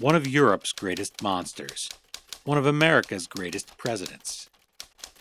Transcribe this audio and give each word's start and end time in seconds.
one 0.00 0.16
of 0.16 0.26
Europe's 0.26 0.72
greatest 0.72 1.22
monsters, 1.22 1.90
one 2.44 2.56
of 2.56 2.64
America's 2.64 3.26
greatest 3.26 3.76
presidents. 3.76 4.48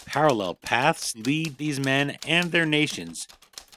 Parallel 0.06 0.56
paths 0.56 1.14
lead 1.18 1.58
these 1.58 1.82
men 1.82 2.18
and 2.26 2.52
their 2.54 2.66
nations 2.66 3.28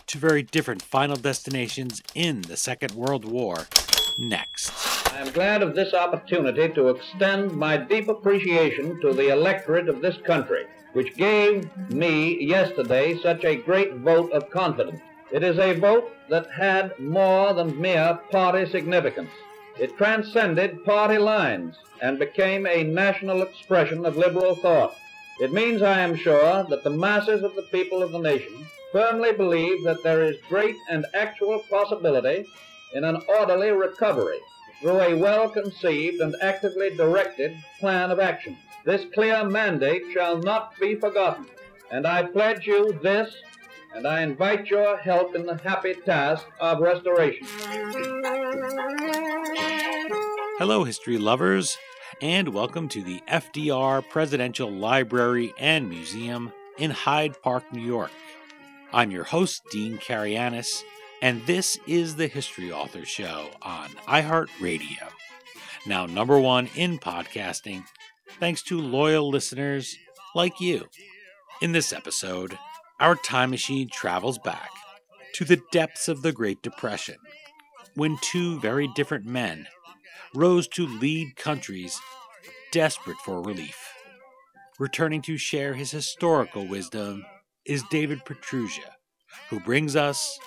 to 0.06 0.16
very 0.16 0.44
different 0.44 0.80
final 0.80 1.16
destinations 1.16 2.00
in 2.14 2.42
the 2.42 2.56
Second 2.56 2.92
World 2.92 3.24
War 3.24 3.66
next. 4.16 4.72
I 5.12 5.18
am 5.18 5.32
glad 5.32 5.60
of 5.60 5.74
this 5.74 5.92
opportunity 5.92 6.72
to 6.72 6.90
extend 6.90 7.50
my 7.50 7.76
deep 7.76 8.08
appreciation 8.08 9.00
to 9.00 9.12
the 9.12 9.30
electorate 9.30 9.88
of 9.88 10.00
this 10.00 10.16
country, 10.18 10.66
which 10.92 11.16
gave 11.16 11.68
me 11.90 12.44
yesterday 12.44 13.18
such 13.18 13.44
a 13.44 13.56
great 13.56 13.96
vote 13.96 14.30
of 14.30 14.50
confidence. 14.50 15.00
It 15.32 15.42
is 15.42 15.58
a 15.58 15.72
vote 15.72 16.12
that 16.28 16.48
had 16.50 16.96
more 17.00 17.54
than 17.54 17.80
mere 17.80 18.20
party 18.30 18.70
significance. 18.70 19.30
It 19.78 19.96
transcended 19.96 20.84
party 20.84 21.18
lines 21.18 21.76
and 22.00 22.18
became 22.18 22.66
a 22.66 22.84
national 22.84 23.42
expression 23.42 24.04
of 24.04 24.16
liberal 24.16 24.54
thought. 24.56 24.96
It 25.40 25.52
means, 25.52 25.82
I 25.82 26.00
am 26.00 26.14
sure, 26.14 26.64
that 26.68 26.84
the 26.84 26.90
masses 26.90 27.42
of 27.42 27.54
the 27.54 27.62
people 27.62 28.02
of 28.02 28.12
the 28.12 28.18
nation 28.18 28.66
firmly 28.92 29.32
believe 29.32 29.82
that 29.84 30.02
there 30.02 30.22
is 30.22 30.36
great 30.48 30.76
and 30.90 31.06
actual 31.14 31.60
possibility 31.70 32.44
in 32.92 33.04
an 33.04 33.22
orderly 33.26 33.70
recovery 33.70 34.38
through 34.80 35.00
a 35.00 35.14
well 35.14 35.48
conceived 35.48 36.20
and 36.20 36.34
actively 36.42 36.90
directed 36.96 37.56
plan 37.80 38.10
of 38.10 38.20
action. 38.20 38.56
This 38.84 39.06
clear 39.14 39.44
mandate 39.44 40.02
shall 40.12 40.38
not 40.38 40.78
be 40.78 40.96
forgotten, 40.96 41.46
and 41.90 42.06
I 42.06 42.24
pledge 42.24 42.66
you 42.66 42.98
this, 43.02 43.34
and 43.94 44.06
I 44.06 44.22
invite 44.22 44.68
your 44.68 44.96
help 44.96 45.34
in 45.34 45.44
the 45.44 45.56
happy 45.56 45.94
task 45.94 46.46
of 46.60 46.80
restoration. 46.80 47.46
Hello, 50.58 50.84
history 50.84 51.18
lovers, 51.18 51.76
and 52.20 52.48
welcome 52.54 52.88
to 52.88 53.02
the 53.02 53.20
FDR 53.28 54.08
Presidential 54.08 54.70
Library 54.70 55.52
and 55.58 55.88
Museum 55.90 56.52
in 56.78 56.90
Hyde 56.90 57.40
Park, 57.42 57.64
New 57.72 57.82
York. 57.82 58.10
I'm 58.92 59.10
your 59.10 59.24
host, 59.24 59.62
Dean 59.70 59.98
Karayanis, 59.98 60.82
and 61.20 61.44
this 61.46 61.78
is 61.86 62.16
the 62.16 62.28
History 62.28 62.72
Author 62.72 63.04
Show 63.04 63.50
on 63.60 63.88
iHeartRadio. 64.08 65.08
Now, 65.86 66.06
number 66.06 66.38
one 66.40 66.70
in 66.76 66.98
podcasting, 66.98 67.84
thanks 68.40 68.62
to 68.64 68.80
loyal 68.80 69.28
listeners 69.28 69.96
like 70.34 70.60
you. 70.60 70.88
In 71.60 71.72
this 71.72 71.92
episode, 71.92 72.58
our 73.02 73.16
time 73.16 73.50
machine 73.50 73.88
travels 73.90 74.38
back 74.38 74.70
to 75.34 75.44
the 75.44 75.60
depths 75.72 76.06
of 76.06 76.22
the 76.22 76.30
Great 76.30 76.62
Depression 76.62 77.16
when 77.96 78.16
two 78.22 78.60
very 78.60 78.86
different 78.94 79.26
men 79.26 79.66
rose 80.36 80.68
to 80.68 80.86
lead 80.86 81.34
countries 81.34 82.00
desperate 82.70 83.16
for 83.24 83.42
relief. 83.42 83.92
Returning 84.78 85.20
to 85.22 85.36
share 85.36 85.74
his 85.74 85.90
historical 85.90 86.64
wisdom 86.64 87.24
is 87.64 87.82
David 87.90 88.24
Pietrusza, 88.24 88.92
who 89.50 89.58
brings 89.58 89.96
us 89.96 90.38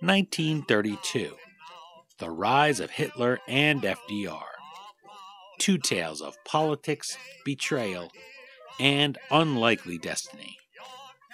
1932 0.00 1.36
The 2.18 2.30
Rise 2.30 2.80
of 2.80 2.90
Hitler 2.90 3.38
and 3.46 3.82
FDR. 3.82 4.42
Two 5.60 5.78
tales 5.78 6.20
of 6.20 6.34
politics, 6.44 7.16
betrayal, 7.44 8.10
and 8.80 9.16
unlikely 9.30 9.98
destiny. 9.98 10.58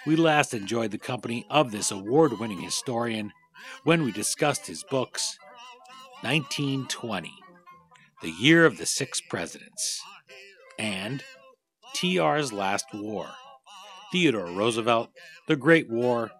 We 0.03 0.15
last 0.15 0.55
enjoyed 0.55 0.89
the 0.89 0.97
company 0.97 1.45
of 1.47 1.71
this 1.71 1.91
award 1.91 2.39
winning 2.39 2.59
historian 2.59 3.33
when 3.83 4.03
we 4.03 4.11
discussed 4.11 4.65
his 4.65 4.83
books 4.83 5.37
1920, 6.21 7.31
The 8.23 8.31
Year 8.31 8.65
of 8.65 8.79
the 8.79 8.87
Six 8.87 9.21
Presidents, 9.21 10.01
and 10.79 11.23
TR's 11.93 12.51
Last 12.51 12.87
War 12.95 13.27
Theodore 14.11 14.47
Roosevelt, 14.47 15.11
The 15.47 15.55
Great 15.55 15.87
War, 15.87 16.31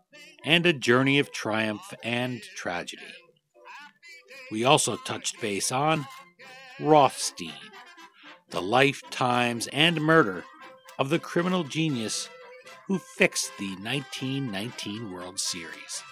and 0.43 0.65
A 0.65 0.73
Journey 0.73 1.19
of 1.19 1.31
Triumph 1.31 1.93
and 2.03 2.41
Tragedy. 2.55 3.13
We 4.49 4.65
also 4.65 4.95
touched 4.95 5.39
base 5.39 5.71
on 5.71 6.07
Rothstein, 6.79 7.53
the 8.49 8.61
life, 8.61 9.03
times, 9.11 9.67
and 9.67 10.01
murder 10.01 10.45
of 10.97 11.09
the 11.09 11.19
criminal 11.19 11.63
genius 11.63 12.27
who 12.91 12.99
fixed 12.99 13.57
the 13.57 13.69
1919 13.75 15.13
World 15.13 15.39
Series. 15.39 16.03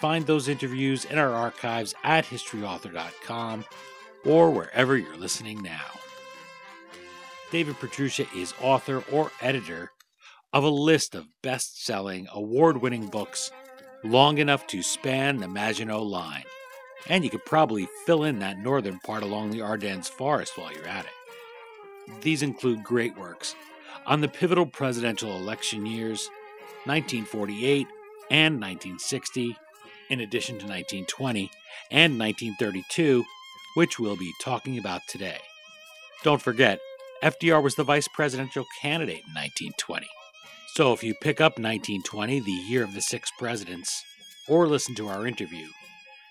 Find 0.00 0.26
those 0.26 0.48
interviews 0.48 1.04
in 1.04 1.18
our 1.18 1.34
archives 1.34 1.94
at 2.04 2.24
historyauthor.com 2.24 3.66
or 4.24 4.50
wherever 4.50 4.96
you're 4.96 5.18
listening 5.18 5.60
now. 5.60 5.90
David 7.50 7.76
Pietrusza 7.76 8.26
is 8.34 8.54
author 8.62 9.04
or 9.12 9.30
editor 9.42 9.90
of 10.54 10.64
a 10.64 10.70
list 10.70 11.14
of 11.14 11.26
best 11.42 11.84
selling, 11.84 12.26
award 12.32 12.80
winning 12.80 13.08
books 13.08 13.50
long 14.02 14.38
enough 14.38 14.66
to 14.68 14.82
span 14.82 15.36
the 15.36 15.48
Maginot 15.48 16.02
Line. 16.02 16.44
And 17.10 17.24
you 17.24 17.28
could 17.28 17.44
probably 17.44 17.86
fill 18.06 18.24
in 18.24 18.38
that 18.38 18.56
northern 18.56 19.00
part 19.00 19.22
along 19.22 19.50
the 19.50 19.60
Ardennes 19.60 20.08
forest 20.08 20.56
while 20.56 20.72
you're 20.72 20.88
at 20.88 21.04
it. 21.04 22.22
These 22.22 22.42
include 22.42 22.82
great 22.82 23.18
works 23.18 23.54
on 24.06 24.20
the 24.20 24.28
pivotal 24.28 24.66
presidential 24.66 25.36
election 25.36 25.86
years 25.86 26.28
1948 26.84 27.86
and 28.30 28.60
1960, 28.60 29.56
in 30.10 30.20
addition 30.20 30.56
to 30.56 30.66
1920 30.66 31.50
and 31.90 32.18
1932, 32.18 33.24
which 33.74 33.98
we'll 33.98 34.16
be 34.16 34.32
talking 34.40 34.78
about 34.78 35.00
today. 35.08 35.38
Don't 36.24 36.42
forget, 36.42 36.78
FDR 37.22 37.62
was 37.62 37.76
the 37.76 37.84
vice 37.84 38.08
presidential 38.08 38.64
candidate 38.80 39.22
in 39.26 39.34
1920. 39.34 40.06
So 40.74 40.92
if 40.92 41.04
you 41.04 41.14
pick 41.14 41.40
up 41.40 41.52
1920, 41.52 42.40
the 42.40 42.50
year 42.50 42.82
of 42.82 42.94
the 42.94 43.02
six 43.02 43.30
presidents, 43.38 44.02
or 44.48 44.66
listen 44.66 44.94
to 44.96 45.08
our 45.08 45.26
interview, 45.26 45.66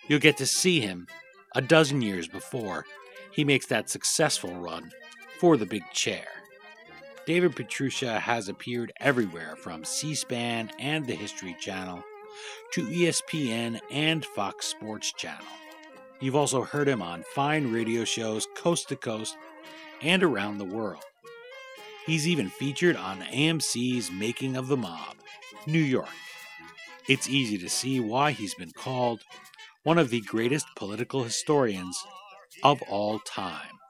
you'll 0.08 0.20
get 0.20 0.38
to 0.38 0.46
see 0.46 0.82
him 0.82 1.08
a 1.56 1.62
dozen 1.62 2.02
years 2.02 2.28
before 2.28 2.86
he 3.32 3.46
makes 3.46 3.68
that 3.68 3.90
successful 3.90 4.54
run 4.56 4.92
for 5.40 5.56
the 5.56 5.66
big 5.66 5.84
chair. 5.94 6.26
David 7.26 7.56
Pietrusza 7.56 8.20
has 8.20 8.50
appeared 8.50 8.92
everywhere 9.00 9.56
from 9.56 9.84
C 9.84 10.16
SPAN 10.16 10.72
and 10.80 11.06
the 11.06 11.14
History 11.14 11.56
Channel 11.60 12.04
to 12.74 12.84
ESPN 12.86 13.80
and 13.92 14.26
Fox 14.26 14.66
Sports 14.66 15.14
Channel. 15.14 15.46
You've 16.20 16.36
also 16.36 16.64
heard 16.64 16.88
him 16.88 17.02
on 17.02 17.24
fine 17.36 17.72
radio 17.72 18.06
shows 18.06 18.48
coast 18.56 18.90
to 18.90 18.96
coast 18.96 19.38
and 20.02 20.24
around 20.24 20.58
the 20.58 20.66
world. 20.66 21.04
He's 22.08 22.28
even 22.28 22.50
featured 22.50 22.96
on 22.96 23.22
AMC's 23.22 24.12
Making 24.12 24.58
of 24.58 24.68
the 24.68 24.78
Mob, 24.78 25.16
New 25.68 25.80
York. 25.80 26.10
It's 27.08 27.30
easy 27.30 27.58
to 27.60 27.70
see 27.70 28.00
why 28.00 28.32
he's 28.32 28.56
been 28.56 28.72
called 28.72 29.22
one 29.84 30.00
of 30.00 30.10
the 30.10 30.22
greatest 30.22 30.66
political 30.76 31.24
historians 31.24 31.98
of 32.64 32.82
all 32.84 33.20
time. 33.20 33.81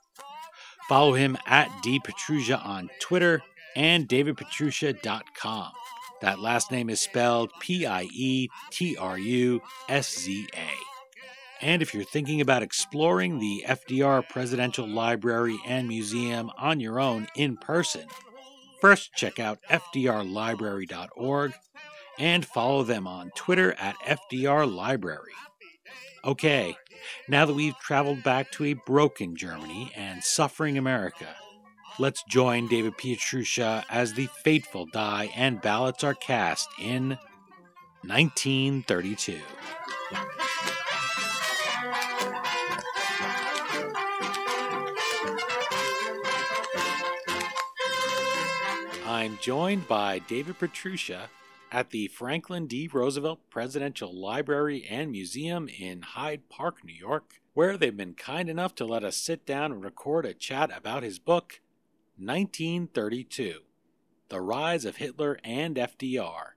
Follow 0.91 1.13
him 1.13 1.38
at 1.46 1.69
dpietrusza 1.85 2.66
on 2.66 2.90
Twitter 3.00 3.41
and 3.78 4.09
davidpietrusza.com. 4.09 5.72
That 6.19 6.40
last 6.41 6.69
name 6.69 6.90
is 6.90 7.00
spelled 7.00 7.50
P 7.62 7.85
I 7.85 8.09
E 8.12 8.50
T 8.72 8.97
R 8.97 9.18
U 9.18 9.62
S 9.88 10.19
Z 10.19 10.50
A. 10.53 11.66
And 11.66 11.81
if 11.81 11.94
you're 11.94 12.03
thinking 12.03 12.41
about 12.41 12.62
exploring 12.62 13.40
the 13.40 13.63
FDR 13.66 14.28
Presidential 14.28 14.85
Library 14.85 15.57
and 15.66 15.88
Museum 15.88 16.52
on 16.57 16.81
your 16.81 17.00
own 17.00 17.29
in 17.38 17.56
person, 17.56 18.03
first 18.81 19.13
check 19.13 19.40
out 19.40 19.59
fdrlibrary.org 19.69 21.53
and 22.19 22.46
follow 22.46 22.84
them 22.84 23.08
on 23.08 23.31
Twitter 23.34 23.72
at 23.79 23.96
FDR 24.00 24.69
Library. 24.69 25.31
Okay, 26.24 26.76
now 27.28 27.46
that 27.46 27.56
we've 27.56 27.78
traveled 27.80 28.22
back 28.22 28.52
to 28.52 28.66
a 28.66 28.74
broken 28.74 29.36
Germany 29.36 29.92
and 29.96 30.24
suffering 30.24 30.78
America, 30.78 31.35
let's 31.97 32.23
join 32.29 32.68
David 32.68 32.96
Pietrusza 32.96 33.84
as 33.90 34.14
the 34.14 34.28
fateful 34.44 34.85
die 34.85 35.32
and 35.35 35.62
ballots 35.62 36.03
are 36.03 36.14
cast 36.14 36.70
in 36.79 37.18
1932. 38.06 39.40
I'm 49.08 49.40
joined 49.41 49.88
by 49.88 50.20
David 50.20 50.59
Pietrusza 50.59 51.29
at 51.72 51.91
the 51.91 52.08
Franklin 52.08 52.68
D. 52.68 52.90
Roosevelt 52.91 53.50
Presidential 53.50 54.14
Library 54.14 54.85
and 54.90 55.09
Museum 55.09 55.70
in 55.70 56.02
Hyde 56.02 56.50
Park, 56.50 56.84
New 56.84 56.94
York, 56.94 57.41
where 57.53 57.78
they've 57.78 57.96
been 57.96 58.14
kind 58.14 58.50
enough 58.50 58.76
to 58.76 58.85
let 58.85 59.03
us 59.03 59.16
sit 59.16 59.46
down 59.46 59.72
and 59.72 59.84
record 59.84 60.26
a 60.26 60.34
chat 60.34 60.70
about 60.76 61.03
his 61.03 61.18
book, 61.18 61.62
1932 62.18 63.62
The 64.28 64.41
Rise 64.41 64.84
of 64.84 64.97
Hitler 64.97 65.40
and 65.44 65.78
FDR 65.78 66.52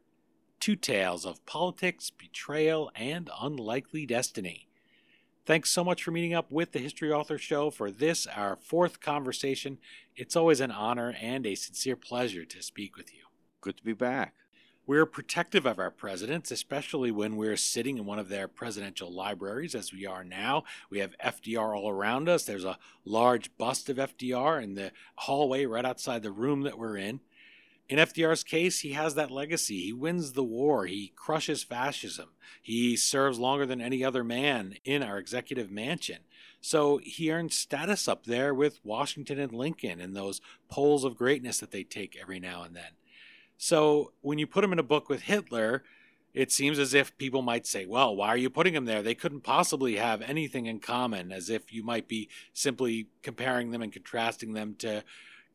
Two 0.59 0.77
Tales 0.77 1.25
of 1.25 1.45
Politics, 1.47 2.11
Betrayal, 2.11 2.91
and 2.97 3.31
Unlikely 3.41 4.07
Destiny. 4.07 4.67
Thanks 5.47 5.71
so 5.71 5.85
much 5.85 6.03
for 6.03 6.11
meeting 6.11 6.33
up 6.33 6.51
with 6.51 6.73
the 6.73 6.79
History 6.79 7.13
Author 7.13 7.37
Show 7.37 7.71
for 7.71 7.91
this, 7.91 8.27
our 8.27 8.57
fourth 8.57 8.99
conversation. 9.01 9.77
It's 10.17 10.35
always 10.35 10.61
an 10.61 10.71
honor 10.71 11.15
and 11.21 11.47
a 11.47 11.55
sincere 11.55 11.97
pleasure 11.97 12.47
to 12.47 12.63
speak 12.63 12.97
with 12.97 13.13
you. 13.13 13.25
Good 13.61 13.77
to 13.77 13.85
be 13.85 13.93
back. 13.93 14.35
We're 14.87 15.07
protective 15.07 15.65
of 15.65 15.79
our 15.79 15.91
presidents, 15.91 16.51
especially 16.51 17.11
when 17.11 17.37
we're 17.37 17.57
sitting 17.57 17.97
in 17.97 18.05
one 18.05 18.19
of 18.19 18.29
their 18.29 18.47
presidential 18.47 19.11
libraries, 19.11 19.75
as 19.75 19.95
we 19.95 20.05
are 20.05 20.25
now. 20.25 20.65
We 20.91 20.99
have 20.99 21.17
FDR 21.25 21.75
all 21.75 21.89
around 21.89 22.29
us. 22.29 22.45
There's 22.45 22.67
a 22.67 22.79
large 23.03 23.57
bust 23.57 23.89
of 23.89 23.97
FDR 23.97 24.63
in 24.63 24.75
the 24.75 24.93
hallway 25.15 25.65
right 25.65 25.87
outside 25.87 26.23
the 26.23 26.31
room 26.31 26.63
that 26.63 26.79
we're 26.79 26.99
in. 26.99 27.21
In 27.89 27.99
FDR's 27.99 28.45
case, 28.45 28.81
he 28.81 28.93
has 28.93 29.15
that 29.15 29.31
legacy. 29.31 29.81
He 29.81 29.93
wins 29.95 30.33
the 30.33 30.45
war. 30.45 30.85
He 30.85 31.13
crushes 31.17 31.63
fascism. 31.63 32.31
He 32.61 32.95
serves 32.95 33.39
longer 33.39 33.65
than 33.65 33.81
any 33.81 34.05
other 34.05 34.23
man 34.23 34.75
in 34.85 35.03
our 35.03 35.17
executive 35.17 35.71
mansion. 35.71 36.19
So 36.61 36.99
he 37.03 37.33
earns 37.33 37.57
status 37.57 38.07
up 38.07 38.25
there 38.25 38.53
with 38.53 38.81
Washington 38.85 39.39
and 39.39 39.53
Lincoln 39.53 39.99
and 39.99 40.15
those 40.15 40.43
polls 40.69 41.05
of 41.05 41.17
greatness 41.17 41.59
that 41.61 41.71
they 41.71 41.85
take 41.85 42.19
every 42.21 42.39
now 42.39 42.63
and 42.63 42.77
then. 42.77 42.93
So 43.57 44.13
when 44.21 44.39
you 44.39 44.47
put 44.47 44.65
him 44.65 44.73
in 44.73 44.79
a 44.79 44.85
book 44.85 45.09
with 45.09 45.23
Hitler, 45.23 45.85
it 46.35 46.51
seems 46.51 46.79
as 46.79 46.95
if 46.95 47.17
people 47.17 47.43
might 47.43 47.67
say, 47.67 47.87
well, 47.87 48.15
why 48.15 48.29
are 48.29 48.37
you 48.37 48.51
putting 48.51 48.75
him 48.75 48.87
there? 48.87 49.03
They 49.03 49.15
couldn't 49.15 49.43
possibly 49.43 49.97
have 49.97 50.21
anything 50.21 50.67
in 50.67 50.81
common, 50.81 51.31
as 51.31 51.49
if 51.49 51.73
you 51.73 51.85
might 51.85 52.09
be 52.09 52.29
simply 52.53 53.07
comparing 53.23 53.71
them 53.71 53.83
and 53.83 53.93
contrasting 53.93 54.53
them 54.53 54.75
to 54.81 55.05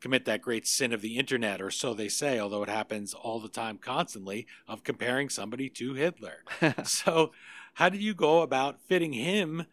commit 0.00 0.24
that 0.24 0.40
great 0.40 0.66
sin 0.66 0.94
of 0.94 1.02
the 1.02 1.18
internet, 1.18 1.60
or 1.60 1.70
so 1.70 1.92
they 1.92 2.08
say, 2.08 2.38
although 2.38 2.62
it 2.62 2.70
happens 2.70 3.12
all 3.12 3.38
the 3.38 3.48
time, 3.48 3.76
constantly, 3.76 4.46
of 4.66 4.82
comparing 4.82 5.28
somebody 5.28 5.68
to 5.68 5.92
Hitler. 5.92 6.42
so, 6.84 7.32
how 7.74 7.90
did 7.90 8.02
you 8.02 8.14
go 8.14 8.40
about 8.40 8.80
fitting 8.80 9.12
him, 9.12 9.66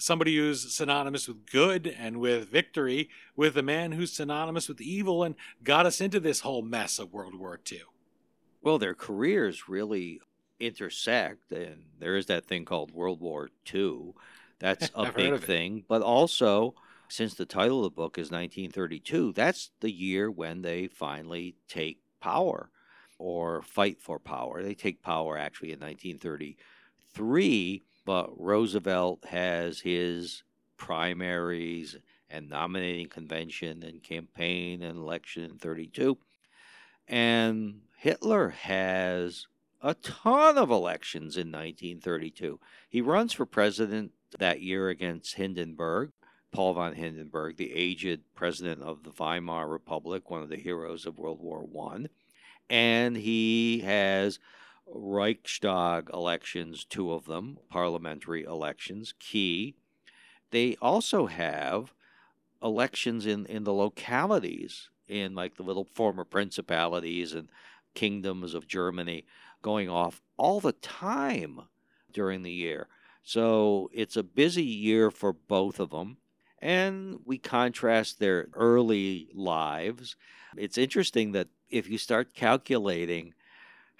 somebody 0.00 0.36
who's 0.36 0.74
synonymous 0.74 1.28
with 1.28 1.46
good 1.46 1.86
and 1.86 2.18
with 2.18 2.48
victory, 2.48 3.08
with 3.36 3.56
a 3.56 3.62
man 3.62 3.92
who's 3.92 4.12
synonymous 4.12 4.68
with 4.68 4.80
evil 4.80 5.22
and 5.22 5.36
got 5.62 5.86
us 5.86 6.00
into 6.00 6.18
this 6.18 6.40
whole 6.40 6.62
mess 6.62 6.98
of 6.98 7.12
World 7.12 7.38
War 7.38 7.60
II? 7.70 7.82
Well, 8.62 8.78
their 8.78 8.94
careers 8.94 9.68
really 9.68 10.20
intersect, 10.58 11.52
and 11.52 11.84
there 11.98 12.16
is 12.16 12.26
that 12.26 12.46
thing 12.46 12.64
called 12.64 12.92
World 12.92 13.20
War 13.20 13.50
II. 13.72 14.14
That's 14.58 14.90
a 14.94 15.12
big 15.12 15.42
thing, 15.42 15.84
but 15.88 16.02
also 16.02 16.74
since 17.08 17.34
the 17.34 17.46
title 17.46 17.78
of 17.78 17.84
the 17.84 17.90
book 17.90 18.18
is 18.18 18.30
1932, 18.30 19.32
that's 19.32 19.70
the 19.80 19.90
year 19.90 20.30
when 20.30 20.62
they 20.62 20.86
finally 20.86 21.56
take 21.68 21.98
power 22.20 22.70
or 23.18 23.62
fight 23.62 24.00
for 24.00 24.18
power. 24.18 24.62
They 24.62 24.74
take 24.74 25.02
power 25.02 25.36
actually 25.36 25.72
in 25.72 25.80
1933, 25.80 27.82
but 28.04 28.30
Roosevelt 28.40 29.24
has 29.26 29.80
his 29.80 30.42
primaries 30.76 31.96
and 32.28 32.48
nominating 32.48 33.08
convention 33.08 33.82
and 33.82 34.02
campaign 34.02 34.82
and 34.82 34.98
election 34.98 35.44
in 35.44 35.58
32. 35.58 36.16
And 37.08 37.82
Hitler 37.96 38.50
has 38.50 39.46
a 39.82 39.94
ton 39.94 40.56
of 40.56 40.70
elections 40.70 41.36
in 41.36 41.48
1932. 41.48 42.60
He 42.88 43.00
runs 43.00 43.32
for 43.32 43.46
president 43.46 44.12
that 44.38 44.62
year 44.62 44.88
against 44.88 45.34
Hindenburg. 45.34 46.12
Paul 46.52 46.74
von 46.74 46.94
Hindenburg, 46.94 47.56
the 47.56 47.72
aged 47.72 48.22
president 48.34 48.82
of 48.82 49.04
the 49.04 49.12
Weimar 49.12 49.68
Republic, 49.68 50.30
one 50.30 50.42
of 50.42 50.48
the 50.48 50.56
heroes 50.56 51.06
of 51.06 51.18
World 51.18 51.40
War 51.40 51.64
I. 51.92 52.06
And 52.68 53.16
he 53.16 53.80
has 53.80 54.38
Reichstag 54.92 56.10
elections, 56.12 56.84
two 56.84 57.12
of 57.12 57.26
them, 57.26 57.58
parliamentary 57.68 58.44
elections, 58.44 59.14
key. 59.18 59.74
They 60.50 60.76
also 60.82 61.26
have 61.26 61.94
elections 62.62 63.26
in, 63.26 63.46
in 63.46 63.64
the 63.64 63.72
localities, 63.72 64.90
in 65.08 65.34
like 65.34 65.56
the 65.56 65.62
little 65.62 65.84
former 65.84 66.24
principalities 66.24 67.32
and 67.34 67.48
kingdoms 67.94 68.54
of 68.54 68.66
Germany 68.66 69.24
going 69.62 69.88
off 69.88 70.20
all 70.36 70.60
the 70.60 70.72
time 70.72 71.62
during 72.12 72.42
the 72.42 72.52
year. 72.52 72.88
So 73.22 73.90
it's 73.92 74.16
a 74.16 74.22
busy 74.22 74.64
year 74.64 75.10
for 75.10 75.32
both 75.32 75.78
of 75.78 75.90
them 75.90 76.18
and 76.60 77.20
we 77.24 77.38
contrast 77.38 78.18
their 78.18 78.48
early 78.54 79.28
lives. 79.32 80.16
It's 80.56 80.78
interesting 80.78 81.32
that 81.32 81.48
if 81.70 81.88
you 81.88 81.98
start 81.98 82.34
calculating 82.34 83.34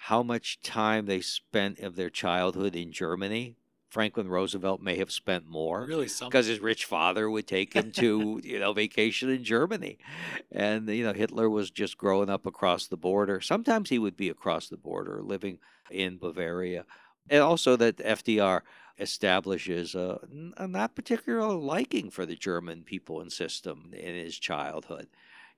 how 0.05 0.23
much 0.23 0.59
time 0.63 1.05
they 1.05 1.21
spent 1.21 1.79
of 1.79 1.95
their 1.95 2.09
childhood 2.09 2.75
in 2.75 2.91
Germany, 2.91 3.55
Franklin 3.87 4.27
Roosevelt 4.27 4.81
may 4.81 4.97
have 4.97 5.11
spent 5.11 5.47
more. 5.47 5.85
Really, 5.85 6.09
because 6.21 6.47
his 6.47 6.59
rich 6.59 6.85
father 6.85 7.29
would 7.29 7.45
take 7.45 7.73
him 7.73 7.91
to 7.91 8.41
you 8.43 8.57
know 8.57 8.73
vacation 8.73 9.29
in 9.29 9.43
Germany, 9.43 9.99
and 10.51 10.89
you 10.89 11.03
know 11.03 11.13
Hitler 11.13 11.51
was 11.51 11.69
just 11.69 11.99
growing 11.99 12.31
up 12.31 12.47
across 12.47 12.87
the 12.87 12.97
border. 12.97 13.41
Sometimes 13.41 13.89
he 13.89 13.99
would 13.99 14.17
be 14.17 14.29
across 14.29 14.69
the 14.69 14.77
border, 14.77 15.21
living 15.21 15.59
in 15.91 16.17
Bavaria, 16.17 16.85
and 17.29 17.43
also 17.43 17.75
that 17.75 17.97
FDR 17.97 18.61
establishes 18.97 19.93
a, 19.93 20.19
a 20.57 20.67
not 20.67 20.95
particular 20.95 21.47
liking 21.53 22.09
for 22.09 22.25
the 22.25 22.35
German 22.35 22.81
people 22.81 23.21
and 23.21 23.31
system 23.31 23.91
in 23.93 24.15
his 24.15 24.39
childhood. 24.39 25.09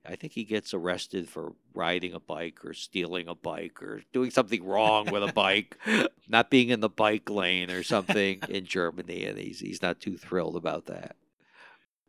I 0.05 0.15
think 0.15 0.33
he 0.33 0.43
gets 0.43 0.73
arrested 0.73 1.29
for 1.29 1.53
riding 1.73 2.13
a 2.13 2.19
bike 2.19 2.65
or 2.65 2.73
stealing 2.73 3.29
a 3.29 3.35
bike 3.35 3.81
or 3.81 4.01
doing 4.11 4.31
something 4.31 4.65
wrong 4.65 5.09
with 5.09 5.23
a 5.23 5.31
bike, 5.31 5.77
not 6.27 6.49
being 6.49 6.69
in 6.69 6.81
the 6.81 6.89
bike 6.89 7.29
lane 7.29 7.71
or 7.71 7.83
something 7.83 8.41
in 8.49 8.65
Germany, 8.65 9.25
and 9.25 9.37
he's 9.37 9.59
he's 9.59 9.81
not 9.81 10.01
too 10.01 10.17
thrilled 10.17 10.57
about 10.57 10.87
that. 10.87 11.15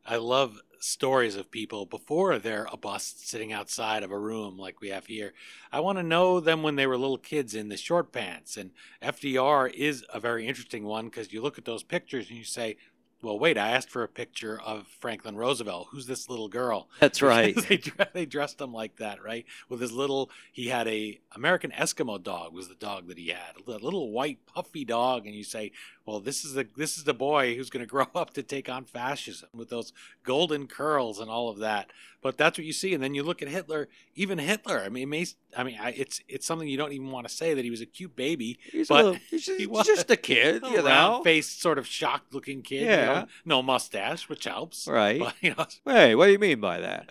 I 0.05 0.17
love 0.17 0.61
stories 0.85 1.35
of 1.35 1.51
people 1.51 1.87
before 1.87 2.39
they're 2.39 2.69
a 2.71 2.77
bust 2.77 3.27
sitting 3.27 3.53
outside 3.53 4.03
of 4.03 4.11
a 4.11 4.19
room 4.19 4.59
like 4.59 4.83
we 4.83 4.91
have 4.91 5.07
here. 5.07 5.33
I 5.73 5.81
want 5.81 5.97
to 5.97 6.03
know 6.03 6.41
them 6.41 6.63
when 6.63 6.77
they 6.77 6.87
were 6.87 6.99
little 6.99 7.17
kids 7.17 7.55
in 7.55 7.71
the 7.71 7.77
short 7.79 8.13
pants. 8.13 8.59
And 8.59 8.71
FDR 9.03 9.73
is 9.73 10.05
a 10.13 10.21
very 10.21 10.47
interesting 10.47 10.85
one 10.85 11.07
because 11.07 11.33
you 11.33 11.41
look 11.41 11.57
at 11.57 11.65
those 11.65 11.83
pictures 11.83 12.29
and 12.29 12.37
you 12.37 12.45
say, 12.45 12.77
well, 13.25 13.39
wait, 13.39 13.57
I 13.57 13.71
asked 13.71 13.91
for 13.91 14.03
a 14.03 14.09
picture 14.09 14.61
of 14.61 14.87
Franklin 15.01 15.37
Roosevelt. 15.37 15.89
Who's 15.91 16.07
this 16.07 16.29
little 16.29 16.49
girl? 16.49 16.89
That's 17.01 17.23
right. 17.23 17.57
they, 17.69 17.83
they 18.13 18.27
dressed 18.27 18.61
him 18.61 18.73
like 18.73 18.97
that, 18.97 19.23
right? 19.23 19.47
With 19.69 19.81
his 19.81 19.93
little, 19.93 20.31
he 20.53 20.69
had 20.69 20.87
a 20.87 21.21
American 21.35 21.71
Eskimo 21.71 22.23
dog 22.23 22.53
was 22.53 22.69
the 22.69 22.75
dog 22.75 23.09
that 23.09 23.19
he 23.19 23.29
had, 23.29 23.57
a 23.67 23.71
little 23.71 24.11
white 24.13 24.39
puffy 24.47 24.85
dog, 24.85 25.27
and 25.27 25.35
you 25.35 25.45
say, 25.45 25.73
well, 26.07 26.21
this 26.21 26.45
is 26.45 26.55
the 26.55 26.67
this 26.77 26.97
is 26.97 27.05
the 27.05 27.15
boy 27.15 27.57
who's 27.57 27.71
going 27.71 27.85
to 27.85 27.91
grow 27.91 28.07
up 28.15 28.35
to 28.35 28.43
take 28.43 28.69
on 28.69 28.85
fascism 28.85 29.49
with 29.55 29.71
those 29.71 29.93
golden 30.23 30.67
curls 30.67 31.19
and 31.19 31.31
all 31.31 31.49
of 31.49 31.59
that. 31.59 31.91
But 32.23 32.39
that's 32.39 32.57
what 32.57 32.65
you 32.65 32.73
see, 32.73 32.95
and 32.95 33.03
then 33.03 33.15
you 33.15 33.23
look 33.23 33.43
at 33.43 33.49
Hitler. 33.49 33.89
Even 34.15 34.39
Hitler, 34.39 34.81
I 34.81 34.89
mean, 34.89 35.11
may, 35.11 35.27
I 35.55 35.63
mean, 35.63 35.77
I, 35.79 35.91
it's 35.91 36.23
it's 36.27 36.47
something 36.47 36.67
you 36.67 36.79
don't 36.79 36.93
even 36.93 37.11
want 37.11 37.29
to 37.29 37.35
say 37.35 37.53
that 37.53 37.65
he 37.65 37.71
was 37.71 37.83
a 37.83 37.87
cute 37.87 38.17
baby, 38.17 38.59
he's 38.73 38.89
but 38.89 39.05
little, 39.05 39.21
he's 39.31 39.45
just, 39.47 39.61
he 39.61 39.67
was 39.67 39.87
just 39.87 40.11
a 40.11 40.17
kid, 40.17 40.63
you 40.65 40.83
know, 40.83 41.21
faced, 41.23 41.61
sort 41.61 41.77
of 41.79 41.87
shocked 41.87 42.33
looking 42.33 42.63
kid. 42.63 42.87
Yeah, 42.87 43.01
you 43.01 43.21
know? 43.21 43.27
no 43.45 43.63
mustache, 43.63 44.29
which 44.31 44.45
helps, 44.45 44.89
right? 44.89 45.21
But, 45.21 45.35
you 45.43 45.55
know, 45.55 45.67
hey, 45.85 46.15
what 46.15 46.27
do 46.27 46.33
you 46.33 46.39
mean 46.39 46.61
by 46.61 46.81
that? 46.81 47.05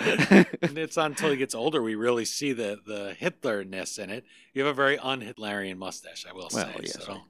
and 0.63 0.77
it's 0.79 0.97
until 0.97 1.29
he 1.29 1.37
gets 1.37 1.53
older 1.53 1.83
we 1.83 1.93
really 1.93 2.25
see 2.25 2.51
the 2.51 2.79
the 2.85 3.15
Hitler-ness 3.17 3.99
in 3.99 4.09
it. 4.09 4.25
You 4.53 4.63
have 4.63 4.71
a 4.71 4.75
very 4.75 4.97
un-Hitlerian 4.97 5.77
mustache, 5.77 6.25
I 6.27 6.33
will 6.33 6.49
well, 6.51 6.65
say. 6.65 6.75
Yes, 6.81 7.05
so 7.05 7.21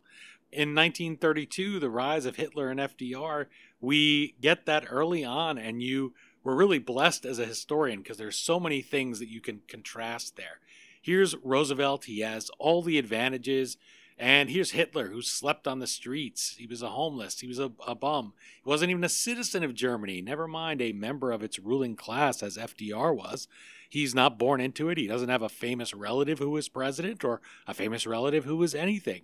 in 0.53 0.75
1932, 0.75 1.79
the 1.79 1.89
rise 1.89 2.25
of 2.25 2.35
Hitler 2.35 2.69
and 2.69 2.79
FDR, 2.79 3.47
we 3.81 4.35
get 4.39 4.65
that 4.65 4.85
early 4.89 5.25
on, 5.25 5.57
and 5.57 5.81
you 5.81 6.13
were 6.43 6.55
really 6.55 6.79
blessed 6.79 7.25
as 7.25 7.39
a 7.39 7.45
historian 7.45 8.01
because 8.01 8.17
there's 8.17 8.37
so 8.37 8.59
many 8.59 8.81
things 8.81 9.19
that 9.19 9.29
you 9.29 9.41
can 9.41 9.61
contrast 9.67 10.35
there. 10.35 10.59
Here's 11.01 11.35
Roosevelt, 11.43 12.05
he 12.05 12.21
has 12.21 12.49
all 12.59 12.81
the 12.81 12.97
advantages. 12.97 13.77
And 14.17 14.49
here's 14.49 14.71
Hitler, 14.71 15.07
who 15.07 15.21
slept 15.21 15.67
on 15.67 15.79
the 15.79 15.87
streets. 15.87 16.55
He 16.57 16.67
was 16.67 16.83
a 16.83 16.89
homeless. 16.89 17.39
He 17.39 17.47
was 17.47 17.59
a, 17.59 17.71
a, 17.85 17.95
bum. 17.95 18.33
He 18.63 18.69
wasn't 18.69 18.91
even 18.91 19.03
a 19.03 19.09
citizen 19.09 19.63
of 19.63 19.73
Germany, 19.73 20.21
never 20.21 20.47
mind 20.47 20.81
a 20.81 20.93
member 20.93 21.31
of 21.31 21.41
its 21.41 21.59
ruling 21.59 21.95
class, 21.95 22.43
as 22.43 22.55
FDR 22.55 23.15
was. 23.15 23.47
He's 23.89 24.15
not 24.15 24.39
born 24.39 24.61
into 24.61 24.89
it. 24.89 24.97
He 24.97 25.07
doesn't 25.07 25.29
have 25.29 25.41
a 25.41 25.49
famous 25.49 25.93
relative 25.93 26.39
who 26.39 26.51
was 26.51 26.69
president 26.69 27.23
or 27.23 27.41
a 27.67 27.73
famous 27.73 28.07
relative 28.07 28.45
who 28.45 28.57
was 28.57 28.73
anything. 28.73 29.23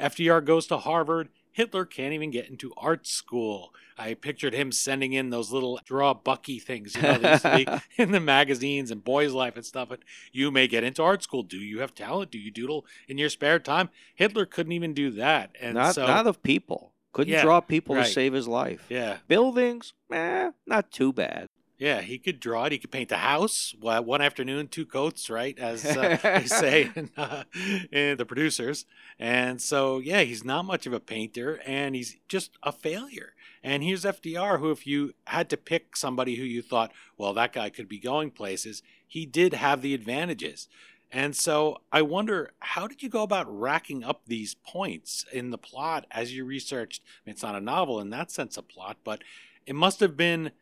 FDR 0.00 0.44
goes 0.44 0.66
to 0.68 0.78
Harvard. 0.78 1.28
Hitler 1.52 1.86
can't 1.86 2.12
even 2.12 2.30
get 2.30 2.50
into 2.50 2.72
art 2.76 3.06
school. 3.06 3.72
I 3.96 4.12
pictured 4.12 4.52
him 4.52 4.72
sending 4.72 5.14
in 5.14 5.30
those 5.30 5.50
little 5.50 5.80
draw 5.86 6.12
Bucky 6.12 6.58
things, 6.58 6.94
you 6.94 7.02
know, 7.02 7.38
in 7.96 8.10
the 8.10 8.20
magazines 8.20 8.90
and 8.90 9.02
Boys 9.02 9.32
Life 9.32 9.56
and 9.56 9.64
stuff. 9.64 9.90
And 9.90 10.02
you 10.32 10.50
may 10.50 10.68
get 10.68 10.84
into 10.84 11.02
art 11.02 11.22
school. 11.22 11.42
Do 11.42 11.56
you 11.56 11.80
have 11.80 11.94
talent? 11.94 12.30
Do 12.30 12.38
you 12.38 12.50
doodle 12.50 12.84
in 13.08 13.16
your 13.16 13.30
spare 13.30 13.58
time? 13.58 13.88
Hitler 14.14 14.44
couldn't 14.44 14.72
even 14.72 14.92
do 14.92 15.10
that. 15.12 15.56
And 15.58 15.74
not, 15.74 15.94
so, 15.94 16.06
not 16.06 16.26
of 16.26 16.42
people. 16.42 16.92
Couldn't 17.14 17.32
yeah, 17.32 17.42
draw 17.42 17.60
people 17.60 17.94
right. 17.94 18.04
to 18.04 18.12
save 18.12 18.34
his 18.34 18.46
life. 18.46 18.84
Yeah. 18.90 19.16
Buildings, 19.26 19.94
eh, 20.12 20.50
not 20.66 20.90
too 20.90 21.14
bad. 21.14 21.48
Yeah, 21.78 22.00
he 22.00 22.18
could 22.18 22.40
draw 22.40 22.64
it. 22.64 22.72
He 22.72 22.78
could 22.78 22.90
paint 22.90 23.12
a 23.12 23.18
house. 23.18 23.74
one 23.80 24.22
afternoon, 24.22 24.68
two 24.68 24.86
coats, 24.86 25.28
right? 25.28 25.58
As 25.58 25.84
uh, 25.84 26.16
they 26.22 26.44
say 26.46 26.90
in, 26.94 27.10
uh, 27.18 27.44
in, 27.92 28.16
the 28.16 28.24
producers. 28.24 28.86
And 29.18 29.60
so, 29.60 29.98
yeah, 29.98 30.22
he's 30.22 30.44
not 30.44 30.64
much 30.64 30.86
of 30.86 30.94
a 30.94 31.00
painter, 31.00 31.60
and 31.66 31.94
he's 31.94 32.16
just 32.28 32.52
a 32.62 32.72
failure. 32.72 33.34
And 33.62 33.82
here's 33.82 34.04
FDR, 34.04 34.58
who, 34.58 34.70
if 34.70 34.86
you 34.86 35.12
had 35.26 35.50
to 35.50 35.58
pick 35.58 35.96
somebody 35.96 36.36
who 36.36 36.44
you 36.44 36.62
thought, 36.62 36.92
well, 37.18 37.34
that 37.34 37.52
guy 37.52 37.68
could 37.68 37.88
be 37.88 37.98
going 37.98 38.30
places, 38.30 38.82
he 39.06 39.26
did 39.26 39.52
have 39.52 39.82
the 39.82 39.92
advantages. 39.92 40.68
And 41.12 41.36
so 41.36 41.78
I 41.92 42.02
wonder, 42.02 42.52
how 42.60 42.86
did 42.86 43.02
you 43.02 43.08
go 43.08 43.22
about 43.22 43.46
racking 43.48 44.02
up 44.02 44.22
these 44.26 44.54
points 44.54 45.24
in 45.32 45.50
the 45.50 45.58
plot 45.58 46.06
as 46.10 46.34
you 46.34 46.44
researched? 46.44 47.02
I 47.04 47.10
mean, 47.26 47.32
it's 47.34 47.42
not 47.42 47.54
a 47.54 47.60
novel 47.60 48.00
in 48.00 48.10
that 48.10 48.30
sense, 48.30 48.56
a 48.56 48.62
plot, 48.62 48.96
but 49.04 49.22
it 49.66 49.74
must 49.74 50.00
have 50.00 50.16
been 50.16 50.52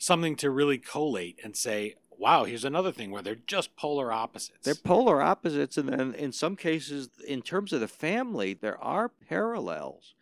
something 0.00 0.34
to 0.34 0.50
really 0.50 0.78
collate 0.78 1.38
and 1.44 1.54
say, 1.54 1.94
wow, 2.18 2.44
here's 2.44 2.64
another 2.64 2.90
thing 2.90 3.10
where 3.10 3.22
they're 3.22 3.34
just 3.34 3.76
polar 3.76 4.12
opposites. 4.12 4.64
They're 4.64 4.74
polar 4.74 5.22
opposites, 5.22 5.76
and 5.76 5.88
then 5.88 6.14
in 6.14 6.32
some 6.32 6.56
cases, 6.56 7.10
in 7.26 7.42
terms 7.42 7.72
of 7.72 7.80
the 7.80 7.88
family, 7.88 8.54
there 8.54 8.82
are 8.82 9.08
parallels. 9.08 10.14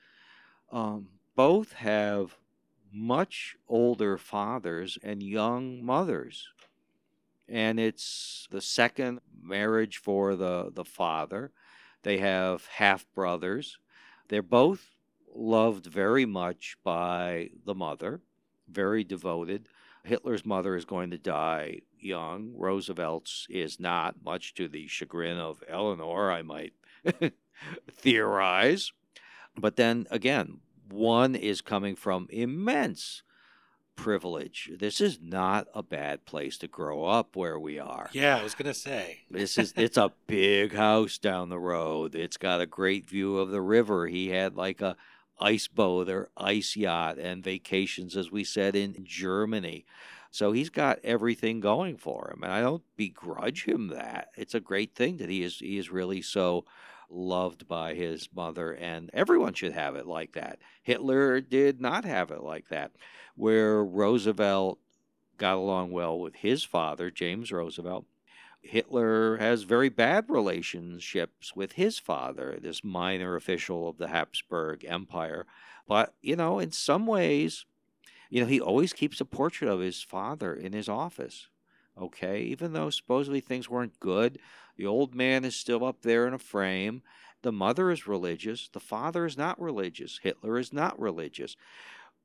Um, 0.71 1.09
both 1.35 1.73
have 1.75 2.37
much 2.93 3.57
older 3.69 4.19
fathers 4.19 4.99
and 5.03 5.23
young 5.23 5.85
mothers. 5.85 6.49
And 7.49 7.79
it's 7.79 8.49
the 8.51 8.61
second 8.61 9.21
marriage 9.41 9.99
for 9.99 10.35
the, 10.35 10.71
the 10.75 10.85
father. 10.85 11.53
They 12.03 12.19
have 12.19 12.67
half 12.67 13.07
brothers. 13.15 13.79
They're 14.29 14.43
both 14.43 14.97
loved 15.35 15.87
very 15.87 16.27
much 16.27 16.77
by 16.83 17.51
the 17.65 17.75
mother, 17.75 18.21
very 18.71 19.05
devoted. 19.05 19.69
Hitler's 20.05 20.47
mother 20.47 20.77
is 20.77 20.85
going 20.85 21.11
to 21.11 21.19
die 21.19 21.81
young. 22.01 22.53
Roosevelt's 22.57 23.47
is 23.51 23.79
not, 23.81 24.17
much 24.25 24.55
to 24.55 24.69
the 24.69 24.87
chagrin 24.87 25.39
of 25.39 25.63
Eleanor, 25.69 26.31
I 26.31 26.43
might 26.43 26.73
theorize. 27.91 28.93
But 29.57 29.77
then 29.77 30.07
again, 30.11 30.61
one 30.91 31.35
is 31.35 31.61
coming 31.61 31.97
from 31.97 32.29
immense 32.31 33.23
privilege. 33.97 34.71
This 34.79 35.01
is 35.01 35.19
not 35.21 35.67
a 35.75 35.83
bad 35.83 36.25
place 36.25 36.57
to 36.59 36.69
grow 36.69 37.05
up 37.05 37.35
where 37.35 37.59
we 37.59 37.79
are. 37.79 38.09
Yeah, 38.13 38.39
I 38.39 38.45
was 38.45 38.55
going 38.55 38.73
to 38.73 38.79
say. 38.79 39.23
This 39.31 39.59
is 39.59 39.75
it's 39.77 39.97
a 39.97 40.13
big 40.27 40.73
house 40.75 41.19
down 41.19 41.49
the 41.49 41.59
road. 41.59 42.15
It's 42.15 42.37
got 42.37 42.61
a 42.61 42.67
great 42.67 43.09
view 43.09 43.39
of 43.39 43.51
the 43.51 43.61
river. 43.61 44.07
He 44.07 44.29
had 44.29 44.57
like 44.57 44.81
a 44.81 44.97
ice 45.41 45.69
boat 45.69 46.09
or 46.09 46.31
ice 46.37 46.77
yacht 46.77 47.19
and 47.19 47.45
vacations 47.45 48.17
as 48.17 48.31
we 48.31 48.45
said 48.45 48.75
in 48.75 49.05
Germany. 49.05 49.85
So 50.31 50.53
he's 50.53 50.71
got 50.71 50.99
everything 51.03 51.61
going 51.61 51.97
for 51.97 52.31
him, 52.31 52.43
and 52.43 52.53
I 52.53 52.61
don't 52.61 52.83
begrudge 52.97 53.65
him 53.65 53.89
that. 53.89 54.29
It's 54.37 54.55
a 54.55 54.61
great 54.61 54.95
thing 54.95 55.17
that 55.19 55.31
he 55.31 55.43
is 55.43 55.59
he 55.59 55.79
is 55.79 55.91
really 55.91 56.21
so 56.21 56.67
loved 57.11 57.67
by 57.67 57.95
his 57.95 58.29
mother, 58.35 58.73
and 58.73 59.11
everyone 59.15 59.55
should 59.55 59.73
have 59.73 59.97
it 59.97 60.07
like 60.07 60.33
that. 60.33 60.59
Hitler 60.83 61.41
did 61.41 61.81
not 61.81 62.05
have 62.05 62.31
it 62.31 62.43
like 62.43 62.69
that, 62.69 62.93
where 63.37 63.83
Roosevelt 63.83 64.79
got 65.39 65.57
along 65.57 65.93
well 65.93 66.19
with 66.19 66.35
his 66.37 66.65
father, 66.65 67.11
James 67.11 67.51
Roosevelt. 67.51 68.05
Hitler 68.69 69.39
has 69.39 69.63
very 69.63 69.89
bad 69.89 70.27
relationships 70.29 71.57
with 71.57 71.73
his 71.73 71.99
father, 71.99 72.59
this 72.61 72.85
minor 72.85 73.35
official 73.35 73.89
of 73.89 73.97
the 73.97 74.09
Habsburg 74.09 74.85
Empire. 74.85 75.47
But, 75.87 76.15
you 76.21 76.37
know, 76.37 76.59
in 76.59 76.71
some 76.73 77.07
ways, 77.07 77.65
you 78.29 78.43
know, 78.43 78.47
he 78.47 78.61
always 78.61 78.93
keeps 78.93 79.23
a 79.23 79.25
portrait 79.25 79.71
of 79.71 79.81
his 79.81 80.03
father 80.03 80.55
in 80.55 80.75
his 80.75 80.87
office. 80.87 81.49
Okay, 81.99 82.43
even 82.43 82.75
though 82.75 82.91
supposedly 82.91 83.41
things 83.41 83.71
weren't 83.71 83.99
good, 84.01 84.39
the 84.77 84.87
old 84.87 85.15
man 85.15 85.47
is 85.47 85.57
still 85.57 85.83
up 85.83 86.03
there 86.03 86.29
in 86.29 86.35
a 86.35 86.39
frame. 86.39 87.03
The 87.41 87.53
mother 87.53 87.91
is 87.91 88.07
religious. 88.07 88.69
The 88.69 88.81
father 88.81 89.25
is 89.25 89.39
not 89.39 89.59
religious. 89.59 90.21
Hitler 90.23 90.59
is 90.59 90.75
not 90.75 91.01
religious. 91.01 91.57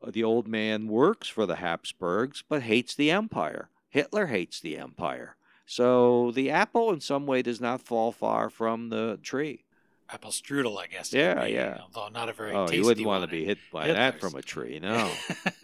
Uh, 0.06 0.12
the 0.12 0.26
old 0.26 0.50
man 0.50 0.88
works 0.88 1.30
for 1.30 1.46
the 1.46 1.56
Habsburgs 1.56 2.44
but 2.48 2.64
hates 2.64 2.96
the 2.96 3.12
empire. 3.12 3.70
Hitler 3.90 4.26
hates 4.26 4.60
the 4.60 4.78
empire. 4.78 5.38
So 5.65 6.32
the 6.32 6.50
apple, 6.50 6.91
in 6.91 7.00
some 7.00 7.25
way, 7.25 7.41
does 7.41 7.62
not 7.62 7.82
fall 7.82 8.12
far 8.12 8.50
from 8.50 8.89
the 8.89 9.20
tree. 9.22 9.63
Apple 10.10 10.32
strudel, 10.32 10.77
I 10.77 10.88
guess. 10.88 11.13
Yeah, 11.13 11.46
be, 11.46 11.53
yeah. 11.53 11.79
Although 11.82 12.10
not 12.10 12.29
a 12.29 12.34
very 12.34 12.53
oh, 12.53 12.65
tasty 12.65 12.77
you 12.77 12.86
wouldn't 12.86 13.08
want 13.08 13.24
to 13.24 13.29
be 13.29 13.46
hit 13.46 13.58
by 13.72 13.88
Hitler's. 13.88 13.98
that 13.98 14.20
from 14.20 14.36
a 14.36 14.41
tree, 14.41 14.79
no. 14.79 15.10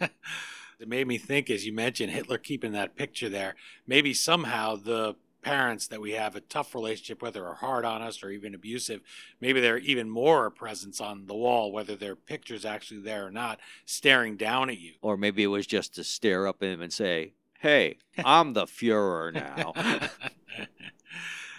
it 0.80 0.88
made 0.88 1.06
me 1.06 1.18
think, 1.18 1.50
as 1.50 1.66
you 1.66 1.72
mentioned, 1.72 2.10
Hitler 2.10 2.38
keeping 2.38 2.72
that 2.72 2.96
picture 2.96 3.28
there. 3.28 3.54
Maybe 3.86 4.14
somehow 4.14 4.76
the 4.76 5.16
parents 5.42 5.86
that 5.88 6.00
we 6.00 6.12
have 6.12 6.36
a 6.36 6.40
tough 6.40 6.74
relationship, 6.74 7.22
whether 7.22 7.46
are 7.46 7.54
hard 7.54 7.84
on 7.84 8.02
us 8.02 8.22
or 8.22 8.30
even 8.30 8.54
abusive, 8.54 9.00
maybe 9.40 9.60
they're 9.60 9.78
even 9.78 10.08
more 10.10 10.46
a 10.46 10.50
presence 10.50 11.00
on 11.00 11.26
the 11.26 11.34
wall, 11.34 11.72
whether 11.72 11.96
their 11.96 12.16
picture's 12.16 12.64
actually 12.64 13.00
there 13.00 13.26
or 13.26 13.30
not, 13.30 13.58
staring 13.84 14.36
down 14.36 14.70
at 14.70 14.78
you. 14.78 14.94
Or 15.00 15.16
maybe 15.16 15.42
it 15.42 15.48
was 15.48 15.66
just 15.66 15.94
to 15.94 16.04
stare 16.04 16.46
up 16.46 16.62
at 16.62 16.68
him 16.68 16.80
and 16.80 16.92
say, 16.92 17.34
Hey, 17.60 17.98
I'm 18.24 18.54
the 18.54 18.64
Fuhrer 18.64 19.34
now. 19.34 19.74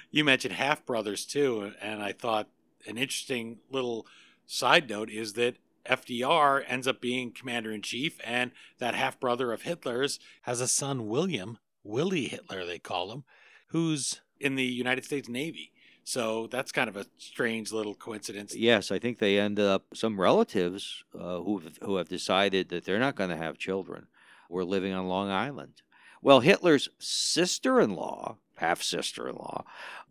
you 0.10 0.24
mentioned 0.24 0.56
half 0.56 0.84
brothers 0.84 1.26
too, 1.26 1.74
and 1.80 2.02
I 2.02 2.12
thought 2.12 2.50
an 2.88 2.98
interesting 2.98 3.60
little 3.70 4.08
side 4.48 4.90
note 4.90 5.12
is 5.12 5.34
that 5.34 5.58
FDR 5.86 6.64
ends 6.68 6.88
up 6.88 7.02
being 7.02 7.32
commander 7.32 7.72
in 7.72 7.84
chief, 7.84 8.20
and 8.24 8.52
that 8.80 8.96
half 8.96 9.20
brother 9.20 9.52
of 9.52 9.62
Hitler's 9.62 10.20
has 10.44 10.60
a 10.60 10.68
son, 10.68 11.08
William, 11.08 11.60
Willie 11.84 12.28
Hitler, 12.28 12.66
they 12.66 12.80
call 12.80 13.12
him, 13.12 13.24
who's 13.68 14.22
in 14.40 14.56
the 14.56 14.66
United 14.66 15.06
States 15.06 15.30
Navy. 15.30 15.72
So 16.04 16.48
that's 16.48 16.72
kind 16.72 16.90
of 16.90 16.98
a 16.98 17.06
strange 17.20 17.72
little 17.72 17.94
coincidence. 17.94 18.56
Yes, 18.56 18.92
I 18.92 18.98
think 18.98 19.20
they 19.20 19.38
end 19.40 19.60
up 19.60 19.86
some 19.94 20.20
relatives 20.20 21.04
uh, 21.14 21.42
who 21.42 21.62
who 21.84 21.98
have 21.98 22.10
decided 22.10 22.70
that 22.70 22.86
they're 22.86 22.98
not 22.98 23.16
going 23.16 23.30
to 23.30 23.38
have 23.38 23.60
children. 23.60 24.08
We're 24.50 24.64
living 24.64 24.94
on 24.94 25.08
Long 25.08 25.30
Island. 25.30 25.84
Well, 26.22 26.42
Hitler's 26.42 26.90
sister-in-law, 27.00 28.38
half 28.58 28.84
sister-in-law, 28.84 29.66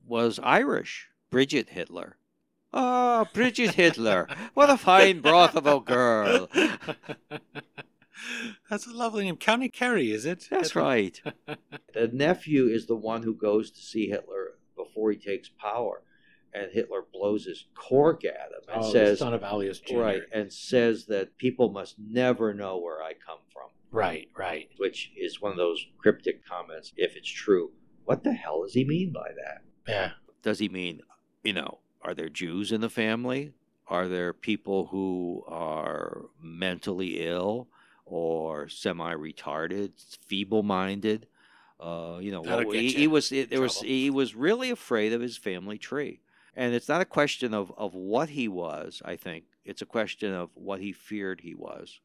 was 0.07 0.40
Irish, 0.43 1.09
Bridget 1.31 1.71
Hitler. 1.71 2.17
Ah, 2.73 3.21
oh, 3.21 3.29
Bridget 3.33 3.75
Hitler. 3.75 4.29
What 4.55 4.71
a 4.71 4.76
fine 4.76 5.21
broth 5.21 5.57
of 5.57 5.67
a 5.67 5.81
girl. 5.81 6.49
That's 8.69 8.87
a 8.87 8.93
lovely 8.93 9.25
name. 9.25 9.37
County 9.37 9.69
Kerry, 9.69 10.12
is 10.12 10.25
it? 10.25 10.47
That's 10.50 10.76
right. 10.76 11.21
the 11.95 12.09
nephew 12.12 12.67
is 12.67 12.87
the 12.87 12.97
one 12.97 13.23
who 13.23 13.35
goes 13.35 13.71
to 13.73 13.81
see 13.81 14.09
Hitler 14.09 14.55
before 14.76 15.11
he 15.11 15.17
takes 15.17 15.49
power. 15.49 16.02
And 16.52 16.73
Hitler 16.73 17.02
blows 17.12 17.45
his 17.45 17.66
cork 17.75 18.25
at 18.25 18.33
him 18.33 18.62
and 18.73 18.85
oh, 18.85 18.92
says, 18.92 19.21
"Son 19.21 19.35
of 19.35 19.42
Alois 19.42 19.78
Jr." 19.78 19.99
Right, 19.99 20.23
and 20.33 20.52
says 20.52 21.07
that 21.07 21.37
people 21.38 21.71
must 21.71 21.97
never 21.99 22.52
know 22.52 22.78
where 22.78 23.02
I 23.02 23.12
come 23.12 23.38
from. 23.52 23.69
Right, 23.92 24.28
right. 24.37 24.69
Which 24.76 25.12
is 25.16 25.40
one 25.40 25.52
of 25.52 25.59
those 25.59 25.85
cryptic 25.99 26.47
comments. 26.47 26.92
If 26.97 27.16
it's 27.16 27.30
true, 27.30 27.71
what 28.04 28.25
the 28.25 28.33
hell 28.33 28.62
does 28.62 28.75
he 28.75 28.85
mean 28.85 29.12
by 29.12 29.30
that? 29.37 29.62
Yeah. 29.87 30.11
Does 30.42 30.59
he 30.59 30.69
mean, 30.69 31.00
you 31.42 31.52
know, 31.52 31.78
are 32.02 32.14
there 32.14 32.28
Jews 32.28 32.73
in 32.73 32.80
the 32.80 32.90
family? 32.90 33.52
Are 33.88 34.09
there 34.09 34.33
people 34.33 34.87
who 34.87 35.45
are 35.49 36.26
mentally 36.40 37.26
ill 37.26 37.69
or 38.07 38.69
semi-retarded, 38.69 39.92
feeble-minded? 40.26 41.26
Uh, 41.80 42.19
you 42.21 42.30
know, 42.30 42.42
well, 42.42 42.71
he, 42.71 42.92
he, 42.92 43.07
was 43.09 43.33
it, 43.33 43.50
there 43.50 43.61
was 43.61 43.80
he 43.80 44.11
was 44.11 44.35
really 44.35 44.71
afraid 44.71 45.12
of 45.12 45.21
his 45.21 45.37
family 45.37 45.78
tree, 45.78 46.21
and 46.57 46.75
it's 46.75 46.88
not 46.88 47.00
a 47.00 47.07
question 47.07 47.54
of 47.54 47.73
of 47.76 47.95
what 47.95 48.30
he 48.30 48.49
was. 48.49 49.02
I 49.04 49.16
think 49.16 49.45
it's 49.64 49.83
a 49.83 49.87
question 49.87 50.33
of 50.33 50.50
what 50.54 50.80
he 50.80 50.92
feared 50.92 51.40
he 51.40 51.54
was. 51.54 52.00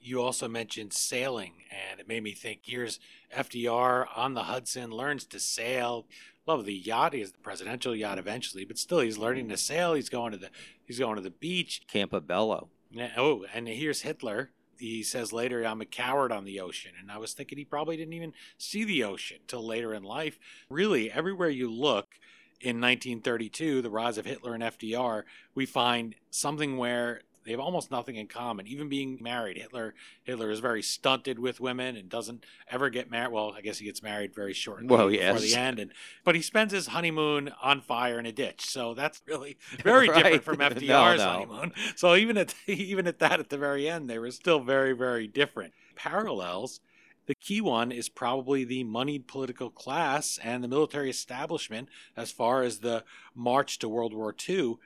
You 0.00 0.20
also 0.20 0.48
mentioned 0.48 0.92
sailing, 0.92 1.52
and 1.70 2.00
it 2.00 2.08
made 2.08 2.24
me 2.24 2.32
think. 2.32 2.62
Here's 2.64 2.98
FDR 3.36 4.06
on 4.16 4.34
the 4.34 4.44
Hudson, 4.44 4.90
learns 4.90 5.24
to 5.26 5.38
sail, 5.38 6.06
love 6.46 6.64
the 6.64 6.74
yacht. 6.74 7.12
He 7.12 7.20
has 7.20 7.32
the 7.32 7.38
presidential 7.38 7.94
yacht 7.94 8.18
eventually, 8.18 8.64
but 8.64 8.78
still 8.78 9.00
he's 9.00 9.18
learning 9.18 9.48
to 9.48 9.56
sail. 9.56 9.94
He's 9.94 10.08
going 10.08 10.32
to 10.32 10.38
the 10.38 10.50
he's 10.84 10.98
going 10.98 11.16
to 11.16 11.22
the 11.22 11.30
beach. 11.30 11.82
Campobello. 11.92 12.68
Oh, 13.16 13.44
and 13.54 13.68
here's 13.68 14.02
Hitler. 14.02 14.50
He 14.76 15.04
says 15.04 15.32
later, 15.32 15.64
"I'm 15.64 15.80
a 15.80 15.86
coward 15.86 16.32
on 16.32 16.44
the 16.44 16.58
ocean," 16.58 16.92
and 16.98 17.10
I 17.10 17.18
was 17.18 17.32
thinking 17.32 17.58
he 17.58 17.64
probably 17.64 17.96
didn't 17.96 18.14
even 18.14 18.34
see 18.58 18.82
the 18.84 19.04
ocean 19.04 19.38
till 19.46 19.64
later 19.64 19.94
in 19.94 20.02
life. 20.02 20.38
Really, 20.68 21.10
everywhere 21.10 21.50
you 21.50 21.70
look 21.70 22.18
in 22.62 22.80
1932, 22.80 23.82
the 23.82 23.90
rise 23.90 24.18
of 24.18 24.24
Hitler 24.24 24.54
and 24.54 24.62
FDR, 24.62 25.24
we 25.54 25.66
find 25.66 26.14
something 26.30 26.76
where 26.76 27.22
they 27.44 27.50
have 27.50 27.60
almost 27.60 27.90
nothing 27.90 28.14
in 28.14 28.28
common. 28.28 28.68
Even 28.68 28.88
being 28.88 29.18
married, 29.20 29.56
Hitler 29.56 29.94
Hitler 30.22 30.50
is 30.50 30.60
very 30.60 30.80
stunted 30.80 31.40
with 31.40 31.60
women 31.60 31.96
and 31.96 32.08
doesn't 32.08 32.44
ever 32.70 32.88
get 32.88 33.10
married. 33.10 33.32
Well, 33.32 33.52
I 33.56 33.60
guess 33.62 33.78
he 33.78 33.86
gets 33.86 34.00
married 34.00 34.32
very 34.32 34.52
shortly 34.52 34.86
well, 34.86 35.10
yes. 35.10 35.32
before 35.32 35.48
the 35.48 35.56
end, 35.56 35.80
and 35.80 35.92
but 36.24 36.36
he 36.36 36.42
spends 36.42 36.72
his 36.72 36.88
honeymoon 36.88 37.52
on 37.60 37.80
fire 37.80 38.20
in 38.20 38.26
a 38.26 38.32
ditch. 38.32 38.64
So 38.64 38.94
that's 38.94 39.22
really 39.26 39.58
very 39.82 40.08
right. 40.08 40.22
different 40.22 40.44
from 40.44 40.58
FDR's 40.58 40.82
no, 40.88 41.16
no. 41.16 41.30
honeymoon. 41.30 41.72
So 41.96 42.14
even 42.14 42.38
at 42.38 42.54
even 42.66 43.06
at 43.08 43.18
that, 43.18 43.40
at 43.40 43.48
the 43.48 43.58
very 43.58 43.88
end, 43.88 44.08
they 44.08 44.18
were 44.18 44.30
still 44.30 44.60
very 44.60 44.92
very 44.92 45.26
different. 45.26 45.72
Parallels. 45.96 46.80
The 47.26 47.34
key 47.34 47.60
one 47.60 47.92
is 47.92 48.08
probably 48.08 48.64
the 48.64 48.84
moneyed 48.84 49.26
political 49.26 49.70
class 49.70 50.38
and 50.42 50.62
the 50.62 50.68
military 50.68 51.10
establishment 51.10 51.88
as 52.16 52.32
far 52.32 52.62
as 52.62 52.78
the 52.78 53.04
march 53.34 53.78
to 53.78 53.88
World 53.88 54.12
War 54.12 54.34
II 54.48 54.78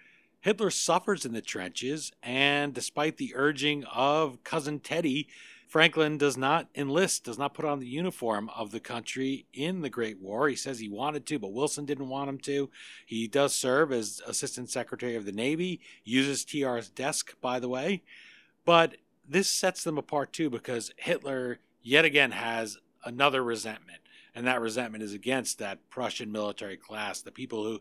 Hitler 0.46 0.70
suffers 0.70 1.24
in 1.24 1.32
the 1.32 1.40
trenches, 1.40 2.12
and 2.22 2.72
despite 2.72 3.16
the 3.16 3.32
urging 3.34 3.82
of 3.86 4.44
cousin 4.44 4.78
Teddy, 4.78 5.26
Franklin 5.66 6.18
does 6.18 6.36
not 6.36 6.68
enlist, 6.72 7.24
does 7.24 7.36
not 7.36 7.52
put 7.52 7.64
on 7.64 7.80
the 7.80 7.88
uniform 7.88 8.48
of 8.54 8.70
the 8.70 8.78
country 8.78 9.46
in 9.52 9.80
the 9.80 9.90
Great 9.90 10.20
War. 10.20 10.48
He 10.48 10.54
says 10.54 10.78
he 10.78 10.88
wanted 10.88 11.26
to, 11.26 11.40
but 11.40 11.52
Wilson 11.52 11.84
didn't 11.84 12.08
want 12.08 12.28
him 12.28 12.38
to. 12.38 12.70
He 13.04 13.26
does 13.26 13.56
serve 13.56 13.90
as 13.90 14.22
Assistant 14.24 14.70
Secretary 14.70 15.16
of 15.16 15.24
the 15.24 15.32
Navy, 15.32 15.80
uses 16.04 16.44
TR's 16.44 16.90
desk, 16.90 17.34
by 17.40 17.58
the 17.58 17.68
way. 17.68 18.04
But 18.64 18.98
this 19.28 19.48
sets 19.48 19.82
them 19.82 19.98
apart 19.98 20.32
too 20.32 20.48
because 20.48 20.92
Hitler 20.96 21.58
yet 21.86 22.04
again 22.04 22.32
has 22.32 22.78
another 23.04 23.42
resentment. 23.42 24.00
And 24.34 24.46
that 24.46 24.60
resentment 24.60 25.02
is 25.02 25.14
against 25.14 25.58
that 25.58 25.88
Prussian 25.88 26.30
military 26.30 26.76
class, 26.76 27.22
the 27.22 27.30
people 27.30 27.64
who 27.64 27.80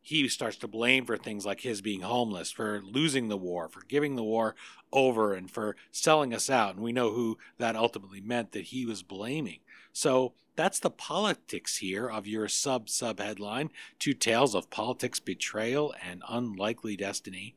he 0.00 0.28
starts 0.28 0.56
to 0.58 0.68
blame 0.68 1.04
for 1.04 1.16
things 1.16 1.44
like 1.44 1.60
his 1.60 1.80
being 1.80 2.02
homeless, 2.02 2.52
for 2.52 2.82
losing 2.84 3.28
the 3.28 3.36
war, 3.36 3.68
for 3.68 3.82
giving 3.88 4.14
the 4.14 4.22
war 4.22 4.54
over, 4.92 5.34
and 5.34 5.50
for 5.50 5.76
selling 5.90 6.32
us 6.32 6.48
out. 6.48 6.74
And 6.74 6.84
we 6.84 6.92
know 6.92 7.10
who 7.10 7.36
that 7.58 7.74
ultimately 7.74 8.20
meant 8.20 8.52
that 8.52 8.66
he 8.66 8.86
was 8.86 9.02
blaming. 9.02 9.58
So 9.92 10.34
that's 10.54 10.78
the 10.78 10.90
politics 10.90 11.78
here 11.78 12.08
of 12.08 12.26
your 12.26 12.48
sub 12.48 12.88
sub 12.88 13.18
headline 13.18 13.70
Two 13.98 14.12
Tales 14.12 14.54
of 14.54 14.70
Politics, 14.70 15.20
Betrayal, 15.20 15.94
and 16.06 16.22
Unlikely 16.28 16.96
Destiny. 16.96 17.56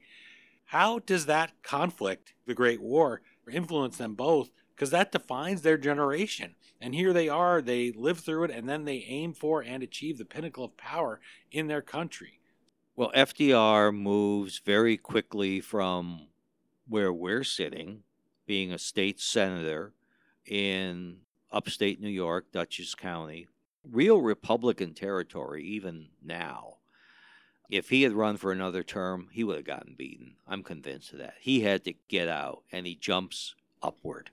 How 0.66 1.00
does 1.00 1.26
that 1.28 1.52
conflict, 1.64 2.34
the 2.48 2.56
Great 2.56 2.82
War, 2.82 3.22
influence 3.52 3.98
them 3.98 4.16
both? 4.16 4.50
Because 4.82 4.90
that 4.90 5.12
defines 5.12 5.62
their 5.62 5.78
generation. 5.78 6.56
And 6.82 6.96
here 6.96 7.14
they 7.14 7.30
are, 7.30 7.62
they 7.62 7.92
live 7.92 8.22
through 8.22 8.46
it, 8.46 8.50
and 8.50 8.68
then 8.68 8.86
they 8.86 9.06
aim 9.08 9.32
for 9.32 9.62
and 9.62 9.84
achieve 9.84 10.18
the 10.18 10.26
pinnacle 10.26 10.64
of 10.64 10.76
power 10.76 11.20
in 11.52 11.68
their 11.68 11.84
country. 11.84 12.40
Well, 12.96 13.12
FDR 13.16 13.94
moves 13.94 14.58
very 14.58 14.98
quickly 14.98 15.62
from 15.62 16.30
where 16.88 17.14
we're 17.14 17.44
sitting, 17.44 18.02
being 18.48 18.74
a 18.74 18.80
state 18.80 19.20
senator 19.20 19.94
in 20.48 21.18
upstate 21.52 22.02
New 22.02 22.10
York, 22.10 22.52
Dutchess 22.52 22.96
County, 22.96 23.46
real 23.88 24.20
Republican 24.20 24.96
territory, 24.96 25.64
even 25.64 26.08
now. 26.24 26.78
If 27.70 27.90
he 27.90 28.02
had 28.02 28.14
run 28.14 28.36
for 28.36 28.52
another 28.52 28.82
term, 28.82 29.28
he 29.32 29.44
would 29.44 29.58
have 29.58 29.66
gotten 29.66 29.94
beaten. 29.96 30.38
I'm 30.48 30.64
convinced 30.64 31.14
of 31.14 31.20
that. 31.20 31.36
He 31.40 31.62
had 31.62 31.84
to 31.84 31.94
get 32.08 32.28
out, 32.28 32.64
and 32.72 32.88
he 32.88 32.96
jumps 32.96 33.54
upward 33.84 34.32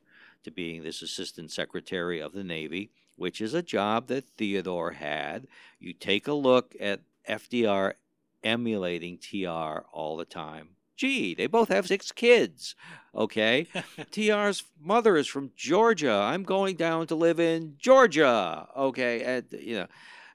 to 0.49 0.55
being 0.55 0.83
this 0.83 1.03
assistant 1.03 1.51
secretary 1.51 2.21
of 2.21 2.33
the 2.33 2.45
Navy, 2.45 2.91
which 3.17 3.41
is 3.41 3.55
a 3.55 3.63
job 3.63 4.09
that 4.09 4.29
Theodore 4.37 4.93
had. 4.93 5.47
You 5.79 5.93
take 5.93 6.27
a 6.27 6.33
look 6.33 6.75
at 6.81 7.01
FDR 7.29 7.95
emulating 8.43 9.19
TR 9.19 9.85
all 9.93 10.17
the 10.17 10.25
time. 10.25 10.71
Gee, 10.97 11.35
they 11.35 11.47
both 11.47 11.69
have 11.69 11.87
six 11.87 12.11
kids. 12.11 12.75
Okay. 13.15 13.69
TR's 14.11 14.65
mother 14.81 15.17
is 15.17 15.29
from 15.29 15.53
Georgia. 15.57 16.13
I'm 16.13 16.43
going 16.43 16.77
down 16.77 17.07
to 17.09 17.15
live 17.15 17.39
in 17.39 17.75
Georgia. 17.79 18.67
Okay. 18.77 19.23
And, 19.23 19.45
you 19.53 19.77
know, 19.77 19.87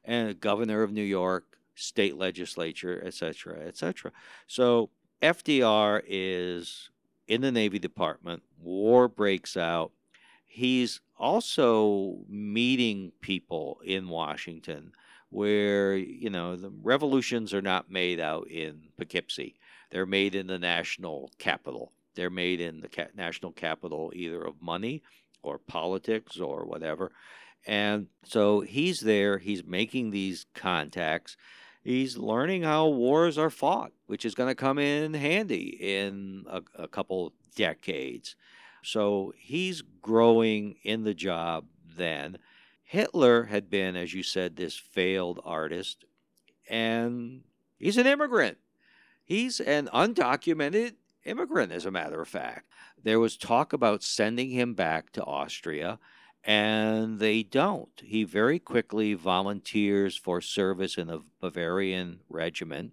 and 0.05 0.39
governor 0.39 0.84
of 0.84 0.91
New 0.91 1.03
York, 1.03 1.58
state 1.75 2.17
legislature, 2.17 3.01
etc., 3.05 3.60
etc. 3.67 4.12
So 4.48 4.89
FDR 5.22 6.01
is 6.08 6.89
in 7.27 7.41
the 7.41 7.51
Navy 7.51 7.79
Department. 7.79 8.43
War 8.62 9.08
breaks 9.08 9.58
out. 9.58 9.91
He's 10.53 11.01
also 11.17 12.19
meeting 12.29 13.12
people 13.22 13.81
in 13.83 14.07
Washington 14.07 14.91
where 15.31 15.98
you 15.98 16.29
know 16.29 16.55
the 16.55 16.69
revolutions 16.69 17.55
are 17.55 17.62
not 17.62 17.89
made 17.89 18.19
out 18.19 18.48
in 18.51 18.83
Poughkeepsie. 18.95 19.55
They're 19.89 20.05
made 20.05 20.36
in 20.36 20.45
the 20.45 20.60
national 20.60 21.31
capital. 21.39 21.91
They're 22.13 22.29
made 22.29 22.62
in 22.62 22.81
the 22.81 22.88
ca- 22.88 23.07
national 23.15 23.53
capital 23.53 24.12
either 24.15 24.43
of 24.43 24.62
money 24.62 25.01
or 25.41 25.57
politics 25.57 26.39
or 26.39 26.65
whatever. 26.65 27.12
And 27.65 28.05
so 28.24 28.60
he's 28.60 29.00
there, 29.00 29.39
he's 29.39 29.63
making 29.65 30.12
these 30.12 30.45
contacts. 30.53 31.36
He's 31.83 32.16
learning 32.16 32.61
how 32.61 32.89
wars 32.89 33.39
are 33.39 33.50
fought, 33.50 33.92
which 34.05 34.24
is 34.24 34.35
going 34.35 34.50
to 34.50 34.55
come 34.55 34.77
in 34.77 35.16
handy 35.16 35.77
in 35.79 36.46
a, 36.48 36.61
a 36.75 36.87
couple 36.87 37.33
decades. 37.55 38.35
So 38.83 39.33
he's 39.37 39.81
growing 40.01 40.75
in 40.83 41.03
the 41.03 41.13
job 41.13 41.65
then. 41.98 42.37
Hitler 42.83 43.46
had 43.46 43.69
been, 43.69 43.96
as 43.96 44.13
you 44.13 44.24
said, 44.24 44.55
this 44.55 44.75
failed 44.77 45.39
artist, 45.43 46.05
and 46.69 47.41
he's 47.79 47.98
an 47.98 48.05
immigrant. 48.05 48.57
He's 49.24 49.59
an 49.59 49.89
undocumented 49.93 50.96
immigrant, 51.25 51.72
as 51.72 51.85
a 51.85 51.91
matter 51.91 52.22
of 52.22 52.27
fact. 52.27 52.67
There 53.01 53.19
was 53.19 53.37
talk 53.37 53.74
about 53.74 54.03
sending 54.03 54.50
him 54.50 54.74
back 54.74 55.11
to 55.13 55.24
Austria, 55.24 55.98
and 56.43 57.19
they 57.19 57.41
don't. 57.41 57.89
He 58.03 58.25
very 58.25 58.59
quickly 58.59 59.13
volunteers 59.13 60.15
for 60.17 60.41
service 60.41 60.98
in 60.98 61.07
the 61.07 61.22
Bavarian 61.39 62.19
regiment. 62.29 62.91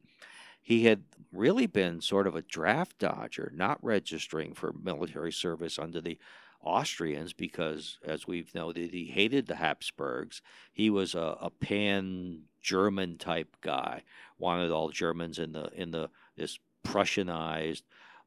He 0.62 0.84
had 0.84 1.04
really 1.32 1.66
been 1.66 2.00
sort 2.00 2.26
of 2.26 2.36
a 2.36 2.42
draft 2.42 2.98
dodger, 2.98 3.52
not 3.54 3.82
registering 3.82 4.54
for 4.54 4.72
military 4.72 5.32
service 5.32 5.78
under 5.78 6.00
the 6.00 6.18
Austrians 6.62 7.32
because, 7.32 7.98
as 8.04 8.26
we've 8.26 8.54
noted, 8.54 8.90
he 8.90 9.06
hated 9.06 9.46
the 9.46 9.56
Habsburgs. 9.56 10.42
He 10.72 10.90
was 10.90 11.14
a, 11.14 11.36
a 11.40 11.50
pan 11.50 12.42
German 12.60 13.16
type 13.16 13.56
guy, 13.62 14.02
wanted 14.38 14.70
all 14.70 14.90
Germans 14.90 15.38
in 15.38 15.52
the 15.52 15.70
in 15.74 15.90
the 15.90 16.10
this 16.36 16.58
Prussianized, 16.84 17.82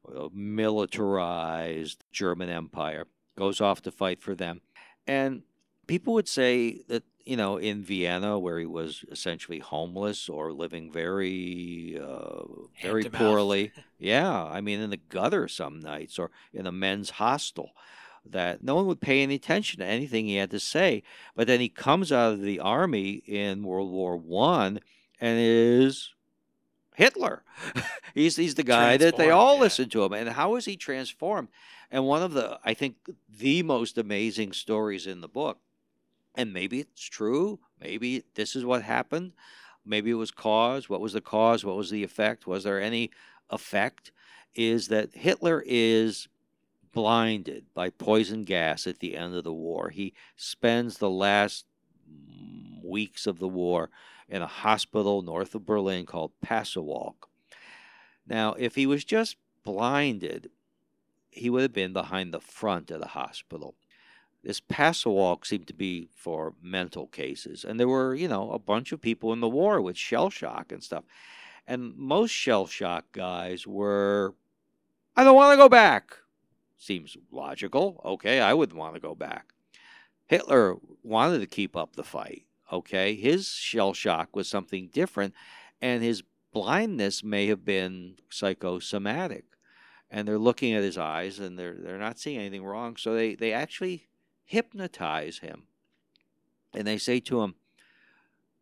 uh, 0.08 0.28
militarized 0.32 2.04
German 2.12 2.48
Empire. 2.48 3.06
Goes 3.36 3.60
off 3.60 3.82
to 3.82 3.90
fight 3.90 4.20
for 4.20 4.34
them, 4.34 4.60
and 5.06 5.42
people 5.86 6.14
would 6.14 6.28
say 6.28 6.82
that 6.88 7.04
you 7.24 7.36
know 7.36 7.56
in 7.56 7.82
Vienna, 7.82 8.38
where 8.38 8.58
he 8.58 8.66
was 8.66 9.04
essentially 9.10 9.58
homeless 9.58 10.28
or 10.28 10.52
living 10.52 10.90
very 10.90 11.98
uh, 12.00 12.42
very 12.82 13.04
poorly. 13.04 13.72
yeah, 13.98 14.44
I 14.44 14.60
mean 14.60 14.80
in 14.80 14.90
the 14.90 14.96
gutter 14.96 15.48
some 15.48 15.80
nights 15.80 16.18
or 16.18 16.30
in 16.52 16.66
a 16.66 16.72
men's 16.72 17.10
hostel 17.10 17.70
that 18.26 18.62
no 18.62 18.74
one 18.74 18.86
would 18.86 19.00
pay 19.00 19.22
any 19.22 19.34
attention 19.34 19.80
to 19.80 19.86
anything 19.86 20.26
he 20.26 20.36
had 20.36 20.50
to 20.50 20.60
say. 20.60 21.02
But 21.36 21.46
then 21.46 21.60
he 21.60 21.68
comes 21.68 22.10
out 22.10 22.32
of 22.32 22.40
the 22.40 22.60
army 22.60 23.22
in 23.26 23.62
World 23.62 23.90
War 23.90 24.16
One 24.16 24.80
and 25.20 25.38
is 25.40 26.14
Hitler. 26.94 27.42
he's 28.14 28.36
he's 28.36 28.54
the 28.54 28.62
guy 28.62 28.96
that 28.96 29.16
they 29.16 29.30
all 29.30 29.54
yeah. 29.54 29.60
listen 29.60 29.88
to 29.90 30.04
him. 30.04 30.12
And 30.12 30.30
how 30.30 30.56
is 30.56 30.64
he 30.64 30.76
transformed? 30.76 31.48
And 31.90 32.06
one 32.06 32.22
of 32.22 32.32
the 32.32 32.58
I 32.64 32.74
think 32.74 32.96
the 33.28 33.62
most 33.62 33.98
amazing 33.98 34.52
stories 34.52 35.06
in 35.06 35.20
the 35.20 35.28
book, 35.28 35.58
and 36.34 36.52
maybe 36.52 36.80
it's 36.80 37.02
true, 37.02 37.60
maybe 37.80 38.24
this 38.34 38.56
is 38.56 38.64
what 38.64 38.82
happened, 38.82 39.32
maybe 39.84 40.10
it 40.10 40.14
was 40.14 40.30
cause. 40.30 40.88
What 40.88 41.00
was 41.00 41.12
the 41.12 41.20
cause? 41.20 41.64
What 41.64 41.76
was 41.76 41.90
the 41.90 42.04
effect? 42.04 42.46
Was 42.46 42.64
there 42.64 42.80
any 42.80 43.10
effect? 43.50 44.12
Is 44.54 44.88
that 44.88 45.14
Hitler 45.14 45.62
is 45.66 46.28
blinded 46.94 47.66
by 47.74 47.90
poison 47.90 48.44
gas 48.44 48.86
at 48.86 49.00
the 49.00 49.16
end 49.16 49.34
of 49.34 49.44
the 49.44 49.52
war. 49.52 49.90
He 49.90 50.14
spends 50.36 50.98
the 50.98 51.10
last 51.10 51.66
weeks 52.82 53.26
of 53.26 53.40
the 53.40 53.48
war 53.48 53.90
in 54.28 54.40
a 54.40 54.46
hospital 54.46 55.20
north 55.20 55.54
of 55.54 55.66
Berlin 55.66 56.06
called 56.06 56.32
Pasewalk. 56.42 57.28
Now, 58.26 58.54
if 58.54 58.76
he 58.76 58.86
was 58.86 59.04
just 59.04 59.36
blinded, 59.64 60.50
he 61.30 61.50
would 61.50 61.62
have 61.62 61.72
been 61.72 61.92
behind 61.92 62.32
the 62.32 62.40
front 62.40 62.90
of 62.90 63.00
the 63.00 63.08
hospital. 63.08 63.74
This 64.44 64.60
Pasewalk 64.60 65.46
seemed 65.46 65.66
to 65.68 65.74
be 65.74 66.10
for 66.14 66.52
mental 66.62 67.06
cases, 67.06 67.64
and 67.64 67.80
there 67.80 67.88
were, 67.88 68.14
you 68.14 68.28
know, 68.28 68.52
a 68.52 68.58
bunch 68.58 68.92
of 68.92 69.00
people 69.00 69.32
in 69.32 69.40
the 69.40 69.48
war 69.48 69.80
with 69.80 69.96
shell 69.96 70.28
shock 70.28 70.70
and 70.70 70.82
stuff. 70.82 71.04
And 71.66 71.96
most 71.96 72.30
shell 72.30 72.66
shock 72.66 73.06
guys 73.12 73.66
were, 73.66 74.34
I 75.16 75.24
don't 75.24 75.34
want 75.34 75.54
to 75.54 75.56
go 75.56 75.70
back. 75.70 76.18
Seems 76.76 77.16
logical. 77.32 78.02
Okay, 78.04 78.38
I 78.38 78.52
wouldn't 78.52 78.78
want 78.78 78.92
to 78.94 79.00
go 79.00 79.14
back. 79.14 79.54
Hitler 80.26 80.76
wanted 81.02 81.38
to 81.38 81.46
keep 81.46 81.74
up 81.74 81.96
the 81.96 82.04
fight. 82.04 82.44
Okay, 82.70 83.14
his 83.14 83.48
shell 83.48 83.94
shock 83.94 84.36
was 84.36 84.46
something 84.46 84.88
different, 84.92 85.32
and 85.80 86.02
his 86.02 86.22
blindness 86.52 87.24
may 87.24 87.46
have 87.46 87.64
been 87.64 88.16
psychosomatic. 88.28 89.44
And 90.10 90.28
they're 90.28 90.38
looking 90.38 90.74
at 90.74 90.82
his 90.82 90.98
eyes 90.98 91.38
and 91.40 91.58
they're 91.58 91.74
they're 91.74 91.98
not 91.98 92.20
seeing 92.20 92.38
anything 92.38 92.64
wrong. 92.64 92.96
So 92.96 93.14
they, 93.14 93.34
they 93.34 93.52
actually 93.52 94.06
hypnotize 94.44 95.38
him. 95.38 95.64
And 96.74 96.86
they 96.86 96.98
say 96.98 97.20
to 97.20 97.42
him, 97.42 97.54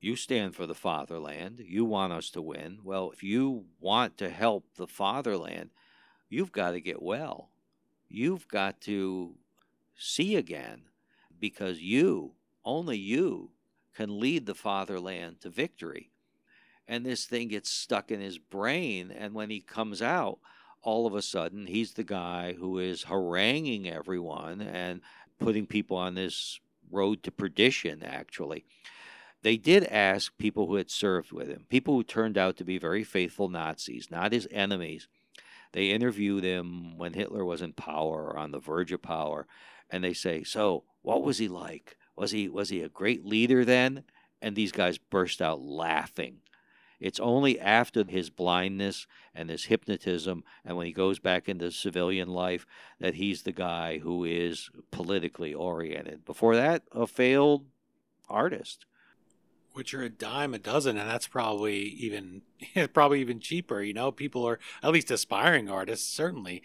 You 0.01 0.17
stand 0.17 0.55
for 0.55 0.67
the 0.67 0.75
fatherland. 0.75 1.63
You 1.67 1.85
want 1.85 2.13
us 2.13 2.31
to 2.31 2.43
win. 2.43 2.79
Well, 2.83 3.11
if 3.11 3.23
you 3.23 3.65
want 3.81 4.19
to 4.19 4.31
help 4.31 4.65
the 4.77 4.87
fatherland, 4.87 5.71
you've 6.29 6.53
got 6.53 6.73
to 6.73 6.81
get 6.81 7.03
well. 7.03 7.49
You've 8.09 8.47
got 8.49 8.81
to 8.83 9.35
see 9.97 10.37
again 10.37 10.83
because 11.41 11.81
you, 11.81 12.33
only 12.65 12.99
you, 12.99 13.51
can 13.95 14.21
lead 14.21 14.47
the 14.47 14.55
fatherland 14.55 15.41
to 15.41 15.51
victory. 15.51 16.11
and 16.89 17.07
this 17.07 17.25
thing 17.27 17.49
gets 17.49 17.71
stuck 17.71 18.11
in 18.11 18.21
his 18.21 18.39
brain. 18.39 19.11
And 19.11 19.35
when 19.35 19.51
he 19.51 19.61
comes 19.61 20.03
out, 20.03 20.39
all 20.83 21.07
of 21.07 21.15
a 21.15 21.23
sudden, 21.23 21.67
he's 21.67 21.93
the 21.93 22.05
guy 22.05 22.55
who 22.55 22.79
is 22.79 23.05
haranguing 23.05 23.89
everyone 23.89 24.61
and 24.61 25.01
putting 25.43 25.67
people 25.67 25.97
on 25.97 26.15
this 26.15 26.61
road 26.91 27.23
to 27.23 27.31
perdition, 27.31 28.03
actually. 28.03 28.65
They 29.43 29.57
did 29.57 29.85
ask 29.85 30.37
people 30.39 30.67
who 30.67 30.77
had 30.77 30.91
served 30.91 31.33
with 31.33 31.49
him, 31.49 31.67
people 31.69 31.95
who 31.95 32.05
turned 32.05 32.39
out 32.39 32.57
to 32.59 32.65
be 32.65 32.79
very 32.79 33.03
faithful 33.03 33.49
Nazis, 33.49 34.11
not 34.11 34.33
his 34.33 34.47
enemies. 34.51 35.09
They 35.73 35.91
interviewed 35.91 36.45
him 36.45 36.97
when 36.97 37.15
Hitler 37.15 37.45
was 37.45 37.63
in 37.63 37.73
power 37.73 38.25
or 38.25 38.37
on 38.37 38.53
the 38.53 38.61
verge 38.61 38.93
of 38.93 39.03
power, 39.03 39.47
and 39.91 40.05
they 40.05 40.13
say, 40.13 40.45
"So, 40.45 40.85
what 41.03 41.23
was 41.23 41.39
he 41.39 41.49
like? 41.49 41.97
Was 42.15 42.31
he 42.31 42.49
was 42.49 42.69
he 42.69 42.83
a 42.83 42.89
great 42.89 43.25
leader 43.25 43.65
then?" 43.65 44.05
And 44.41 44.55
these 44.55 44.73
guys 44.73 44.99
burst 44.99 45.43
out 45.43 45.61
laughing. 45.61 46.43
It's 47.03 47.21
only 47.21 47.59
after 47.59 48.05
his 48.05 48.31
blindness 48.31 49.09
and 49.35 49.51
his 49.51 49.65
hypnotism, 49.65 50.45
and 50.65 50.77
when 50.77 50.87
he 50.87 50.93
goes 50.93 51.19
back 51.19 51.49
into 51.49 51.73
civilian 51.73 52.29
life, 52.29 52.65
that 53.01 53.17
he's 53.17 53.43
the 53.43 53.53
guy 53.53 53.99
who 53.99 54.25
is 54.25 54.71
politically 54.93 55.53
oriented. 55.53 56.25
Before 56.25 56.55
that, 56.55 56.85
a 56.93 57.07
failed 57.07 57.67
artist 58.31 58.87
which 59.75 59.95
are 59.95 60.03
a 60.03 60.11
dime 60.11 60.53
a 60.55 60.59
dozen, 60.59 60.99
and 60.99 61.09
that's 61.09 61.27
probably 61.27 61.79
even 61.79 62.43
probably 62.93 63.21
even 63.21 63.41
cheaper. 63.41 63.83
You 63.83 63.95
know, 63.95 64.13
people 64.13 64.47
are 64.47 64.59
at 64.83 64.93
least 64.93 65.11
aspiring 65.11 65.69
artists, 65.69 66.09
certainly. 66.09 66.63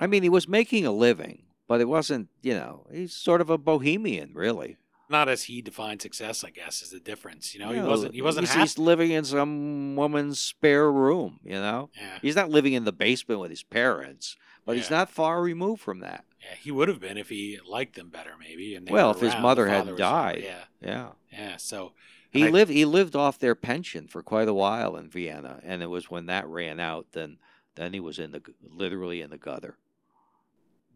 I 0.00 0.06
mean, 0.06 0.22
he 0.22 0.28
was 0.28 0.48
making 0.48 0.86
a 0.86 0.92
living, 0.92 1.42
but 1.68 1.80
it 1.80 1.88
wasn't. 1.88 2.28
You 2.42 2.54
know, 2.54 2.86
he's 2.90 3.14
sort 3.14 3.40
of 3.40 3.50
a 3.50 3.58
bohemian, 3.58 4.32
really. 4.34 4.76
Not 5.08 5.28
as 5.28 5.44
he 5.44 5.62
defined 5.62 6.02
success, 6.02 6.42
I 6.42 6.50
guess, 6.50 6.82
is 6.82 6.90
the 6.90 6.98
difference. 6.98 7.54
You 7.54 7.60
know, 7.60 7.70
he 7.70 7.80
wasn't. 7.80 8.14
He 8.14 8.22
wasn't. 8.22 8.48
He's, 8.48 8.56
he's, 8.56 8.78
living 8.78 9.12
in 9.12 9.24
some 9.24 9.94
woman's 9.94 10.40
spare 10.40 10.90
room. 10.90 11.38
You 11.44 11.54
know, 11.54 11.90
yeah. 11.96 12.18
he's 12.22 12.34
not 12.34 12.50
living 12.50 12.72
in 12.72 12.84
the 12.84 12.92
basement 12.92 13.40
with 13.40 13.50
his 13.50 13.62
parents, 13.62 14.36
but 14.64 14.72
yeah. 14.72 14.82
he's 14.82 14.90
not 14.90 15.08
far 15.10 15.40
removed 15.40 15.80
from 15.80 16.00
that. 16.00 16.24
Yeah, 16.40 16.56
he 16.60 16.70
would 16.72 16.88
have 16.88 17.00
been 17.00 17.16
if 17.16 17.28
he 17.28 17.58
liked 17.66 17.94
them 17.94 18.08
better, 18.08 18.32
maybe. 18.38 18.74
And 18.74 18.88
well, 18.90 19.12
if 19.12 19.20
his 19.20 19.34
mother 19.36 19.68
had 19.68 19.96
died, 19.96 20.42
yeah, 20.44 20.64
yeah, 20.80 21.08
yeah. 21.32 21.56
So 21.56 21.92
he 22.30 22.46
I, 22.46 22.50
lived 22.50 22.70
he 22.70 22.84
lived 22.84 23.14
off 23.14 23.38
their 23.38 23.54
pension 23.54 24.08
for 24.08 24.22
quite 24.22 24.48
a 24.48 24.54
while 24.54 24.96
in 24.96 25.08
Vienna, 25.08 25.60
and 25.62 25.82
it 25.82 25.90
was 25.90 26.10
when 26.10 26.26
that 26.26 26.46
ran 26.48 26.80
out 26.80 27.06
then 27.12 27.38
then 27.76 27.92
he 27.92 28.00
was 28.00 28.18
in 28.18 28.32
the 28.32 28.42
literally 28.62 29.20
in 29.20 29.30
the 29.30 29.38
gutter. 29.38 29.76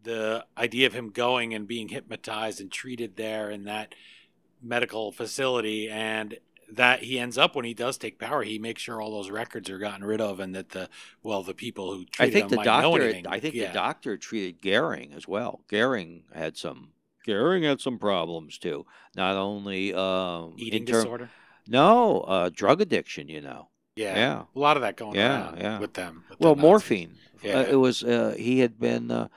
The 0.03 0.45
idea 0.57 0.87
of 0.87 0.93
him 0.93 1.09
going 1.09 1.53
and 1.53 1.67
being 1.67 1.89
hypnotized 1.89 2.59
and 2.59 2.71
treated 2.71 3.17
there 3.17 3.49
in 3.49 3.65
that 3.65 3.93
medical 4.61 5.11
facility 5.11 5.89
and 5.89 6.37
that 6.71 7.03
he 7.03 7.19
ends 7.19 7.37
up 7.37 7.55
when 7.55 7.65
he 7.65 7.73
does 7.73 7.97
take 7.97 8.17
power, 8.17 8.43
he 8.43 8.57
makes 8.57 8.81
sure 8.81 9.01
all 9.01 9.11
those 9.11 9.29
records 9.29 9.69
are 9.69 9.77
gotten 9.77 10.03
rid 10.03 10.21
of, 10.21 10.39
and 10.39 10.55
that 10.55 10.69
the 10.69 10.89
well, 11.21 11.43
the 11.43 11.53
people 11.53 11.93
who 11.93 12.05
treated 12.05 12.31
I 12.31 12.33
think 12.33 12.51
him 12.51 12.57
the 12.57 12.63
doctor, 12.63 13.21
I 13.27 13.39
think 13.39 13.55
yeah. 13.55 13.67
the 13.67 13.73
doctor 13.73 14.17
treated 14.17 14.61
Goering 14.61 15.13
as 15.13 15.27
well. 15.27 15.61
Goering 15.67 16.23
had 16.33 16.57
some 16.57 16.91
Goering 17.25 17.63
had 17.63 17.81
some 17.81 17.99
problems 17.99 18.57
too. 18.57 18.85
Not 19.15 19.35
only 19.35 19.93
um, 19.93 20.53
eating 20.57 20.85
term, 20.85 21.03
disorder. 21.03 21.29
No, 21.67 22.21
uh, 22.21 22.49
drug 22.53 22.81
addiction. 22.81 23.27
You 23.27 23.41
know. 23.41 23.67
Yeah. 23.95 24.15
Yeah. 24.15 24.43
A 24.55 24.59
lot 24.59 24.77
of 24.77 24.81
that 24.83 24.95
going 24.95 25.15
yeah, 25.15 25.47
on 25.47 25.57
yeah. 25.57 25.79
with 25.79 25.93
them. 25.93 26.23
With 26.29 26.39
well, 26.39 26.55
morphine. 26.55 27.15
Yeah. 27.43 27.59
Uh, 27.59 27.63
it 27.63 27.75
was. 27.75 28.03
Uh, 28.03 28.35
he 28.37 28.59
had 28.59 28.79
been 28.79 29.11
uh, 29.11 29.27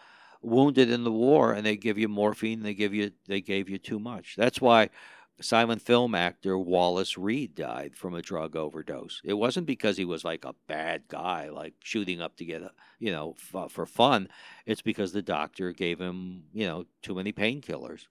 wounded 0.44 0.90
in 0.90 1.04
the 1.04 1.12
war, 1.12 1.52
and 1.52 1.64
they 1.64 1.76
give 1.76 1.98
you 1.98 2.08
morphine. 2.08 2.62
They 2.62 2.74
give 2.74 2.94
you. 2.94 3.12
They 3.26 3.40
gave 3.40 3.68
you 3.68 3.78
too 3.78 3.98
much. 3.98 4.34
That's 4.36 4.60
why 4.60 4.90
silent 5.40 5.82
film 5.82 6.14
actor 6.14 6.56
Wallace 6.58 7.18
Reid 7.18 7.54
died 7.54 7.96
from 7.96 8.14
a 8.14 8.22
drug 8.22 8.56
overdose. 8.56 9.20
It 9.24 9.34
wasn't 9.34 9.66
because 9.66 9.96
he 9.96 10.04
was 10.04 10.24
like 10.24 10.44
a 10.44 10.54
bad 10.66 11.02
guy, 11.08 11.48
like 11.48 11.74
shooting 11.82 12.20
up 12.20 12.36
to 12.36 12.44
get, 12.44 12.62
you 12.98 13.10
know, 13.10 13.34
f- 13.54 13.70
for 13.70 13.86
fun. 13.86 14.28
It's 14.66 14.82
because 14.82 15.12
the 15.12 15.22
doctor 15.22 15.72
gave 15.72 16.00
him, 16.00 16.44
you 16.52 16.66
know, 16.66 16.86
too 17.02 17.14
many 17.14 17.32
painkillers. 17.32 18.06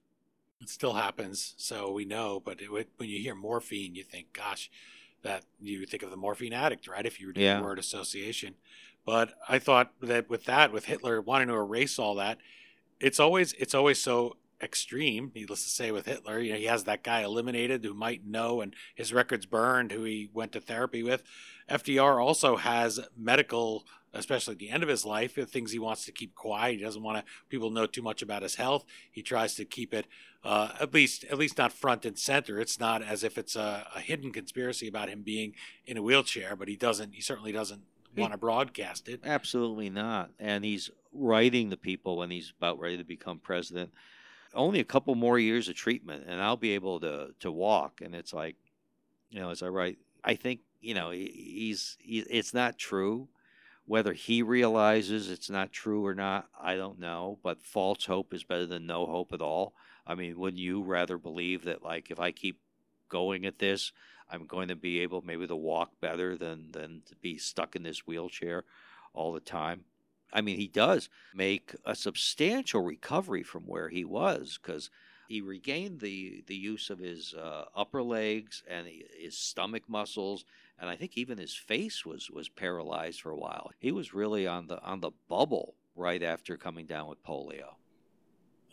It 0.61 0.69
still 0.69 0.93
happens, 0.93 1.55
so 1.57 1.91
we 1.91 2.05
know. 2.05 2.41
But 2.43 2.61
it, 2.61 2.69
when 2.69 3.09
you 3.09 3.19
hear 3.19 3.35
morphine, 3.35 3.95
you 3.95 4.03
think, 4.03 4.33
gosh, 4.33 4.69
that 5.21 5.43
you 5.61 5.85
think 5.85 6.03
of 6.03 6.09
the 6.09 6.17
morphine 6.17 6.53
addict, 6.53 6.87
right? 6.87 7.05
If 7.05 7.19
you 7.19 7.27
were 7.27 7.33
doing 7.33 7.45
yeah. 7.45 7.57
the 7.57 7.63
word 7.63 7.79
association. 7.79 8.55
But 9.05 9.33
I 9.47 9.59
thought 9.59 9.91
that 10.01 10.29
with 10.29 10.45
that, 10.45 10.71
with 10.71 10.85
Hitler 10.85 11.21
wanting 11.21 11.49
to 11.49 11.55
erase 11.55 11.99
all 11.99 12.15
that, 12.15 12.37
it's 12.99 13.19
always 13.19 13.53
it's 13.53 13.73
always 13.73 14.01
so 14.01 14.37
extreme, 14.61 15.31
needless 15.35 15.63
to 15.63 15.69
say, 15.69 15.91
with 15.91 16.05
Hitler. 16.05 16.39
You 16.39 16.53
know, 16.53 16.59
he 16.59 16.65
has 16.65 16.85
that 16.85 17.03
guy 17.03 17.21
eliminated 17.21 17.83
who 17.83 17.93
might 17.93 18.25
know 18.25 18.61
and 18.61 18.73
his 18.95 19.13
records 19.13 19.45
burned, 19.45 19.91
who 19.91 20.03
he 20.03 20.29
went 20.33 20.53
to 20.53 20.61
therapy 20.61 21.03
with. 21.03 21.23
FDR 21.69 22.23
also 22.23 22.55
has 22.55 22.99
medical, 23.17 23.85
especially 24.13 24.53
at 24.53 24.59
the 24.59 24.69
end 24.69 24.83
of 24.83 24.89
his 24.89 25.05
life, 25.05 25.35
things 25.49 25.71
he 25.71 25.79
wants 25.79 26.05
to 26.05 26.11
keep 26.11 26.33
quiet. 26.33 26.77
He 26.77 26.83
doesn't 26.83 27.03
want 27.03 27.17
to 27.17 27.31
people 27.49 27.71
know 27.71 27.85
too 27.85 28.01
much 28.01 28.21
about 28.21 28.41
his 28.41 28.55
health. 28.55 28.85
He 29.11 29.21
tries 29.21 29.55
to 29.55 29.65
keep 29.65 29.93
it 29.93 30.07
uh, 30.43 30.69
at 30.79 30.93
least 30.93 31.25
at 31.25 31.37
least 31.37 31.57
not 31.57 31.73
front 31.73 32.05
and 32.05 32.17
center. 32.17 32.59
It's 32.59 32.79
not 32.79 33.03
as 33.03 33.23
if 33.23 33.37
it's 33.37 33.55
a, 33.55 33.87
a 33.95 33.99
hidden 33.99 34.31
conspiracy 34.31 34.87
about 34.87 35.09
him 35.09 35.21
being 35.23 35.53
in 35.85 35.97
a 35.97 36.01
wheelchair, 36.01 36.55
but 36.55 36.67
he 36.67 36.75
doesn't. 36.75 37.13
He 37.13 37.21
certainly 37.21 37.51
doesn't 37.51 37.81
want 38.21 38.33
to 38.33 38.37
broadcast 38.37 39.09
it. 39.09 39.21
Absolutely 39.23 39.89
not. 39.89 40.31
And 40.39 40.63
he's 40.63 40.89
writing 41.11 41.69
the 41.69 41.77
people 41.77 42.17
when 42.17 42.31
he's 42.31 42.53
about 42.57 42.79
ready 42.79 42.97
to 42.97 43.03
become 43.03 43.39
president 43.39 43.91
only 44.53 44.79
a 44.79 44.85
couple 44.85 45.15
more 45.15 45.39
years 45.39 45.67
of 45.67 45.75
treatment 45.75 46.25
and 46.27 46.41
I'll 46.41 46.57
be 46.57 46.71
able 46.71 46.99
to 47.01 47.33
to 47.39 47.51
walk. 47.51 48.01
And 48.01 48.15
it's 48.15 48.33
like, 48.33 48.55
you 49.29 49.39
know, 49.39 49.49
as 49.49 49.63
I 49.63 49.67
write, 49.67 49.97
I 50.23 50.35
think 50.35 50.61
you 50.81 50.93
know 50.93 51.11
he's 51.11 51.97
he, 51.99 52.19
it's 52.19 52.53
not 52.53 52.77
true. 52.77 53.27
Whether 53.85 54.13
he 54.13 54.41
realizes 54.41 55.29
it's 55.29 55.49
not 55.49 55.73
true 55.73 56.05
or 56.05 56.15
not, 56.15 56.47
I 56.59 56.75
don't 56.75 56.99
know. 56.99 57.39
But 57.43 57.65
false 57.65 58.05
hope 58.05 58.33
is 58.33 58.43
better 58.43 58.65
than 58.65 58.87
no 58.87 59.05
hope 59.05 59.33
at 59.33 59.41
all. 59.41 59.73
I 60.07 60.15
mean, 60.15 60.37
wouldn't 60.37 60.61
you 60.61 60.81
rather 60.83 61.17
believe 61.17 61.65
that 61.65 61.83
like 61.83 62.11
if 62.11 62.19
I 62.19 62.31
keep 62.31 62.59
going 63.09 63.45
at 63.45 63.59
this, 63.59 63.91
I'm 64.33 64.47
going 64.47 64.69
to 64.69 64.75
be 64.75 64.99
able 65.01 65.21
maybe 65.21 65.45
to 65.45 65.55
walk 65.55 65.91
better 66.01 66.35
than 66.35 66.71
than 66.71 67.03
to 67.05 67.15
be 67.15 67.37
stuck 67.37 67.75
in 67.75 67.83
this 67.83 68.07
wheelchair 68.07 68.63
all 69.13 69.31
the 69.31 69.39
time? 69.39 69.85
I 70.33 70.41
mean, 70.41 70.57
he 70.57 70.67
does 70.67 71.07
make 71.35 71.75
a 71.85 71.95
substantial 71.95 72.81
recovery 72.81 73.43
from 73.43 73.63
where 73.67 73.89
he 73.89 74.03
was 74.03 74.59
because 74.61 74.89
he 75.29 75.39
regained 75.41 75.99
the 75.99 76.43
the 76.47 76.55
use 76.55 76.89
of 76.89 76.97
his 76.97 77.35
uh, 77.35 77.65
upper 77.75 78.01
legs 78.01 78.63
and 78.67 78.87
his 79.15 79.37
stomach 79.37 79.83
muscles, 79.87 80.45
and 80.79 80.89
I 80.89 80.95
think 80.95 81.15
even 81.15 81.37
his 81.37 81.55
face 81.55 82.03
was 82.03 82.31
was 82.31 82.49
paralyzed 82.49 83.21
for 83.21 83.29
a 83.29 83.37
while. 83.37 83.71
He 83.79 83.91
was 83.91 84.15
really 84.15 84.47
on 84.47 84.65
the 84.65 84.81
on 84.81 85.01
the 85.01 85.11
bubble 85.29 85.75
right 85.95 86.23
after 86.23 86.57
coming 86.57 86.87
down 86.87 87.07
with 87.07 87.23
polio. 87.23 87.75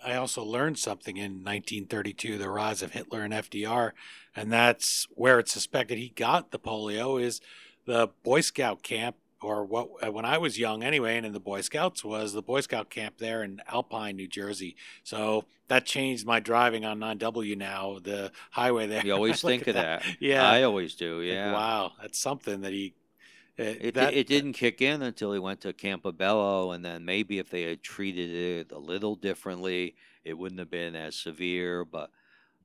I 0.05 0.15
also 0.15 0.43
learned 0.43 0.79
something 0.79 1.17
in 1.17 1.43
1932, 1.43 2.39
the 2.39 2.51
rise 2.51 2.83
of 2.83 2.93
Hitler 2.93 3.23
and 3.23 3.33
FDR, 3.35 3.93
and 4.35 4.53
that's 4.53 5.07
where 5.11 5.39
it's 5.39 5.53
suspected 5.53 5.99
he 5.99 6.11
got 6.11 6.51
the 6.51 6.59
polio 6.59 7.21
is 7.21 7.41
the 7.87 8.09
Boy 8.23 8.41
Scout 8.41 8.83
camp 8.83 9.17
or 9.43 9.65
what 9.65 9.89
uh, 10.05 10.13
when 10.13 10.25
I 10.25 10.39
was 10.39 10.59
young 10.59 10.83
anyway, 10.83 11.17
and 11.17 11.25
in 11.25 11.33
the 11.33 11.41
Boy 11.41 11.63
Scouts 11.63 12.05
was 12.05 12.33
the 12.33 12.43
Boy 12.43 12.61
Scout 12.61 12.91
camp 12.91 13.19
there 13.19 13.43
in 13.43 13.63
Alpine, 13.69 14.17
New 14.17 14.29
Jersey. 14.29 14.77
So 15.03 15.45
that 15.69 15.87
changed 15.87 16.27
my 16.27 16.41
driving 16.41 16.85
on 16.85 16.99
9W 16.99 17.57
now, 17.57 17.99
the 18.03 18.33
highway 18.51 18.87
there. 18.87 19.05
You 19.05 19.15
always 19.15 19.41
think 19.43 19.67
of 19.67 19.75
that. 19.75 20.03
that. 20.03 20.17
Yeah, 20.21 20.49
I 20.49 20.63
always 20.63 20.95
do. 20.95 21.21
Yeah. 21.23 21.53
wow, 21.53 21.93
that's 22.01 22.19
something 22.19 22.61
that 22.63 22.73
he. 22.73 22.95
It, 23.61 23.95
that, 23.95 24.15
it 24.15 24.27
didn't 24.27 24.55
kick 24.55 24.81
in 24.81 25.03
until 25.03 25.33
he 25.33 25.39
went 25.39 25.61
to 25.63 25.73
Campobello, 25.73 26.75
and 26.75 26.85
then 26.85 27.05
maybe 27.05 27.39
if 27.39 27.51
they 27.51 27.63
had 27.63 27.83
treated 27.83 28.31
it 28.31 28.73
a 28.73 28.79
little 28.79 29.15
differently, 29.15 29.97
it 30.25 30.39
wouldn't 30.39 30.59
have 30.59 30.71
been 30.71 30.97
as 30.97 31.17
severe. 31.17 31.85
But 31.85 32.11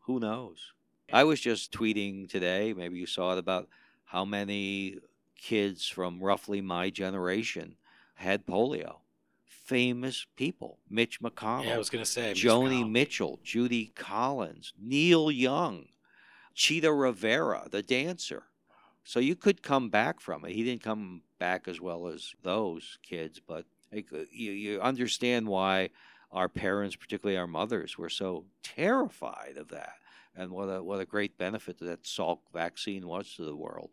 who 0.01 0.19
knows? 0.19 0.73
I 1.11 1.23
was 1.23 1.39
just 1.39 1.71
tweeting 1.71 2.29
today. 2.29 2.73
Maybe 2.73 2.97
you 2.97 3.05
saw 3.05 3.33
it 3.33 3.37
about 3.37 3.67
how 4.05 4.25
many 4.25 4.97
kids 5.35 5.87
from 5.87 6.21
roughly 6.21 6.61
my 6.61 6.89
generation 6.89 7.75
had 8.15 8.45
polio. 8.45 8.97
Famous 9.45 10.25
people, 10.35 10.79
Mitch 10.89 11.19
McConnell. 11.21 11.65
Yeah, 11.65 11.75
I 11.75 11.77
was 11.77 11.89
going 11.89 12.03
to 12.03 12.09
say 12.09 12.33
Joni 12.33 12.89
Mitchell, 12.89 13.39
Judy 13.43 13.91
Collins, 13.95 14.73
Neil 14.79 15.31
Young, 15.31 15.87
Chita 16.53 16.93
Rivera, 16.93 17.67
the 17.69 17.81
dancer. 17.81 18.43
So 19.05 19.19
you 19.19 19.35
could 19.35 19.61
come 19.61 19.89
back 19.89 20.19
from 20.19 20.43
it. 20.45 20.51
He 20.51 20.63
didn't 20.63 20.83
come 20.83 21.21
back 21.37 21.67
as 21.67 21.79
well 21.79 22.07
as 22.07 22.33
those 22.41 22.97
kids, 23.03 23.39
but 23.39 23.65
you, 23.91 24.51
you 24.51 24.81
understand 24.81 25.47
why 25.47 25.91
our 26.31 26.49
parents, 26.49 26.95
particularly 26.95 27.37
our 27.37 27.47
mothers, 27.47 27.99
were 27.99 28.09
so 28.09 28.45
terrified 28.63 29.57
of 29.57 29.69
that, 29.69 29.93
and 30.35 30.51
what 30.51 30.65
a 30.65 30.83
what 30.83 30.99
a 30.99 31.05
great 31.05 31.37
benefit 31.37 31.77
that 31.79 32.03
Salk 32.03 32.39
vaccine 32.51 33.07
was 33.07 33.33
to 33.35 33.45
the 33.45 33.55
world. 33.55 33.91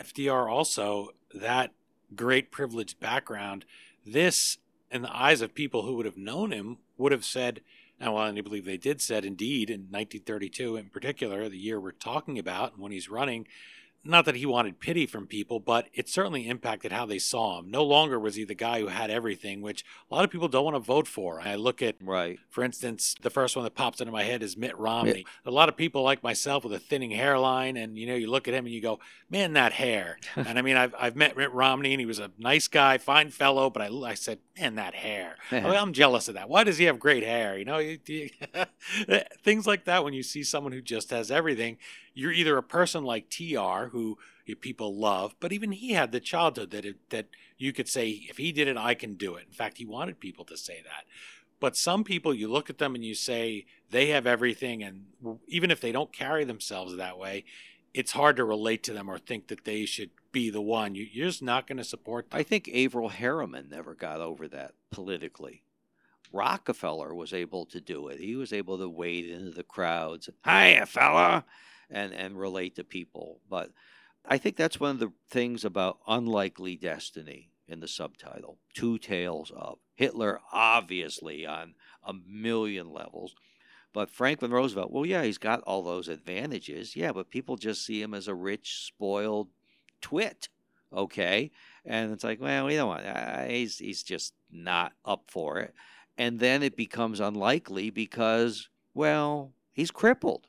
FDR 0.00 0.50
also, 0.50 1.08
that 1.34 1.72
great 2.14 2.52
privileged 2.52 3.00
background, 3.00 3.64
this, 4.04 4.58
in 4.90 5.00
the 5.00 5.16
eyes 5.16 5.40
of 5.40 5.54
people 5.54 5.82
who 5.82 5.94
would 5.96 6.06
have 6.06 6.18
known 6.18 6.52
him, 6.52 6.76
would 6.98 7.10
have 7.10 7.24
said, 7.24 7.62
and 7.98 8.12
well, 8.12 8.22
I 8.22 8.40
believe 8.42 8.66
they 8.66 8.76
did 8.76 9.00
said 9.00 9.24
indeed 9.24 9.70
in 9.70 9.80
1932 9.80 10.76
in 10.76 10.90
particular, 10.90 11.48
the 11.48 11.56
year 11.56 11.80
we're 11.80 11.92
talking 11.92 12.38
about, 12.38 12.74
and 12.74 12.82
when 12.82 12.92
he's 12.92 13.08
running, 13.08 13.46
not 14.08 14.24
that 14.24 14.36
he 14.36 14.46
wanted 14.46 14.80
pity 14.80 15.06
from 15.06 15.26
people, 15.26 15.60
but 15.60 15.88
it 15.92 16.08
certainly 16.08 16.48
impacted 16.48 16.92
how 16.92 17.06
they 17.06 17.18
saw 17.18 17.58
him. 17.58 17.70
No 17.70 17.84
longer 17.84 18.18
was 18.18 18.36
he 18.36 18.44
the 18.44 18.54
guy 18.54 18.80
who 18.80 18.88
had 18.88 19.10
everything, 19.10 19.60
which 19.62 19.84
a 20.10 20.14
lot 20.14 20.24
of 20.24 20.30
people 20.30 20.48
don't 20.48 20.64
want 20.64 20.76
to 20.76 20.80
vote 20.80 21.06
for. 21.06 21.40
I 21.40 21.54
look 21.56 21.82
at, 21.82 21.96
right. 22.00 22.38
for 22.48 22.64
instance, 22.64 23.14
the 23.20 23.30
first 23.30 23.56
one 23.56 23.64
that 23.64 23.74
pops 23.74 24.00
into 24.00 24.12
my 24.12 24.24
head 24.24 24.42
is 24.42 24.56
Mitt 24.56 24.76
Romney. 24.78 25.26
A 25.44 25.50
lot 25.50 25.68
of 25.68 25.76
people 25.76 26.02
like 26.02 26.22
myself 26.22 26.64
with 26.64 26.72
a 26.72 26.78
thinning 26.78 27.10
hairline, 27.10 27.76
and 27.76 27.98
you 27.98 28.06
know, 28.06 28.14
you 28.14 28.30
look 28.30 28.48
at 28.48 28.54
him 28.54 28.66
and 28.66 28.74
you 28.74 28.80
go, 28.80 28.98
"Man, 29.30 29.52
that 29.54 29.72
hair." 29.72 30.18
and 30.36 30.58
I 30.58 30.62
mean, 30.62 30.76
I've 30.76 30.94
I've 30.98 31.16
met 31.16 31.36
Mitt 31.36 31.52
Romney, 31.52 31.92
and 31.92 32.00
he 32.00 32.06
was 32.06 32.18
a 32.18 32.30
nice 32.38 32.68
guy, 32.68 32.98
fine 32.98 33.30
fellow, 33.30 33.70
but 33.70 33.82
I 33.82 33.88
I 34.06 34.14
said, 34.14 34.38
"Man, 34.58 34.76
that 34.76 34.94
hair." 34.94 35.36
I 35.50 35.60
mean, 35.60 35.66
oh, 35.66 35.76
I'm 35.76 35.92
jealous 35.92 36.28
of 36.28 36.34
that. 36.34 36.48
Why 36.48 36.64
does 36.64 36.78
he 36.78 36.84
have 36.84 36.98
great 36.98 37.22
hair? 37.22 37.58
You 37.58 37.64
know, 37.64 37.78
you, 37.78 37.98
you, 38.06 38.30
things 39.42 39.66
like 39.66 39.84
that. 39.84 40.04
When 40.04 40.14
you 40.14 40.22
see 40.22 40.42
someone 40.42 40.72
who 40.72 40.80
just 40.80 41.10
has 41.10 41.30
everything, 41.30 41.78
you're 42.16 42.32
either 42.32 42.56
a 42.56 42.62
person 42.62 43.04
like 43.04 43.28
TR 43.28 43.88
who 43.92 44.18
people 44.60 44.96
love, 44.96 45.36
but 45.38 45.52
even 45.52 45.70
he 45.72 45.92
had 45.92 46.12
the 46.12 46.20
childhood 46.20 46.70
that 46.70 46.86
it, 46.86 46.96
that 47.10 47.26
you 47.58 47.72
could 47.72 47.88
say 47.88 48.08
if 48.08 48.38
he 48.38 48.52
did 48.52 48.68
it, 48.68 48.78
I 48.78 48.94
can 48.94 49.14
do 49.14 49.34
it. 49.34 49.44
In 49.46 49.52
fact, 49.52 49.76
he 49.76 49.84
wanted 49.84 50.18
people 50.18 50.44
to 50.46 50.56
say 50.56 50.80
that. 50.82 51.04
But 51.60 51.76
some 51.76 52.04
people, 52.04 52.32
you 52.32 52.48
look 52.48 52.70
at 52.70 52.78
them 52.78 52.94
and 52.94 53.04
you 53.04 53.14
say 53.14 53.66
they 53.90 54.06
have 54.08 54.26
everything, 54.26 54.82
and 54.82 55.06
even 55.46 55.70
if 55.70 55.80
they 55.80 55.92
don't 55.92 56.12
carry 56.12 56.44
themselves 56.44 56.96
that 56.96 57.18
way, 57.18 57.44
it's 57.92 58.12
hard 58.12 58.36
to 58.36 58.44
relate 58.44 58.82
to 58.84 58.92
them 58.92 59.10
or 59.10 59.18
think 59.18 59.48
that 59.48 59.64
they 59.64 59.84
should 59.84 60.10
be 60.32 60.48
the 60.48 60.60
one. 60.60 60.94
You, 60.94 61.04
are 61.04 61.28
just 61.28 61.42
not 61.42 61.66
going 61.66 61.78
to 61.78 61.84
support 61.84 62.30
them. 62.30 62.38
I 62.38 62.42
think 62.42 62.68
Averell 62.68 63.10
Harriman 63.10 63.68
never 63.70 63.94
got 63.94 64.20
over 64.20 64.48
that 64.48 64.72
politically. 64.90 65.62
Rockefeller 66.32 67.14
was 67.14 67.32
able 67.32 67.66
to 67.66 67.80
do 67.80 68.08
it. 68.08 68.20
He 68.20 68.36
was 68.36 68.52
able 68.52 68.78
to 68.78 68.88
wade 68.88 69.26
into 69.26 69.50
the 69.50 69.62
crowds, 69.62 70.28
hiya, 70.44 70.86
fella, 70.86 71.44
and, 71.90 72.12
and 72.12 72.38
relate 72.38 72.76
to 72.76 72.84
people. 72.84 73.40
But 73.48 73.70
I 74.24 74.38
think 74.38 74.56
that's 74.56 74.80
one 74.80 74.90
of 74.90 74.98
the 74.98 75.12
things 75.28 75.64
about 75.64 75.98
Unlikely 76.06 76.76
Destiny 76.76 77.50
in 77.68 77.80
the 77.80 77.88
subtitle 77.88 78.58
Two 78.74 78.98
Tales 78.98 79.52
of. 79.54 79.78
Hitler, 79.94 80.40
obviously, 80.52 81.46
on 81.46 81.74
a 82.04 82.12
million 82.12 82.92
levels. 82.92 83.34
But 83.92 84.10
Franklin 84.10 84.50
Roosevelt, 84.50 84.92
well, 84.92 85.06
yeah, 85.06 85.22
he's 85.22 85.38
got 85.38 85.62
all 85.62 85.82
those 85.82 86.08
advantages. 86.08 86.94
Yeah, 86.94 87.12
but 87.12 87.30
people 87.30 87.56
just 87.56 87.84
see 87.84 88.02
him 88.02 88.12
as 88.12 88.28
a 88.28 88.34
rich, 88.34 88.84
spoiled 88.84 89.48
twit. 90.02 90.48
Okay. 90.92 91.50
And 91.84 92.12
it's 92.12 92.24
like, 92.24 92.40
well, 92.40 92.70
you 92.70 92.76
know 92.76 92.88
what? 92.88 93.04
Uh, 93.04 93.44
he's, 93.44 93.78
he's 93.78 94.02
just 94.02 94.34
not 94.50 94.92
up 95.04 95.24
for 95.28 95.60
it. 95.60 95.74
And 96.18 96.40
then 96.40 96.62
it 96.62 96.76
becomes 96.76 97.20
unlikely 97.20 97.90
because, 97.90 98.68
well, 98.94 99.52
he's 99.72 99.90
crippled, 99.90 100.46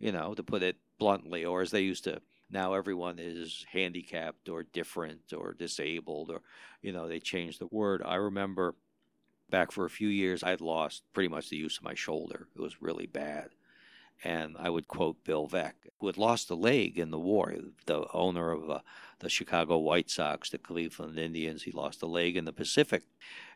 you 0.00 0.10
know, 0.10 0.34
to 0.34 0.42
put 0.42 0.62
it 0.62 0.76
bluntly, 0.98 1.44
or 1.44 1.60
as 1.60 1.70
they 1.70 1.82
used 1.82 2.04
to 2.04 2.20
now 2.50 2.74
everyone 2.74 3.18
is 3.18 3.64
handicapped 3.72 4.48
or 4.48 4.64
different 4.64 5.32
or 5.36 5.54
disabled 5.54 6.30
or 6.30 6.40
you 6.82 6.92
know 6.92 7.08
they 7.08 7.20
changed 7.20 7.60
the 7.60 7.66
word. 7.66 8.02
I 8.04 8.16
remember 8.16 8.74
back 9.50 9.72
for 9.72 9.84
a 9.84 9.90
few 9.90 10.06
years 10.06 10.44
i'd 10.44 10.60
lost 10.60 11.02
pretty 11.12 11.28
much 11.28 11.48
the 11.48 11.56
use 11.56 11.78
of 11.78 11.84
my 11.84 11.94
shoulder. 11.94 12.48
It 12.54 12.60
was 12.60 12.82
really 12.82 13.06
bad. 13.06 13.50
And 14.24 14.56
i 14.58 14.68
would 14.68 14.88
quote 14.88 15.24
bill 15.24 15.48
veeck 15.48 15.74
who 15.98 16.06
had 16.06 16.18
lost 16.18 16.50
a 16.50 16.54
leg 16.54 16.98
in 16.98 17.10
the 17.10 17.18
war. 17.18 17.54
The 17.86 18.06
owner 18.12 18.50
of 18.50 18.70
uh, 18.70 18.80
the 19.20 19.28
chicago 19.28 19.78
white 19.78 20.10
sox 20.10 20.50
the 20.50 20.58
cleveland 20.58 21.18
indians. 21.18 21.62
He 21.62 21.72
lost 21.72 22.02
a 22.02 22.06
leg 22.06 22.36
in 22.36 22.44
the 22.44 22.52
pacific. 22.52 23.04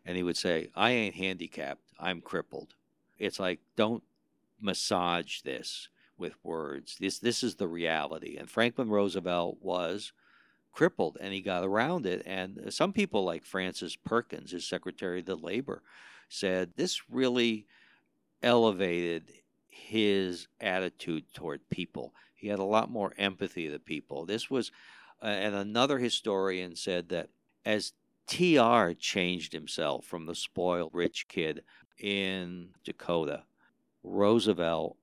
And 0.06 0.16
he 0.16 0.22
would 0.22 0.36
say 0.36 0.68
i 0.74 0.90
ain't 0.92 1.16
handicapped. 1.16 1.82
I'm 1.98 2.20
crippled. 2.20 2.74
It's 3.18 3.40
like 3.40 3.60
don't 3.76 4.04
massage 4.60 5.40
this 5.42 5.88
with 6.18 6.34
words. 6.42 6.96
This 6.98 7.18
this 7.18 7.42
is 7.42 7.56
the 7.56 7.68
reality. 7.68 8.36
And 8.36 8.50
Franklin 8.50 8.88
Roosevelt 8.88 9.58
was 9.60 10.12
crippled 10.72 11.16
and 11.20 11.32
he 11.32 11.40
got 11.40 11.64
around 11.64 12.06
it. 12.06 12.22
And 12.26 12.72
some 12.72 12.92
people 12.92 13.24
like 13.24 13.44
Frances 13.44 13.96
Perkins, 13.96 14.50
his 14.50 14.66
Secretary 14.66 15.20
of 15.20 15.26
the 15.26 15.36
Labor, 15.36 15.82
said 16.28 16.72
this 16.76 17.08
really 17.08 17.66
elevated 18.42 19.32
his 19.68 20.48
attitude 20.60 21.24
toward 21.32 21.68
people. 21.70 22.14
He 22.34 22.48
had 22.48 22.58
a 22.58 22.64
lot 22.64 22.90
more 22.90 23.14
empathy 23.16 23.70
to 23.70 23.78
people. 23.78 24.26
This 24.26 24.50
was, 24.50 24.70
uh, 25.22 25.26
and 25.26 25.54
another 25.54 25.98
historian 25.98 26.76
said 26.76 27.08
that 27.08 27.30
as 27.64 27.92
TR 28.26 28.92
changed 28.98 29.52
himself 29.52 30.04
from 30.04 30.26
the 30.26 30.34
spoiled 30.34 30.90
rich 30.92 31.26
kid 31.28 31.62
in 31.98 32.70
Dakota, 32.84 33.44
Roosevelt 34.02 34.96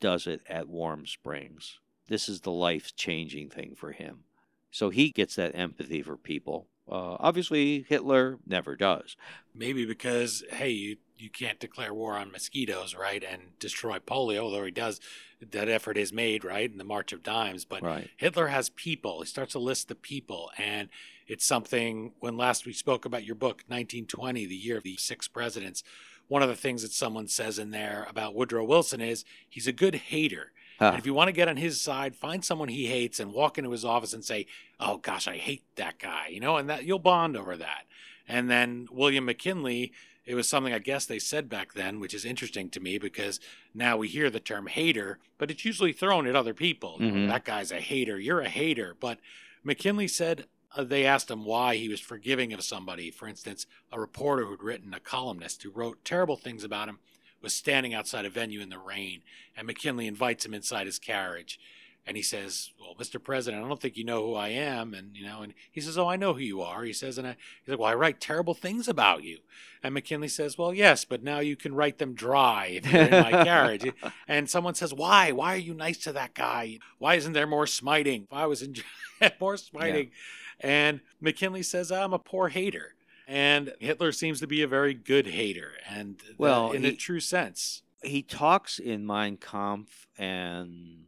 does 0.00 0.26
it 0.26 0.42
at 0.48 0.68
Warm 0.68 1.06
Springs. 1.06 1.78
This 2.08 2.28
is 2.28 2.42
the 2.42 2.50
life 2.50 2.94
changing 2.94 3.50
thing 3.50 3.74
for 3.74 3.92
him. 3.92 4.24
So 4.70 4.90
he 4.90 5.10
gets 5.10 5.36
that 5.36 5.54
empathy 5.54 6.02
for 6.02 6.16
people. 6.16 6.66
Uh, 6.90 7.16
obviously, 7.18 7.86
Hitler 7.88 8.38
never 8.46 8.76
does. 8.76 9.16
Maybe 9.54 9.86
because, 9.86 10.44
hey, 10.50 10.70
you, 10.70 10.96
you 11.16 11.30
can't 11.30 11.60
declare 11.60 11.94
war 11.94 12.14
on 12.14 12.30
mosquitoes, 12.30 12.94
right, 12.94 13.24
and 13.24 13.58
destroy 13.58 13.98
polio, 13.98 14.40
although 14.40 14.64
he 14.64 14.70
does. 14.70 15.00
That 15.40 15.68
effort 15.68 15.96
is 15.96 16.12
made, 16.12 16.44
right, 16.44 16.70
in 16.70 16.78
the 16.78 16.84
March 16.84 17.12
of 17.12 17.22
Dimes. 17.22 17.64
But 17.64 17.82
right. 17.82 18.10
Hitler 18.16 18.48
has 18.48 18.68
people. 18.70 19.20
He 19.20 19.26
starts 19.26 19.52
to 19.52 19.58
list 19.58 19.88
the 19.88 19.94
people. 19.94 20.50
And 20.58 20.88
it's 21.26 21.46
something, 21.46 22.12
when 22.20 22.36
last 22.36 22.66
we 22.66 22.72
spoke 22.72 23.04
about 23.04 23.24
your 23.24 23.34
book, 23.34 23.62
1920, 23.68 24.46
the 24.46 24.54
year 24.54 24.78
of 24.78 24.82
the 24.82 24.96
six 24.96 25.28
presidents, 25.28 25.82
one 26.28 26.42
of 26.42 26.48
the 26.48 26.56
things 26.56 26.82
that 26.82 26.92
someone 26.92 27.28
says 27.28 27.58
in 27.58 27.70
there 27.70 28.06
about 28.08 28.34
Woodrow 28.34 28.64
Wilson 28.64 29.00
is 29.00 29.24
he's 29.48 29.66
a 29.66 29.72
good 29.72 29.94
hater. 29.94 30.52
Huh. 30.78 30.86
And 30.86 30.98
if 30.98 31.06
you 31.06 31.14
want 31.14 31.28
to 31.28 31.32
get 31.32 31.48
on 31.48 31.56
his 31.56 31.80
side, 31.80 32.16
find 32.16 32.44
someone 32.44 32.68
he 32.68 32.86
hates 32.86 33.20
and 33.20 33.32
walk 33.32 33.58
into 33.58 33.70
his 33.70 33.84
office 33.84 34.12
and 34.12 34.24
say, 34.24 34.46
"Oh 34.80 34.96
gosh, 34.96 35.28
I 35.28 35.36
hate 35.36 35.64
that 35.76 35.98
guy," 35.98 36.28
you 36.28 36.40
know, 36.40 36.56
and 36.56 36.68
that 36.68 36.84
you'll 36.84 36.98
bond 36.98 37.36
over 37.36 37.56
that. 37.56 37.84
And 38.26 38.50
then 38.50 38.88
William 38.90 39.26
McKinley, 39.26 39.92
it 40.26 40.34
was 40.34 40.48
something 40.48 40.72
I 40.72 40.78
guess 40.78 41.06
they 41.06 41.18
said 41.18 41.48
back 41.48 41.74
then, 41.74 42.00
which 42.00 42.14
is 42.14 42.24
interesting 42.24 42.70
to 42.70 42.80
me 42.80 42.98
because 42.98 43.38
now 43.74 43.96
we 43.96 44.08
hear 44.08 44.30
the 44.30 44.40
term 44.40 44.66
hater, 44.66 45.18
but 45.38 45.50
it's 45.50 45.64
usually 45.64 45.92
thrown 45.92 46.26
at 46.26 46.34
other 46.34 46.54
people. 46.54 46.98
Mm-hmm. 46.98 47.28
That 47.28 47.44
guy's 47.44 47.70
a 47.70 47.80
hater. 47.80 48.18
You're 48.18 48.40
a 48.40 48.48
hater. 48.48 48.96
But 48.98 49.18
McKinley 49.62 50.08
said, 50.08 50.46
Uh, 50.76 50.84
they 50.84 51.06
asked 51.06 51.30
him 51.30 51.44
why 51.44 51.76
he 51.76 51.88
was 51.88 52.00
forgiving 52.00 52.52
of 52.52 52.62
somebody. 52.64 53.10
For 53.10 53.28
instance, 53.28 53.66
a 53.92 54.00
reporter 54.00 54.46
who'd 54.46 54.62
written, 54.62 54.94
a 54.94 55.00
columnist 55.00 55.62
who 55.62 55.70
wrote 55.70 56.04
terrible 56.04 56.36
things 56.36 56.64
about 56.64 56.88
him, 56.88 56.98
was 57.40 57.54
standing 57.54 57.94
outside 57.94 58.24
a 58.24 58.30
venue 58.30 58.60
in 58.60 58.70
the 58.70 58.78
rain, 58.78 59.20
and 59.56 59.66
McKinley 59.66 60.06
invites 60.06 60.46
him 60.46 60.54
inside 60.54 60.86
his 60.86 60.98
carriage. 60.98 61.60
And 62.06 62.18
he 62.18 62.22
says, 62.22 62.70
"Well, 62.78 62.94
Mr. 62.98 63.22
President, 63.22 63.64
I 63.64 63.68
don't 63.68 63.80
think 63.80 63.96
you 63.96 64.04
know 64.04 64.26
who 64.26 64.34
I 64.34 64.48
am." 64.48 64.92
And 64.92 65.16
you 65.16 65.24
know, 65.24 65.40
and 65.40 65.54
he 65.70 65.80
says, 65.80 65.96
"Oh, 65.96 66.06
I 66.06 66.16
know 66.16 66.34
who 66.34 66.40
you 66.40 66.60
are." 66.60 66.82
He 66.84 66.92
says, 66.92 67.16
and 67.16 67.26
I, 67.26 67.36
he's 67.62 67.70
like, 67.70 67.78
"Well, 67.78 67.88
I 67.88 67.94
write 67.94 68.20
terrible 68.20 68.52
things 68.52 68.88
about 68.88 69.24
you." 69.24 69.38
And 69.82 69.94
McKinley 69.94 70.28
says, 70.28 70.58
"Well, 70.58 70.74
yes, 70.74 71.06
but 71.06 71.22
now 71.22 71.38
you 71.38 71.56
can 71.56 71.74
write 71.74 71.96
them 71.96 72.14
dry 72.14 72.66
if 72.66 72.92
you're 72.92 73.04
in 73.04 73.22
my 73.22 73.30
carriage." 73.44 73.90
And 74.28 74.50
someone 74.50 74.74
says, 74.74 74.92
"Why? 74.92 75.32
Why 75.32 75.54
are 75.54 75.58
you 75.58 75.72
nice 75.72 75.98
to 75.98 76.12
that 76.12 76.34
guy? 76.34 76.78
Why 76.98 77.14
isn't 77.14 77.32
there 77.32 77.46
more 77.46 77.66
smiting? 77.66 78.24
If 78.24 78.32
I 78.32 78.46
was 78.46 78.60
in 78.60 78.74
more 79.40 79.56
smiting." 79.56 80.04
Yeah 80.04 80.18
and 80.64 81.00
McKinley 81.20 81.62
says, 81.62 81.92
I'm 81.92 82.12
a 82.12 82.18
poor 82.18 82.48
hater. 82.48 82.94
And 83.26 83.72
Hitler 83.80 84.12
seems 84.12 84.40
to 84.40 84.46
be 84.46 84.62
a 84.62 84.68
very 84.68 84.92
good 84.92 85.28
hater, 85.28 85.72
and 85.88 86.20
well, 86.36 86.72
in 86.72 86.82
he, 86.82 86.90
a 86.90 86.96
true 86.96 87.20
sense. 87.20 87.82
He 88.02 88.22
talks 88.22 88.78
in 88.78 89.06
Mein 89.06 89.38
Kampf 89.38 90.06
and 90.18 91.06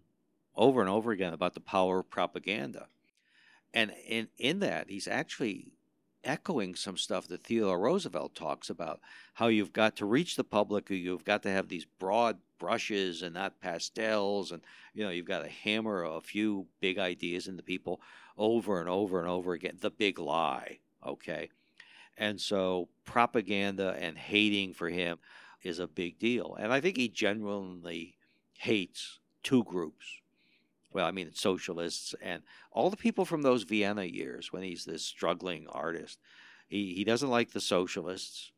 over 0.55 0.81
and 0.81 0.89
over 0.89 1.13
again 1.13 1.35
about 1.35 1.53
the 1.53 1.61
power 1.61 1.99
of 1.99 2.11
propaganda. 2.11 2.87
And 3.75 3.93
in, 4.07 4.29
in 4.39 4.61
that, 4.61 4.89
he's 4.89 5.07
actually 5.07 5.73
echoing 6.25 6.75
some 6.75 6.97
stuff 6.97 7.29
that 7.29 7.45
Theodore 7.45 7.79
Roosevelt 7.79 8.35
talks 8.35 8.71
about 8.71 9.01
how 9.35 9.49
you've 9.49 9.75
got 9.75 9.97
to 9.97 10.07
reach 10.07 10.37
the 10.37 10.45
public, 10.45 10.89
you've 10.89 11.25
got 11.25 11.43
to 11.43 11.51
have 11.51 11.69
these 11.69 11.85
broad 11.99 12.39
brushes 12.59 13.23
and 13.23 13.35
not 13.35 13.61
pastels, 13.61 14.53
and 14.53 14.63
you 14.95 15.05
know, 15.05 15.11
you've 15.11 15.27
got 15.27 15.43
to 15.43 15.49
hammer 15.49 16.05
a 16.05 16.21
few 16.21 16.67
big 16.81 16.99
ideas 16.99 17.49
into 17.49 17.63
people 17.63 18.01
over 18.39 18.81
and 18.81 18.89
over 18.89 19.21
and 19.21 19.29
over 19.29 19.53
again. 19.53 19.79
The 19.81 19.91
big 19.91 20.19
lie, 20.19 20.79
okay? 21.07 21.51
And 22.17 22.41
so 22.41 22.89
propaganda 23.05 23.97
and 23.99 24.17
hating 24.17 24.75
for 24.75 24.89
him 24.89 25.19
is 25.63 25.79
a 25.79 25.87
big 25.87 26.19
deal. 26.19 26.57
And 26.59 26.73
I 26.73 26.81
think 26.81 26.97
he 26.97 27.09
genuinely 27.09 28.17
hates 28.59 29.19
two 29.43 29.65
groups. 29.65 30.07
Well, 30.93 31.07
I 31.07 31.11
mean, 31.11 31.31
socialists 31.35 32.15
and 32.23 32.43
all 32.73 32.89
the 32.89 32.97
people 32.97 33.27
from 33.27 33.43
those 33.43 33.65
Vienna 33.65 34.05
years 34.05 34.53
when 34.53 34.63
he's 34.63 34.85
this 34.85 35.03
struggling 35.03 35.67
artist. 35.69 36.19
He, 36.69 36.95
he 36.95 37.05
doesn't 37.05 37.31
like 37.31 37.53
the 37.53 37.61
socialists. 37.61 38.53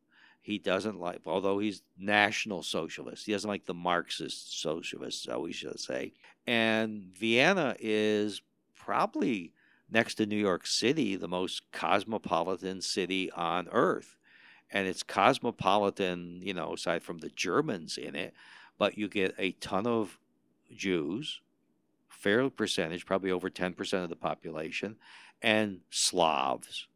He 0.49 0.57
doesn't 0.57 0.99
like, 0.99 1.21
although 1.27 1.59
he's 1.59 1.83
national 1.99 2.63
socialist, 2.63 3.27
he 3.27 3.33
doesn't 3.33 3.51
like 3.51 3.67
the 3.67 3.75
Marxist 3.75 4.59
socialists, 4.63 5.25
so 5.25 5.41
we 5.41 5.53
should 5.53 5.79
say. 5.79 6.15
And 6.47 7.03
Vienna 7.15 7.77
is 7.79 8.41
probably 8.75 9.53
next 9.91 10.15
to 10.15 10.25
New 10.25 10.39
York 10.39 10.67
City, 10.67 11.17
the 11.17 11.29
most 11.29 11.71
cosmopolitan 11.71 12.81
city 12.81 13.31
on 13.33 13.69
earth. 13.73 14.17
And 14.71 14.89
it's 14.89 15.03
cosmopolitan, 15.03 16.41
you 16.43 16.55
know, 16.55 16.73
aside 16.73 17.03
from 17.03 17.19
the 17.19 17.29
Germans 17.29 17.99
in 17.99 18.15
it, 18.15 18.33
but 18.79 18.97
you 18.97 19.07
get 19.07 19.35
a 19.37 19.53
ton 19.53 19.87
of 19.87 20.19
Jews, 20.75 21.43
fair 22.09 22.49
percentage, 22.49 23.05
probably 23.05 23.31
over 23.31 23.51
10% 23.51 24.03
of 24.03 24.09
the 24.09 24.17
population, 24.17 24.97
and 25.43 25.81
Slavs. 25.91 26.89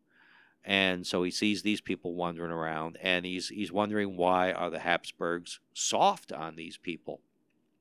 And 0.64 1.06
so 1.06 1.22
he 1.22 1.30
sees 1.30 1.62
these 1.62 1.80
people 1.80 2.14
wandering 2.14 2.52
around 2.52 2.96
and 3.02 3.26
he's 3.26 3.48
he's 3.48 3.72
wondering 3.72 4.16
why 4.16 4.52
are 4.52 4.70
the 4.70 4.78
Habsburgs 4.78 5.58
soft 5.72 6.32
on 6.32 6.54
these 6.54 6.76
people. 6.76 7.20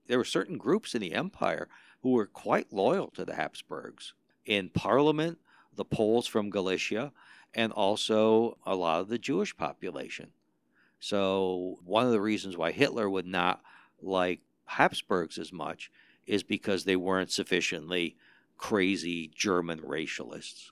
There 0.08 0.18
were 0.18 0.26
certain 0.26 0.58
groups 0.58 0.96
in 0.96 1.02
the 1.02 1.14
empire 1.14 1.68
who 2.02 2.12
were 2.12 2.26
quite 2.26 2.74
loyal 2.74 3.12
to 3.12 3.24
the 3.24 3.36
Habsburgs. 3.36 4.14
In 4.46 4.70
parliament, 4.70 5.38
the 5.76 5.86
Poles 5.86 6.26
from 6.28 6.50
Galicia 6.50 7.12
and 7.54 7.72
also 7.72 8.58
a 8.66 8.76
lot 8.76 9.02
of 9.02 9.10
the 9.10 9.20
Jewish 9.20 9.56
population. 9.56 10.32
So 11.00 11.80
one 11.84 12.06
of 12.06 12.12
the 12.12 12.22
reasons 12.22 12.58
why 12.58 12.72
Hitler 12.72 13.10
would 13.10 13.26
not 13.26 13.62
like 14.02 14.42
Habsburgs 14.66 15.38
as 15.38 15.54
much 15.54 15.92
is 16.26 16.44
because 16.44 16.84
they 16.84 16.96
weren't 16.96 17.32
sufficiently 17.32 18.16
crazy 18.58 19.32
German 19.36 19.82
racialists. 19.82 20.72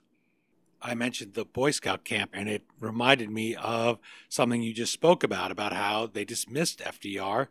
I 0.82 0.94
mentioned 0.94 1.34
the 1.34 1.44
Boy 1.44 1.72
Scout 1.72 2.04
camp, 2.04 2.30
and 2.32 2.48
it 2.48 2.62
reminded 2.78 3.30
me 3.30 3.54
of 3.54 3.98
something 4.28 4.62
you 4.62 4.72
just 4.72 4.92
spoke 4.92 5.22
about 5.22 5.50
about 5.50 5.72
how 5.72 6.06
they 6.06 6.24
dismissed 6.24 6.80
FDR 6.80 7.48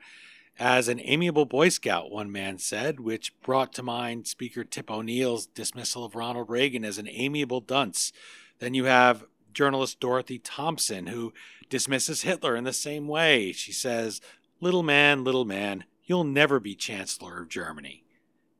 as 0.57 0.87
an 0.87 0.99
amiable 1.03 1.45
Boy 1.45 1.69
Scout, 1.69 2.11
one 2.11 2.31
man 2.31 2.57
said, 2.57 2.99
which 2.99 3.39
brought 3.41 3.71
to 3.73 3.83
mind 3.83 4.27
Speaker 4.27 4.63
Tip 4.63 4.91
O'Neill's 4.91 5.45
dismissal 5.45 6.03
of 6.03 6.15
Ronald 6.15 6.49
Reagan 6.49 6.83
as 6.83 6.97
an 6.97 7.07
amiable 7.07 7.61
dunce. 7.61 8.11
Then 8.59 8.73
you 8.73 8.85
have 8.85 9.25
journalist 9.53 9.99
Dorothy 9.99 10.39
Thompson, 10.39 11.07
who 11.07 11.33
dismisses 11.69 12.23
Hitler 12.23 12.55
in 12.55 12.65
the 12.65 12.73
same 12.73 13.07
way. 13.07 13.51
She 13.53 13.71
says, 13.71 14.21
Little 14.59 14.83
man, 14.83 15.23
little 15.23 15.45
man, 15.45 15.85
you'll 16.03 16.25
never 16.25 16.59
be 16.59 16.75
Chancellor 16.75 17.41
of 17.41 17.49
Germany. 17.49 18.03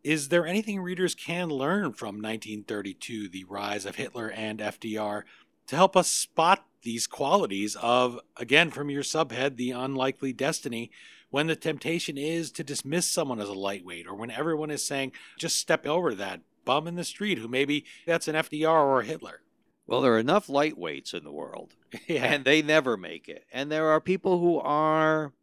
Is 0.04 0.30
there 0.30 0.48
anything 0.48 0.80
readers 0.80 1.14
can 1.14 1.50
learn 1.50 1.94
from 1.94 2.16
1932, 2.16 3.28
the 3.28 3.44
rise 3.46 3.86
of 3.86 3.96
Hitler 3.96 4.30
and 4.30 4.60
FDR, 4.60 5.24
to 5.68 5.76
help 5.76 5.98
us 5.98 6.10
spot 6.10 6.66
these 6.84 7.06
qualities 7.06 7.76
of, 7.76 8.20
again, 8.38 8.72
from 8.72 8.90
your 8.90 9.04
subhead, 9.04 9.58
the 9.58 9.72
unlikely 9.72 10.32
destiny, 10.32 10.90
when 11.30 11.48
the 11.48 11.56
temptation 11.56 12.18
is 12.18 12.52
to 12.52 12.64
dismiss 12.64 13.08
someone 13.08 13.40
as 13.40 13.50
a 13.50 13.54
lightweight, 13.54 14.08
or 14.08 14.16
when 14.16 14.32
everyone 14.32 14.72
is 14.72 14.86
saying, 14.86 15.12
just 15.38 15.58
step 15.58 15.86
over 15.86 16.16
that 16.16 16.42
bum 16.66 16.88
in 16.88 16.96
the 16.96 17.04
street 17.04 17.38
who 17.38 17.48
maybe 17.48 17.86
that's 18.06 18.28
an 18.28 18.36
FDR 18.36 18.70
or 18.70 19.02
a 19.02 19.06
Hitler? 19.06 19.42
Well, 19.86 20.02
there 20.02 20.14
are 20.14 20.20
enough 20.20 20.48
lightweights 20.48 21.14
in 21.14 21.24
the 21.24 21.32
world, 21.32 21.76
yeah. 22.08 22.24
and 22.24 22.46
they 22.46 22.62
never 22.62 22.96
make 22.96 23.28
it. 23.28 23.46
And 23.52 23.72
there 23.72 23.90
are 23.90 24.00
people 24.00 24.40
who 24.40 24.60
are 24.60 25.34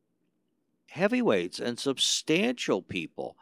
heavyweights 0.88 1.58
and 1.58 1.78
substantial 1.78 2.80
people 2.80 3.36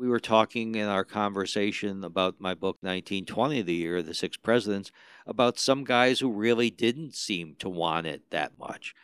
we 0.00 0.08
were 0.08 0.18
talking 0.18 0.76
in 0.76 0.88
our 0.88 1.04
conversation 1.04 2.02
about 2.02 2.40
my 2.40 2.54
book 2.54 2.78
1920 2.80 3.60
the 3.60 3.74
year 3.74 3.98
of 3.98 4.06
the 4.06 4.14
six 4.14 4.34
presidents 4.38 4.90
about 5.26 5.58
some 5.58 5.84
guys 5.84 6.20
who 6.20 6.32
really 6.32 6.70
didn't 6.70 7.14
seem 7.14 7.54
to 7.58 7.68
want 7.68 8.06
it 8.06 8.22
that 8.30 8.58
much 8.58 8.94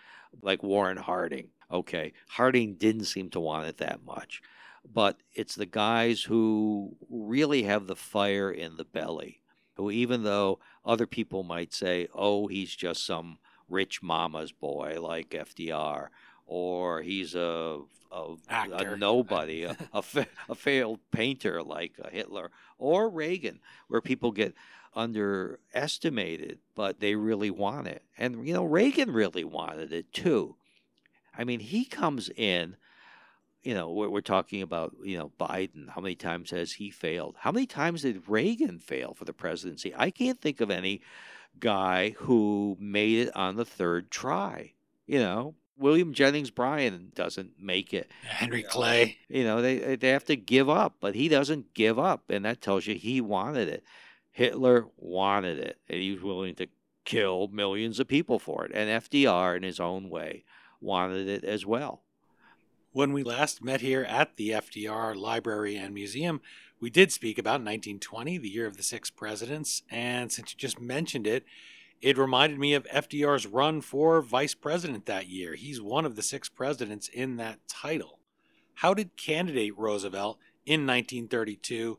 like 0.41 0.63
warren 0.63 0.97
harding 0.97 1.49
okay? 1.71 2.15
Harding 2.29 2.77
didn't 2.77 3.05
seem 3.05 3.29
to 3.31 3.41
want 3.41 3.69
it 3.69 3.77
that 3.77 4.07
much 4.07 4.41
but 4.91 5.19
it's 5.35 5.55
the 5.55 5.67
guys 5.67 6.23
who 6.23 6.97
really 7.11 7.65
have 7.65 7.89
the 7.89 7.97
fire 7.97 8.51
in 8.51 8.79
the 8.79 8.85
belly 8.85 9.43
who 9.75 9.91
even 9.91 10.23
though 10.23 10.59
other 10.83 11.07
people 11.07 11.43
might 11.43 11.75
say 11.75 12.09
oh 12.15 12.47
he's 12.47 12.75
just 12.75 13.05
some 13.05 13.37
rich 13.69 14.03
mama's 14.03 14.53
boy 14.53 14.97
like 14.99 15.29
fdr 15.29 16.09
or 16.47 17.03
he's 17.03 17.35
a 17.35 17.81
a, 18.13 18.37
a 18.49 18.97
nobody, 18.97 19.65
a, 19.65 19.77
a, 19.93 20.03
fa- 20.03 20.27
a, 20.49 20.55
failed 20.55 21.01
painter 21.11 21.63
like 21.63 21.93
uh, 22.03 22.09
Hitler 22.11 22.51
or 22.79 23.11
Reagan, 23.11 23.61
where 23.89 24.01
people 24.01 24.33
get 24.33 24.55
underestimated, 24.95 26.59
but 26.75 27.01
they 27.01 27.15
really 27.15 27.51
want 27.51 27.87
it. 27.87 28.03
And, 28.17 28.47
you 28.47 28.55
know, 28.55 28.65
Reagan 28.65 29.11
really 29.11 29.45
wanted 29.45 29.93
it 29.93 30.13
too. 30.13 30.57
I 31.37 31.45
mean, 31.45 31.61
he 31.61 31.85
comes 31.85 32.31
in, 32.31 32.77
you 33.63 33.75
know, 33.75 33.91
we're, 33.91 34.09
we're 34.09 34.21
talking 34.23 34.63
about, 34.63 34.95
you 35.05 35.19
know, 35.19 35.33
Biden. 35.39 35.91
How 35.91 36.01
many 36.01 36.15
times 36.15 36.51
has 36.51 36.73
he 36.73 36.91
failed? 36.91 37.37
How 37.41 37.53
many 37.53 37.67
times 37.67 38.03
did 38.03 38.29
Reagan 38.29 38.79
fail 38.79 39.13
for 39.15 39.27
the 39.27 39.35
presidency? 39.35 39.93
I 39.95 40.11
can't 40.11 40.41
think 40.41 40.61
of 40.61 40.71
any 40.71 41.03
guy 41.61 42.11
who 42.19 42.77
made 42.81 43.27
it 43.29 43.37
on 43.37 43.57
the 43.57 43.65
third 43.65 44.11
try. 44.11 44.73
You 45.07 45.19
know, 45.19 45.55
William 45.79 46.13
Jennings 46.13 46.51
Bryan 46.51 47.13
doesn't 47.15 47.61
make 47.61 47.93
it. 47.93 48.11
Henry 48.23 48.63
Clay. 48.63 49.19
You 49.29 49.45
know, 49.45 49.61
they 49.61 49.97
they 49.97 50.09
have 50.11 50.25
to 50.27 50.37
give 50.37 50.69
up, 50.69 50.97
but 51.01 51.15
he 51.15 51.29
doesn't 51.29 51.75
give 51.75 51.99
up, 51.99 52.31
and 52.31 52.45
that 52.45 52.61
tells 52.61 52.87
you 52.87 52.95
he 52.95 53.21
wanted 53.21 53.69
it. 53.69 53.85
Hitler 54.33 54.87
wanted 54.97 55.59
it, 55.59 55.79
and 55.89 56.01
he 56.01 56.13
was 56.13 56.23
willing 56.23 56.55
to 56.57 56.67
kill 57.05 57.49
millions 57.49 57.99
of 57.99 58.09
people 58.09 58.39
for 58.39 58.65
it. 58.67 58.73
And 58.75 59.03
FDR, 59.03 59.57
in 59.57 59.63
his 59.63 59.81
own 59.81 60.11
way, 60.11 60.45
wanted 60.81 61.29
it 61.29 61.45
as 61.45 61.65
well. 61.65 62.03
When 62.93 63.13
we 63.13 63.23
last 63.23 63.63
met 63.63 63.81
here 63.81 64.05
at 64.05 64.37
the 64.37 64.51
FDR 64.51 65.15
Library 65.15 65.77
and 65.77 65.95
Museum, 65.95 66.41
we 66.81 66.91
did 66.91 67.13
speak 67.13 67.39
about 67.39 67.61
1920, 67.61 68.39
the 68.39 68.49
year 68.49 68.67
of 68.67 68.77
the 68.77 68.83
six 68.83 69.11
presidents. 69.11 69.83
And 69.91 70.31
since 70.31 70.53
you 70.53 70.59
just 70.59 70.81
mentioned 70.81 71.27
it, 71.27 71.45
it 72.07 72.17
reminded 72.17 72.57
me 72.57 72.73
of 72.73 72.87
FDR's 72.87 73.49
run 73.49 73.81
for 73.81 74.23
vice 74.23 74.55
president 74.55 75.07
that 75.07 75.27
year. 75.27 75.57
He's 75.57 75.83
one 75.83 76.05
of 76.05 76.15
the 76.15 76.23
six 76.23 76.49
presidents 76.49 77.09
in 77.09 77.35
that 77.39 77.59
title. 77.67 78.21
How 78.75 78.95
did 78.95 79.17
candidate 79.17 79.77
Roosevelt 79.77 80.39
in 80.65 80.87
1932 80.87 81.99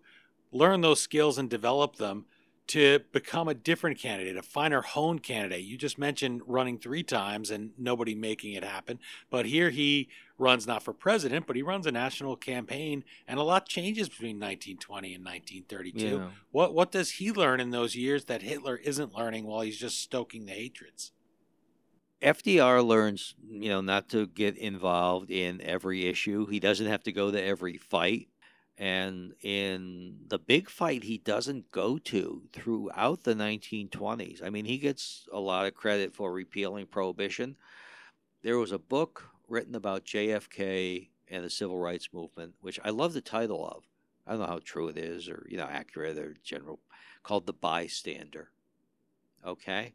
learn 0.53 0.79
those 0.79 1.01
skills 1.01 1.37
and 1.37 1.49
develop 1.49 1.97
them 1.97 2.25
to 2.67 2.99
become 3.11 3.47
a 3.47 3.53
different 3.53 3.97
candidate, 3.97 4.35
a 4.35 4.41
finer 4.41 4.81
honed 4.81 5.23
candidate. 5.23 5.63
You 5.63 5.77
just 5.77 5.97
mentioned 5.97 6.41
running 6.45 6.77
three 6.77 7.03
times 7.03 7.49
and 7.49 7.71
nobody 7.77 8.13
making 8.13 8.53
it 8.53 8.63
happen. 8.63 8.99
But 9.29 9.45
here 9.45 9.69
he 9.69 10.09
runs 10.37 10.67
not 10.67 10.83
for 10.83 10.93
president, 10.93 11.47
but 11.47 11.55
he 11.55 11.61
runs 11.61 11.87
a 11.87 11.91
national 11.91 12.35
campaign, 12.35 13.03
and 13.27 13.39
a 13.39 13.43
lot 13.43 13.67
changes 13.67 14.09
between 14.09 14.37
1920 14.37 15.15
and 15.15 15.25
1932. 15.25 16.05
Yeah. 16.05 16.27
What 16.51 16.73
what 16.73 16.91
does 16.91 17.11
he 17.11 17.31
learn 17.31 17.59
in 17.59 17.71
those 17.71 17.95
years 17.95 18.25
that 18.25 18.41
Hitler 18.41 18.75
isn't 18.77 19.15
learning 19.15 19.45
while 19.45 19.61
he's 19.61 19.77
just 19.77 20.01
stoking 20.01 20.45
the 20.45 20.53
hatreds? 20.53 21.11
FDR 22.21 22.85
learns, 22.85 23.35
you 23.47 23.69
know, 23.69 23.81
not 23.81 24.09
to 24.09 24.25
get 24.27 24.57
involved 24.57 25.29
in 25.29 25.61
every 25.61 26.07
issue. 26.07 26.47
He 26.47 26.59
doesn't 26.59 26.87
have 26.87 27.03
to 27.03 27.11
go 27.11 27.29
to 27.29 27.41
every 27.41 27.77
fight. 27.77 28.27
And 28.77 29.33
in 29.41 30.17
the 30.27 30.37
big 30.37 30.69
fight 30.69 31.03
he 31.03 31.17
doesn't 31.17 31.71
go 31.71 31.97
to 31.97 32.43
throughout 32.53 33.23
the 33.23 33.33
1920s, 33.33 34.43
I 34.43 34.51
mean, 34.51 34.65
he 34.65 34.77
gets 34.77 35.27
a 35.33 35.39
lot 35.39 35.65
of 35.65 35.73
credit 35.73 36.13
for 36.15 36.31
repealing 36.31 36.85
prohibition. 36.85 37.55
There 38.43 38.59
was 38.59 38.71
a 38.71 38.77
book 38.77 39.29
written 39.47 39.73
about 39.73 40.05
JFK 40.05 41.09
and 41.29 41.43
the 41.43 41.49
civil 41.49 41.79
rights 41.79 42.09
movement, 42.13 42.53
which 42.61 42.79
I 42.83 42.91
love 42.91 43.13
the 43.13 43.21
title 43.21 43.65
of. 43.67 43.83
I 44.27 44.31
don't 44.31 44.41
know 44.41 44.47
how 44.47 44.59
true 44.63 44.89
it 44.89 44.97
is 44.97 45.27
or, 45.27 45.47
you 45.49 45.57
know, 45.57 45.67
accurate 45.69 46.17
or 46.17 46.35
general, 46.43 46.79
called 47.23 47.47
The 47.47 47.53
Bystander. 47.53 48.51
Okay? 49.45 49.93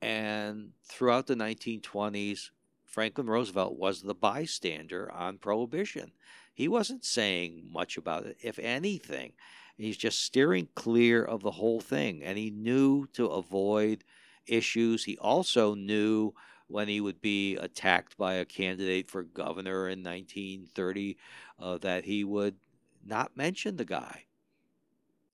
And 0.00 0.72
throughout 0.84 1.26
the 1.26 1.34
1920s, 1.34 2.50
Franklin 2.88 3.28
Roosevelt 3.28 3.76
was 3.76 4.02
the 4.02 4.14
bystander 4.14 5.12
on 5.12 5.38
prohibition. 5.38 6.12
He 6.54 6.66
wasn't 6.68 7.04
saying 7.04 7.68
much 7.70 7.96
about 7.96 8.26
it, 8.26 8.38
if 8.42 8.58
anything. 8.58 9.32
He's 9.76 9.96
just 9.96 10.24
steering 10.24 10.68
clear 10.74 11.22
of 11.22 11.42
the 11.42 11.52
whole 11.52 11.80
thing. 11.80 12.24
And 12.24 12.36
he 12.36 12.50
knew 12.50 13.06
to 13.12 13.26
avoid 13.26 14.04
issues. 14.46 15.04
He 15.04 15.16
also 15.18 15.74
knew 15.74 16.32
when 16.66 16.88
he 16.88 17.00
would 17.00 17.20
be 17.20 17.56
attacked 17.56 18.16
by 18.16 18.34
a 18.34 18.44
candidate 18.44 19.08
for 19.08 19.22
governor 19.22 19.88
in 19.88 20.02
1930 20.02 21.16
uh, 21.60 21.78
that 21.78 22.04
he 22.04 22.24
would 22.24 22.56
not 23.04 23.36
mention 23.36 23.76
the 23.76 23.84
guy. 23.84 24.24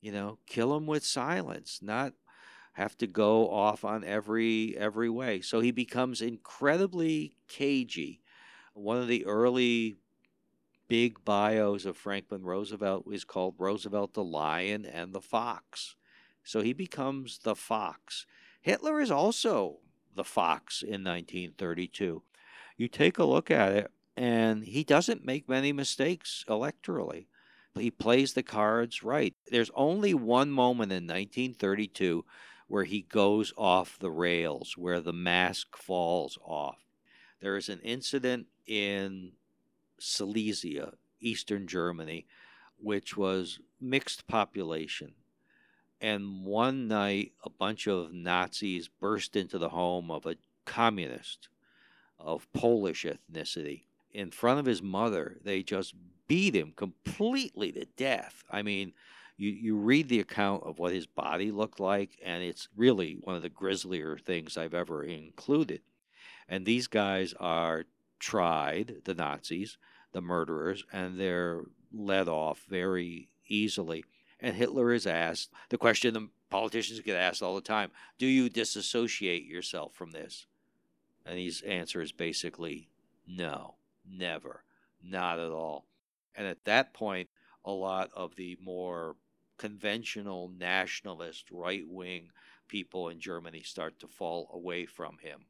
You 0.00 0.12
know, 0.12 0.38
kill 0.46 0.76
him 0.76 0.86
with 0.86 1.04
silence, 1.04 1.78
not 1.80 2.12
have 2.74 2.96
to 2.98 3.06
go 3.06 3.50
off 3.50 3.84
on 3.84 4.04
every 4.04 4.76
every 4.76 5.08
way. 5.08 5.40
So 5.40 5.60
he 5.60 5.70
becomes 5.70 6.20
incredibly 6.20 7.36
cagey. 7.48 8.20
One 8.74 8.98
of 8.98 9.08
the 9.08 9.24
early 9.26 9.96
big 10.88 11.24
bios 11.24 11.86
of 11.86 11.96
Franklin 11.96 12.42
Roosevelt 12.42 13.06
is 13.10 13.24
called 13.24 13.54
Roosevelt 13.58 14.14
the 14.14 14.24
Lion 14.24 14.84
and 14.84 15.12
the 15.12 15.20
Fox. 15.20 15.96
So 16.42 16.60
he 16.60 16.72
becomes 16.72 17.38
the 17.38 17.54
fox. 17.54 18.26
Hitler 18.60 19.00
is 19.00 19.10
also 19.10 19.78
the 20.14 20.24
fox 20.24 20.82
in 20.82 21.02
1932. 21.04 22.22
You 22.76 22.88
take 22.88 23.18
a 23.18 23.24
look 23.24 23.50
at 23.50 23.72
it, 23.72 23.90
and 24.16 24.64
he 24.64 24.84
doesn't 24.84 25.24
make 25.24 25.48
many 25.48 25.72
mistakes 25.72 26.44
electorally. 26.48 27.26
He 27.76 27.90
plays 27.90 28.34
the 28.34 28.42
cards 28.42 29.02
right. 29.02 29.34
There's 29.50 29.70
only 29.74 30.14
one 30.14 30.50
moment 30.50 30.92
in 30.92 31.04
1932 31.04 32.24
where 32.66 32.84
he 32.84 33.02
goes 33.02 33.52
off 33.56 33.98
the 33.98 34.10
rails, 34.10 34.74
where 34.76 35.00
the 35.00 35.12
mask 35.12 35.76
falls 35.76 36.38
off. 36.44 36.78
There 37.40 37.56
is 37.56 37.68
an 37.68 37.80
incident 37.80 38.46
in 38.66 39.32
Silesia, 39.98 40.94
eastern 41.20 41.66
Germany, 41.66 42.26
which 42.78 43.16
was 43.16 43.58
mixed 43.80 44.26
population. 44.26 45.14
And 46.00 46.44
one 46.44 46.88
night, 46.88 47.32
a 47.44 47.50
bunch 47.50 47.86
of 47.86 48.12
Nazis 48.12 48.88
burst 48.88 49.36
into 49.36 49.58
the 49.58 49.70
home 49.70 50.10
of 50.10 50.26
a 50.26 50.36
communist 50.64 51.48
of 52.18 52.50
Polish 52.52 53.04
ethnicity. 53.04 53.84
In 54.12 54.30
front 54.30 54.60
of 54.60 54.66
his 54.66 54.82
mother, 54.82 55.38
they 55.42 55.62
just 55.62 55.94
beat 56.26 56.54
him 56.54 56.72
completely 56.76 57.72
to 57.72 57.84
death. 57.96 58.44
I 58.50 58.62
mean, 58.62 58.92
you, 59.36 59.50
you 59.50 59.76
read 59.76 60.08
the 60.08 60.20
account 60.20 60.62
of 60.64 60.78
what 60.78 60.92
his 60.92 61.06
body 61.06 61.50
looked 61.50 61.80
like, 61.80 62.18
and 62.24 62.42
it's 62.42 62.68
really 62.76 63.18
one 63.20 63.36
of 63.36 63.42
the 63.42 63.48
grislier 63.48 64.16
things 64.16 64.56
I've 64.56 64.74
ever 64.74 65.02
included. 65.02 65.80
And 66.48 66.64
these 66.64 66.86
guys 66.86 67.34
are 67.40 67.84
tried, 68.18 68.96
the 69.04 69.14
Nazis, 69.14 69.76
the 70.12 70.20
murderers, 70.20 70.84
and 70.92 71.18
they're 71.18 71.62
let 71.92 72.28
off 72.28 72.64
very 72.68 73.28
easily. 73.48 74.04
And 74.40 74.56
Hitler 74.56 74.92
is 74.92 75.06
asked 75.06 75.50
the 75.68 75.78
question 75.78 76.14
the 76.14 76.28
politicians 76.50 77.00
get 77.00 77.16
asked 77.16 77.42
all 77.42 77.54
the 77.54 77.60
time 77.60 77.90
do 78.18 78.26
you 78.26 78.48
disassociate 78.48 79.44
yourself 79.44 79.94
from 79.94 80.10
this? 80.10 80.46
And 81.26 81.38
his 81.38 81.62
answer 81.62 82.02
is 82.02 82.12
basically 82.12 82.88
no, 83.26 83.76
never, 84.06 84.64
not 85.02 85.38
at 85.38 85.50
all. 85.50 85.86
And 86.34 86.46
at 86.46 86.64
that 86.64 86.92
point, 86.92 87.28
a 87.64 87.70
lot 87.70 88.10
of 88.14 88.36
the 88.36 88.58
more 88.62 89.16
conventional 89.58 90.50
nationalist 90.58 91.50
right 91.50 91.84
wing 91.86 92.30
people 92.68 93.08
in 93.08 93.20
Germany 93.20 93.62
start 93.62 93.98
to 94.00 94.08
fall 94.08 94.50
away 94.52 94.86
from 94.86 95.18
him 95.18 95.46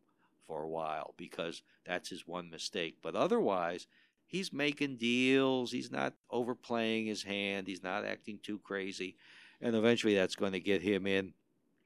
for 0.47 0.63
a 0.63 0.69
while 0.69 1.15
because 1.17 1.63
that's 1.87 2.09
his 2.11 2.27
one 2.27 2.51
mistake. 2.51 2.97
But 3.03 3.15
otherwise, 3.15 3.87
he's 4.27 4.53
making 4.53 4.97
deals. 4.97 5.73
He's 5.73 5.91
not 5.91 6.15
overplaying 6.31 7.07
his 7.07 7.23
hand. 7.23 7.67
He's 7.67 7.83
not 7.83 8.05
acting 8.05 8.39
too 8.43 8.59
crazy. 8.59 9.17
And 9.61 9.75
eventually, 9.75 10.15
that's 10.15 10.37
going 10.37 10.53
to 10.53 10.61
get 10.61 10.83
him 10.83 11.07
in 11.07 11.33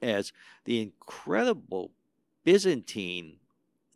as 0.00 0.32
the 0.64 0.80
incredible 0.80 1.92
Byzantine 2.44 3.36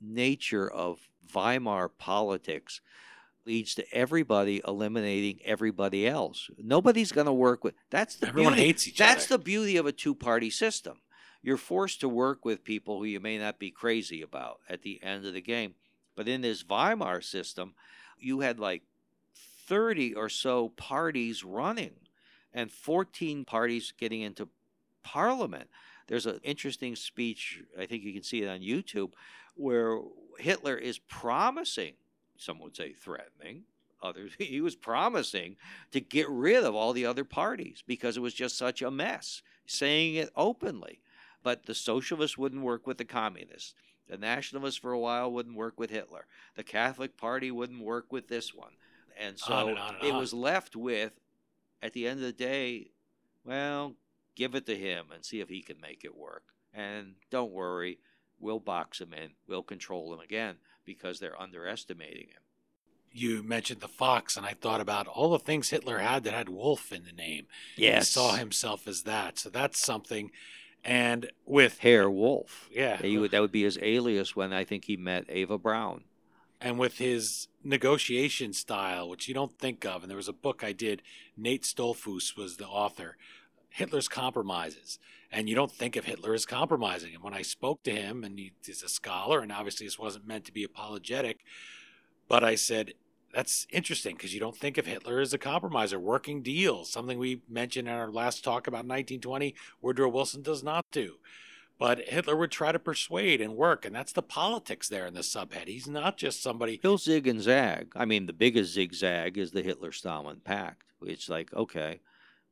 nature 0.01 0.71
of 0.71 1.09
Weimar 1.35 1.89
politics 1.89 2.81
leads 3.47 3.75
to 3.75 3.95
everybody 3.95 4.61
eliminating 4.67 5.41
everybody 5.45 6.07
else. 6.07 6.51
Nobody's 6.59 7.13
going 7.13 7.27
to 7.27 7.33
work 7.33 7.65
with. 7.65 7.75
That's 7.91 8.17
the 8.17 8.29
everyone 8.29 8.55
beauty, 8.55 8.67
hates 8.67 8.89
each 8.89 8.99
That's 8.99 9.27
other. 9.27 9.39
the 9.39 9.45
beauty 9.45 9.77
of 9.77 9.87
a 9.87 9.93
two-party 9.93 10.51
system. 10.51 10.99
You're 11.43 11.57
forced 11.57 12.01
to 12.01 12.09
work 12.09 12.45
with 12.45 12.65
people 12.65 12.99
who 12.99 13.05
you 13.05 13.19
may 13.21 13.39
not 13.39 13.59
be 13.59 13.71
crazy 13.71 14.23
about 14.23 14.61
at 14.69 14.83
the 14.83 15.03
end 15.03 15.27
of 15.27 15.35
the 15.35 15.41
game. 15.41 15.75
But 16.15 16.29
in 16.29 16.43
this 16.43 16.63
Weimar 16.63 17.21
system, 17.21 17.75
you 18.19 18.41
had 18.41 18.61
like 18.61 18.83
30 19.67 20.15
or 20.15 20.29
so 20.29 20.69
parties 20.71 21.45
running 21.45 21.95
and 22.53 22.71
14 22.71 23.45
parties 23.45 23.93
getting 23.97 24.21
into 24.21 24.49
parliament. 25.03 25.69
There's 26.07 26.27
an 26.27 26.41
interesting 26.43 26.95
speech, 26.95 27.63
I 27.79 27.87
think 27.87 28.05
you 28.05 28.13
can 28.13 28.23
see 28.23 28.43
it 28.43 28.49
on 28.49 28.61
YouTube, 28.61 29.13
where 29.55 29.99
Hitler 30.39 30.77
is 30.77 30.99
promising 30.99 31.95
some 32.37 32.59
would 32.61 32.77
say 32.77 32.93
threatening, 32.93 33.65
others 34.03 34.33
he 34.39 34.61
was 34.61 34.75
promising 34.75 35.57
to 35.93 36.01
get 36.01 36.29
rid 36.29 36.65
of 36.65 36.75
all 36.75 36.93
the 36.93 37.07
other 37.07 37.25
parties 37.25 37.83
because 37.87 38.17
it 38.17 38.21
was 38.21 38.35
just 38.35 38.57
such 38.57 38.83
a 38.83 38.91
mess, 38.91 39.43
saying 39.67 40.15
it 40.17 40.31
openly. 40.37 41.01
But 41.43 41.67
the 41.67 41.75
socialists 41.75 42.39
wouldn't 42.39 42.63
work 42.63 42.87
with 42.87 42.99
the 42.99 43.05
communists. 43.05 43.75
The 44.09 44.17
nationalists 44.17 44.77
for 44.77 44.93
a 44.93 44.99
while 44.99 45.33
wouldn't 45.33 45.57
work 45.57 45.79
with 45.79 45.91
Hitler. 45.91 46.27
The 46.57 46.63
Catholic 46.63 47.17
Party 47.17 47.51
wouldn't 47.51 47.83
work 47.83 48.13
with 48.13 48.29
this 48.29 48.55
one. 48.55 48.73
And 49.19 49.39
so 49.39 49.53
On 49.55 49.69
and 49.71 49.79
on 49.79 49.95
and 49.97 50.05
it 50.05 50.13
on. 50.13 50.19
was 50.19 50.33
left 50.33 50.77
with, 50.77 51.13
at 51.83 51.93
the 51.93 52.07
end 52.07 52.21
of 52.21 52.27
the 52.27 52.33
day, 52.33 52.91
well, 53.45 53.95
give 54.37 54.55
it 54.55 54.67
to 54.67 54.77
him 54.77 55.07
and 55.13 55.25
see 55.25 55.41
if 55.41 55.49
he 55.49 55.63
can 55.63 55.81
make 55.81 56.05
it 56.05 56.17
work. 56.17 56.45
And 56.73 57.15
don't 57.31 57.53
worry, 57.53 57.99
we'll 58.39 58.61
box 58.61 59.01
him 59.01 59.13
in, 59.13 59.31
we'll 59.49 59.63
control 59.63 60.13
him 60.15 60.21
again 60.21 60.57
because 60.85 61.21
they're 61.21 61.41
underestimating 61.41 62.29
him. 62.29 62.43
You 63.15 63.43
mentioned 63.43 63.81
the 63.81 63.89
fox, 63.89 64.37
and 64.37 64.47
I 64.47 64.55
thought 64.55 64.81
about 64.81 65.07
all 65.07 65.31
the 65.31 65.39
things 65.39 65.69
Hitler 65.71 65.99
had 65.99 66.25
that 66.25 66.33
had 66.33 66.49
wolf 66.49 66.93
in 66.93 67.05
the 67.05 67.13
name. 67.13 67.47
Yes. 67.77 68.09
He 68.09 68.13
saw 68.13 68.33
himself 68.37 68.89
as 68.89 69.03
that. 69.03 69.39
So 69.39 69.51
that's 69.51 69.79
something. 69.79 70.31
And 70.85 71.31
with 71.45 71.79
Herr 71.81 72.11
Wolf. 72.11 72.69
yeah, 72.73 73.01
would, 73.19 73.31
that 73.33 73.41
would 73.41 73.53
be 73.53 73.65
his 73.65 73.79
alias 73.83 74.35
when 74.35 74.53
I 74.53 74.65
think 74.65 74.87
he 74.87 74.97
met 74.97 75.31
Eva 75.31 75.59
Braun. 75.59 76.05
and 76.61 76.79
with 76.79 76.99
his 76.99 77.49
negotiation 77.63 78.53
style, 78.53 79.09
which 79.09 79.29
you 79.29 79.35
don't 79.35 79.59
think 79.59 79.85
of, 79.85 80.03
and 80.03 80.11
there 80.11 80.17
was 80.17 80.29
a 80.29 80.33
book 80.33 80.65
I 80.65 80.73
did, 80.73 81.03
Nate 81.37 81.65
Stoltzfus 81.65 82.37
was 82.37 82.57
the 82.57 82.67
author, 82.67 83.17
Hitler's 83.69 84.09
Compromises. 84.09 84.99
And 85.33 85.49
you 85.49 85.55
don't 85.55 85.73
think 85.73 85.97
of 85.97 86.05
Hitler 86.05 86.35
as 86.35 86.45
compromising. 86.45 87.15
And 87.15 87.25
when 87.25 87.33
I 87.33 87.41
spoke 87.41 87.83
to 87.85 87.91
him, 87.91 88.23
and 88.23 88.39
he, 88.39 88.53
he's 88.65 88.83
a 88.83 88.89
scholar, 88.89 89.41
and 89.41 89.51
obviously 89.51 89.87
this 89.87 89.99
wasn't 89.99 90.27
meant 90.27 90.45
to 90.45 90.53
be 90.53 90.63
apologetic, 90.63 91.41
but 92.29 92.45
I 92.45 92.55
said, 92.55 92.93
that's 93.33 93.67
interesting 93.71 94.15
because 94.15 94.35
you 94.35 94.41
don't 94.41 94.57
think 94.57 94.77
of 94.77 94.87
Hitler 94.87 95.21
as 95.21 95.33
a 95.33 95.39
compromiser, 95.39 95.99
working 95.99 96.43
deals, 96.43 96.91
something 96.91 97.19
we 97.19 97.41
mentioned 97.49 97.89
in 97.89 97.95
our 97.95 98.11
last 98.11 98.45
talk 98.45 98.67
about 98.67 98.85
1920, 98.85 99.55
Woodrow 99.81 100.11
Wilson 100.11 100.43
does 100.43 100.63
not 100.63 100.85
do. 100.93 101.15
But 101.79 102.09
Hitler 102.09 102.37
would 102.37 102.51
try 102.51 102.71
to 102.71 102.79
persuade 102.79 103.41
and 103.41 103.57
work, 103.57 103.85
and 103.85 103.97
that's 103.97 104.13
the 104.13 104.23
politics 104.23 104.89
there 104.89 105.07
in 105.07 105.15
the 105.15 105.21
subhead. 105.21 105.67
He's 105.67 105.89
not 105.89 106.17
just 106.17 106.43
somebody 106.43 106.79
He'll 106.81 106.99
zig 106.99 107.27
and 107.27 107.41
zag. 107.41 107.93
I 107.97 108.05
mean, 108.05 108.27
the 108.27 108.33
biggest 108.33 108.75
zigzag 108.75 109.39
is 109.39 109.51
the 109.51 109.63
Hitler 109.63 109.93
Stalin 109.93 110.41
Pact. 110.45 110.85
It's 111.03 111.29
like, 111.29 111.53
okay, 111.55 112.01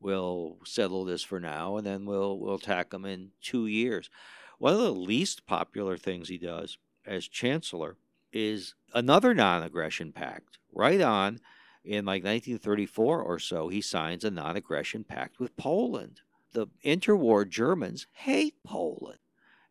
we'll 0.01 0.57
settle 0.65 1.05
this 1.05 1.23
for 1.23 1.39
now, 1.39 1.77
and 1.77 1.85
then 1.85 2.05
we'll 2.05 2.37
we'll 2.37 2.55
attack 2.55 2.89
them 2.89 3.05
in 3.05 3.31
two 3.41 3.67
years. 3.67 4.09
One 4.57 4.73
of 4.73 4.79
the 4.79 4.93
least 4.93 5.45
popular 5.45 5.97
things 5.97 6.29
he 6.29 6.37
does 6.37 6.77
as 7.05 7.27
chancellor 7.27 7.97
is 8.31 8.75
another 8.93 9.33
non-aggression 9.33 10.11
pact. 10.11 10.59
Right 10.73 11.01
on, 11.01 11.39
in 11.83 12.05
like 12.05 12.23
1934 12.23 13.21
or 13.21 13.39
so, 13.39 13.69
he 13.69 13.81
signs 13.81 14.23
a 14.23 14.31
non-aggression 14.31 15.03
pact 15.03 15.39
with 15.39 15.57
Poland. 15.57 16.21
The 16.53 16.67
interwar 16.83 17.47
Germans 17.47 18.07
hate 18.11 18.55
Poland, 18.63 19.19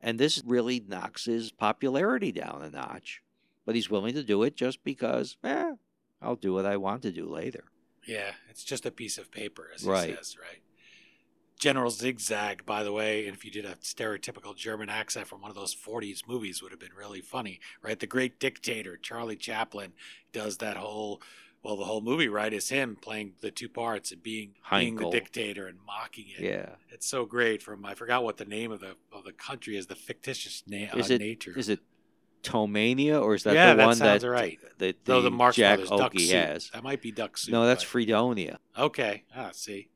and 0.01 0.19
this 0.19 0.43
really 0.45 0.81
knocks 0.87 1.27
his 1.27 1.53
popularity 1.53 2.33
down 2.33 2.63
a 2.63 2.71
notch. 2.71 3.23
But 3.65 3.75
he's 3.75 3.91
willing 3.91 4.15
to 4.15 4.25
do 4.25 4.43
it 4.43 4.57
just 4.57 4.83
because, 4.83 5.37
eh, 5.45 5.75
I'll 6.21 6.37
do 6.37 6.55
what 6.55 6.67
I 6.67 6.77
want 6.77 7.03
to 7.03 7.13
do 7.13 7.29
later. 7.29 7.65
Yeah, 8.11 8.33
it's 8.49 8.65
just 8.65 8.85
a 8.87 8.91
piece 8.91 9.19
of 9.19 9.31
paper, 9.31 9.71
as 9.75 9.85
Right. 9.85 10.11
he 10.11 10.17
says, 10.17 10.37
right? 10.37 10.63
General 11.59 11.91
Zigzag, 11.91 12.65
by 12.65 12.83
the 12.83 12.91
way, 12.93 13.27
and 13.27 13.37
if 13.37 13.45
you 13.45 13.51
did 13.51 13.67
a 13.67 13.75
stereotypical 13.77 14.57
German 14.57 14.89
accent 14.89 15.29
from 15.29 15.43
one 15.43 15.51
of 15.51 15.55
those 15.57 15.75
40s 15.75 16.27
movies, 16.27 16.63
would 16.63 16.73
have 16.73 16.81
been 16.81 16.95
really 16.95 17.21
funny, 17.21 17.61
right? 17.83 18.01
The 18.01 18.07
Great 18.07 18.41
Dictator, 18.41 18.97
Charlie 18.97 19.37
Chaplin, 19.37 19.93
does 20.33 20.57
that 20.59 20.79
whole, 20.79 21.21
well, 21.63 21.77
the 21.77 21.85
whole 21.85 22.01
movie, 22.01 22.29
right, 22.29 22.53
is 22.53 22.71
him 22.71 22.97
playing 22.97 23.35
the 23.43 23.51
two 23.51 23.69
parts 23.69 24.11
and 24.11 24.23
being 24.23 24.55
being 24.71 24.97
the 24.97 25.11
dictator 25.11 25.67
and 25.67 25.79
mocking 25.87 26.29
it. 26.31 26.41
Yeah. 26.41 26.77
It's 26.89 27.07
so 27.07 27.27
great. 27.27 27.63
From 27.63 27.85
I 27.85 27.95
forgot 27.95 28.25
what 28.25 28.39
the 28.39 28.47
name 28.47 28.73
of 28.73 28.81
the 28.81 28.97
of 29.13 29.25
the 29.25 29.33
country 29.33 29.77
is, 29.77 29.87
the 29.87 29.95
fictitious 29.95 30.63
na- 30.67 30.97
Is 30.97 31.11
uh, 31.11 31.15
it 31.15 31.21
nature. 31.21 31.53
is 31.59 31.69
it 31.69 31.81
Tomainia 32.43 33.21
or 33.23 33.35
is 33.35 33.43
that 33.45 33.55
Yeah, 33.55 33.71
the 33.73 33.77
that 33.79 33.87
one 33.87 33.97
sounds 33.97 34.23
that 34.23 34.29
right. 34.29 34.59
that 34.79 34.97
No, 35.09 35.17
the, 35.17 35.31
the 35.31 35.31
Marx 35.37 35.57
Jack 35.57 35.79
Brothers, 35.79 35.91
Duck 35.99 36.01
Oakey 36.13 36.27
Soup. 36.27 36.35
has? 36.37 36.71
That 36.71 36.83
might 36.83 37.03
be 37.03 37.13
Duck 37.13 37.37
Soup. 37.39 37.53
No, 37.53 37.67
that's 37.67 37.85
but- 37.85 37.89
Freedonia. 37.91 38.59
Okay. 38.79 39.25
Ah, 39.37 39.51
see. 39.53 39.89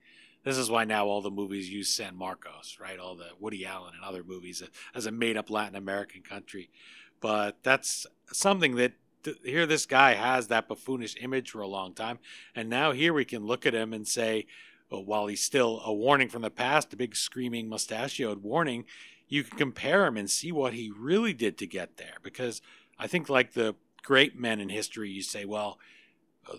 This 0.44 0.58
is 0.58 0.68
why 0.70 0.84
now 0.84 1.06
all 1.06 1.22
the 1.22 1.30
movies 1.30 1.70
use 1.70 1.88
San 1.88 2.16
Marcos, 2.16 2.76
right? 2.78 2.98
All 2.98 3.14
the 3.16 3.28
Woody 3.40 3.64
Allen 3.64 3.92
and 3.94 4.04
other 4.04 4.22
movies 4.22 4.62
as 4.94 5.06
a 5.06 5.10
made 5.10 5.38
up 5.38 5.48
Latin 5.48 5.74
American 5.74 6.20
country. 6.22 6.68
But 7.20 7.62
that's 7.62 8.06
something 8.30 8.76
that 8.76 8.92
here 9.42 9.64
this 9.64 9.86
guy 9.86 10.12
has 10.12 10.48
that 10.48 10.68
buffoonish 10.68 11.16
image 11.22 11.50
for 11.52 11.62
a 11.62 11.66
long 11.66 11.94
time. 11.94 12.18
And 12.54 12.68
now 12.68 12.92
here 12.92 13.14
we 13.14 13.24
can 13.24 13.46
look 13.46 13.64
at 13.64 13.74
him 13.74 13.94
and 13.94 14.06
say, 14.06 14.44
well, 14.90 15.02
while 15.02 15.28
he's 15.28 15.42
still 15.42 15.80
a 15.82 15.94
warning 15.94 16.28
from 16.28 16.42
the 16.42 16.50
past, 16.50 16.92
a 16.92 16.96
big 16.96 17.16
screaming 17.16 17.70
mustachioed 17.70 18.42
warning, 18.42 18.84
you 19.34 19.42
can 19.42 19.58
compare 19.58 20.06
him 20.06 20.16
and 20.16 20.30
see 20.30 20.52
what 20.52 20.74
he 20.74 20.92
really 20.96 21.32
did 21.32 21.58
to 21.58 21.66
get 21.66 21.96
there. 21.96 22.18
Because 22.22 22.62
I 22.98 23.08
think, 23.08 23.28
like 23.28 23.54
the 23.54 23.74
great 24.04 24.38
men 24.38 24.60
in 24.60 24.68
history, 24.68 25.10
you 25.10 25.22
say, 25.22 25.44
well, 25.44 25.78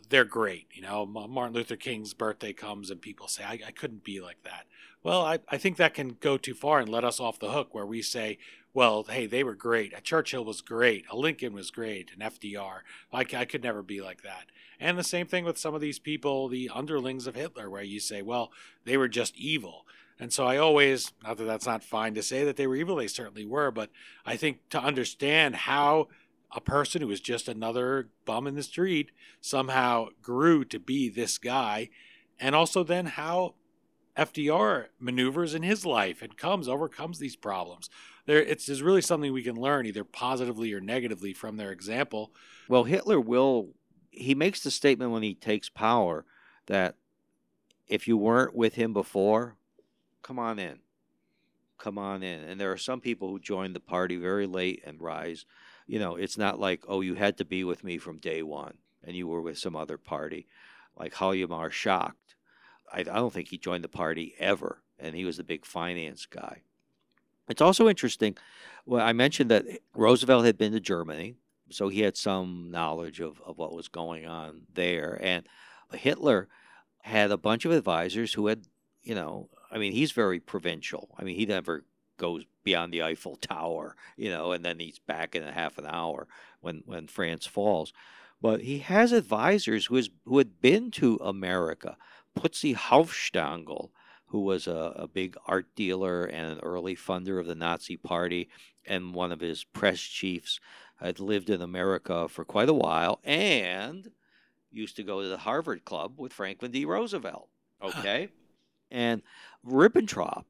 they're 0.09 0.25
great. 0.25 0.67
You 0.73 0.81
know, 0.81 1.05
Martin 1.05 1.55
Luther 1.55 1.77
King's 1.77 2.13
birthday 2.13 2.51
comes 2.51 2.91
and 2.91 3.01
people 3.01 3.29
say, 3.29 3.43
I, 3.45 3.59
I 3.67 3.71
couldn't 3.71 4.03
be 4.03 4.19
like 4.19 4.43
that. 4.43 4.65
Well, 5.03 5.21
I, 5.21 5.39
I 5.47 5.57
think 5.57 5.77
that 5.77 5.93
can 5.93 6.17
go 6.19 6.37
too 6.37 6.53
far 6.53 6.79
and 6.79 6.89
let 6.89 7.05
us 7.05 7.19
off 7.19 7.39
the 7.39 7.51
hook 7.51 7.73
where 7.73 7.85
we 7.85 8.01
say, 8.01 8.39
well, 8.73 9.03
hey, 9.03 9.25
they 9.25 9.43
were 9.43 9.55
great. 9.55 9.97
A 9.97 10.01
Churchill 10.01 10.43
was 10.43 10.59
great. 10.59 11.05
A 11.09 11.15
Lincoln 11.15 11.53
was 11.53 11.71
great. 11.71 12.11
An 12.13 12.29
FDR. 12.29 12.79
I, 13.13 13.19
I 13.19 13.45
could 13.45 13.63
never 13.63 13.83
be 13.83 14.01
like 14.01 14.21
that. 14.23 14.47
And 14.81 14.97
the 14.97 15.03
same 15.03 15.27
thing 15.27 15.45
with 15.45 15.57
some 15.57 15.73
of 15.73 15.79
these 15.79 15.99
people, 15.99 16.49
the 16.49 16.69
underlings 16.73 17.25
of 17.25 17.35
Hitler, 17.35 17.69
where 17.69 17.83
you 17.83 18.01
say, 18.01 18.21
well, 18.21 18.51
they 18.83 18.97
were 18.97 19.07
just 19.07 19.37
evil. 19.37 19.85
And 20.19 20.31
so 20.31 20.45
I 20.45 20.57
always, 20.57 21.11
not 21.23 21.37
that 21.37 21.43
that's 21.43 21.65
not 21.65 21.83
fine 21.83 22.13
to 22.15 22.23
say 22.23 22.43
that 22.45 22.55
they 22.55 22.67
were 22.67 22.75
evil, 22.75 22.95
they 22.95 23.07
certainly 23.07 23.45
were, 23.45 23.71
but 23.71 23.89
I 24.25 24.37
think 24.37 24.69
to 24.69 24.79
understand 24.79 25.55
how 25.55 26.07
a 26.55 26.61
person 26.61 27.01
who 27.01 27.07
was 27.07 27.19
just 27.19 27.49
another 27.49 28.09
bum 28.23 28.47
in 28.47 28.55
the 28.55 28.63
street 28.63 29.11
somehow 29.41 30.07
grew 30.21 30.63
to 30.65 30.79
be 30.79 31.09
this 31.09 31.37
guy 31.37 31.89
and 32.39 32.55
also 32.55 32.83
then 32.83 33.07
how 33.07 33.55
FDR 34.17 34.85
maneuvers 34.99 35.53
in 35.53 35.63
his 35.63 35.85
life 35.85 36.21
and 36.21 36.37
comes, 36.37 36.69
overcomes 36.69 37.19
these 37.19 37.35
problems. 37.35 37.89
There, 38.25 38.41
it's 38.41 38.69
is 38.69 38.81
really 38.81 39.01
something 39.01 39.33
we 39.33 39.43
can 39.43 39.55
learn 39.55 39.85
either 39.85 40.03
positively 40.03 40.73
or 40.73 40.79
negatively 40.79 41.33
from 41.33 41.57
their 41.57 41.71
example. 41.71 42.31
Well, 42.69 42.85
Hitler 42.85 43.19
will, 43.19 43.69
he 44.11 44.33
makes 44.33 44.61
the 44.61 44.71
statement 44.71 45.11
when 45.11 45.23
he 45.23 45.35
takes 45.35 45.69
power 45.69 46.25
that 46.67 46.95
if 47.87 48.07
you 48.07 48.17
weren't 48.17 48.55
with 48.55 48.75
him 48.75 48.93
before, 48.93 49.57
come 50.25 50.39
on 50.39 50.57
in. 50.57 50.79
Come 51.77 51.99
on 51.99 52.23
in. 52.23 52.43
And 52.43 52.59
there 52.59 52.71
are 52.71 52.77
some 52.77 52.99
people 52.99 53.29
who 53.29 53.39
join 53.39 53.73
the 53.73 53.79
party 53.79 54.15
very 54.15 54.47
late 54.47 54.81
and 54.83 54.99
rise. 54.99 55.45
You 55.85 55.99
know, 55.99 56.15
it's 56.15 56.37
not 56.37 56.59
like, 56.59 56.83
oh, 56.87 57.01
you 57.01 57.13
had 57.13 57.37
to 57.37 57.45
be 57.45 57.63
with 57.63 57.83
me 57.83 57.99
from 57.99 58.17
day 58.17 58.41
one 58.41 58.77
and 59.03 59.15
you 59.15 59.27
were 59.27 59.41
with 59.41 59.59
some 59.59 59.75
other 59.75 59.99
party. 59.99 60.47
Like 60.97 61.13
Hjalmar 61.13 61.69
Schacht. 61.69 62.13
I, 62.91 63.01
I 63.01 63.03
don't 63.03 63.31
think 63.31 63.49
he 63.49 63.57
joined 63.59 63.83
the 63.83 63.89
party 63.89 64.33
ever. 64.39 64.81
And 64.97 65.15
he 65.15 65.25
was 65.25 65.37
the 65.37 65.43
big 65.43 65.63
finance 65.63 66.25
guy. 66.25 66.61
It's 67.47 67.61
also 67.61 67.87
interesting. 67.87 68.35
Well, 68.87 69.05
I 69.05 69.13
mentioned 69.13 69.51
that 69.51 69.65
Roosevelt 69.93 70.45
had 70.45 70.57
been 70.57 70.71
to 70.71 70.79
Germany, 70.79 71.35
so 71.69 71.89
he 71.89 72.01
had 72.01 72.17
some 72.17 72.71
knowledge 72.71 73.19
of, 73.19 73.39
of 73.45 73.59
what 73.59 73.73
was 73.73 73.89
going 73.89 74.25
on 74.25 74.61
there. 74.73 75.19
And 75.21 75.47
Hitler 75.91 76.47
had 77.01 77.29
a 77.29 77.37
bunch 77.37 77.65
of 77.65 77.71
advisors 77.71 78.33
who 78.33 78.47
had, 78.47 78.63
you 79.03 79.13
know, 79.13 79.49
I 79.75 79.77
mean, 79.77 79.91
he's 79.91 80.13
very 80.13 80.39
provincial. 80.39 81.09
I 81.19 81.25
mean, 81.25 81.35
he 81.35 81.45
never 81.45 81.83
goes 82.17 82.45
beyond 82.63 82.93
the 82.93 83.03
Eiffel 83.03 83.35
Tower, 83.35 83.97
you 84.15 84.29
know, 84.29 84.53
and 84.53 84.63
then 84.63 84.79
he's 84.79 84.99
back 84.99 85.35
in 85.35 85.43
a 85.43 85.51
half 85.51 85.77
an 85.77 85.85
hour 85.85 86.29
when, 86.61 86.81
when 86.85 87.07
France 87.07 87.45
falls. 87.45 87.91
But 88.41 88.61
he 88.61 88.79
has 88.79 89.11
advisors 89.11 89.87
who, 89.87 89.95
has, 89.95 90.09
who 90.23 90.37
had 90.37 90.61
been 90.61 90.91
to 90.91 91.17
America. 91.17 91.97
Putzi 92.39 92.73
Hanfstaengl, 92.73 93.89
who 94.27 94.39
was 94.41 94.65
a, 94.65 94.93
a 94.95 95.07
big 95.09 95.35
art 95.45 95.67
dealer 95.75 96.23
and 96.23 96.53
an 96.53 96.59
early 96.63 96.95
funder 96.95 97.37
of 97.37 97.45
the 97.45 97.55
Nazi 97.55 97.97
Party, 97.97 98.47
and 98.85 99.13
one 99.13 99.33
of 99.33 99.41
his 99.41 99.65
press 99.65 99.99
chiefs, 99.99 100.61
had 101.01 101.19
lived 101.19 101.49
in 101.49 101.61
America 101.61 102.29
for 102.29 102.45
quite 102.45 102.69
a 102.69 102.73
while 102.73 103.19
and 103.25 104.11
used 104.71 104.95
to 104.95 105.03
go 105.03 105.21
to 105.21 105.27
the 105.27 105.37
Harvard 105.37 105.83
Club 105.83 106.13
with 106.17 106.31
Franklin 106.31 106.71
D. 106.71 106.85
Roosevelt. 106.85 107.49
Okay. 107.83 108.29
and 108.91 109.21
Ribbentrop, 109.67 110.45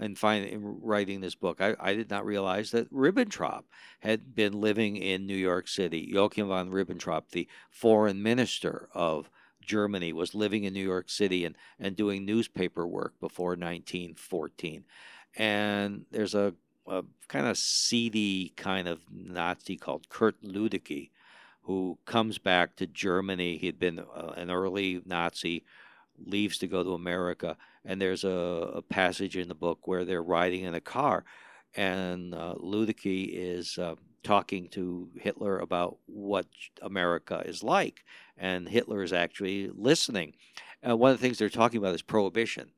in, 0.00 0.16
in 0.24 0.80
writing 0.82 1.20
this 1.20 1.34
book, 1.34 1.60
I, 1.60 1.74
I, 1.78 1.94
did 1.94 2.10
not 2.10 2.24
realize 2.24 2.70
that 2.70 2.92
Ribbentrop 2.92 3.64
had 4.00 4.34
been 4.34 4.60
living 4.60 4.96
in 4.96 5.26
New 5.26 5.36
York 5.36 5.68
City. 5.68 6.08
Joachim 6.10 6.48
von 6.48 6.70
Ribbentrop, 6.70 7.30
the 7.30 7.48
foreign 7.70 8.22
minister 8.22 8.88
of 8.92 9.30
Germany, 9.62 10.12
was 10.12 10.34
living 10.34 10.64
in 10.64 10.72
New 10.72 10.84
York 10.84 11.10
City 11.10 11.44
and, 11.44 11.56
and 11.78 11.96
doing 11.96 12.24
newspaper 12.24 12.86
work 12.86 13.14
before 13.20 13.50
1914. 13.50 14.84
And 15.36 16.06
there's 16.10 16.34
a, 16.34 16.54
a 16.86 17.04
kind 17.28 17.46
of 17.46 17.58
seedy 17.58 18.52
kind 18.56 18.88
of 18.88 19.00
Nazi 19.10 19.76
called 19.76 20.08
Kurt 20.08 20.42
Luedecke, 20.42 21.10
who 21.62 21.98
comes 22.06 22.38
back 22.38 22.76
to 22.76 22.86
Germany. 22.86 23.58
He'd 23.58 23.78
been 23.78 24.00
uh, 24.00 24.32
an 24.36 24.50
early 24.50 25.02
Nazi, 25.04 25.64
leaves 26.18 26.58
to 26.58 26.66
go 26.66 26.82
to 26.82 26.94
America. 26.94 27.56
And 27.84 28.00
there's 28.00 28.24
a, 28.24 28.28
a, 28.74 28.82
passage 28.82 29.36
in 29.36 29.48
the 29.48 29.54
book 29.54 29.86
where 29.86 30.04
they're 30.04 30.22
riding 30.22 30.64
in 30.64 30.74
a 30.74 30.80
car, 30.80 31.24
and 31.74 32.34
uh, 32.34 32.54
is 32.62 33.78
uh, 33.78 33.94
talking 34.22 34.68
to 34.68 35.08
Hitler 35.18 35.58
about 35.58 35.98
what 36.06 36.46
America 36.82 37.42
is 37.46 37.62
like. 37.62 38.04
And 38.36 38.68
Hitler 38.68 39.02
is 39.02 39.12
actually 39.12 39.68
listening. 39.68 40.34
And 40.82 40.98
one 40.98 41.12
of 41.12 41.18
the 41.18 41.22
things 41.22 41.38
they're 41.38 41.48
talking 41.48 41.78
about 41.78 41.94
is 41.94 42.02
prohibition. 42.02 42.70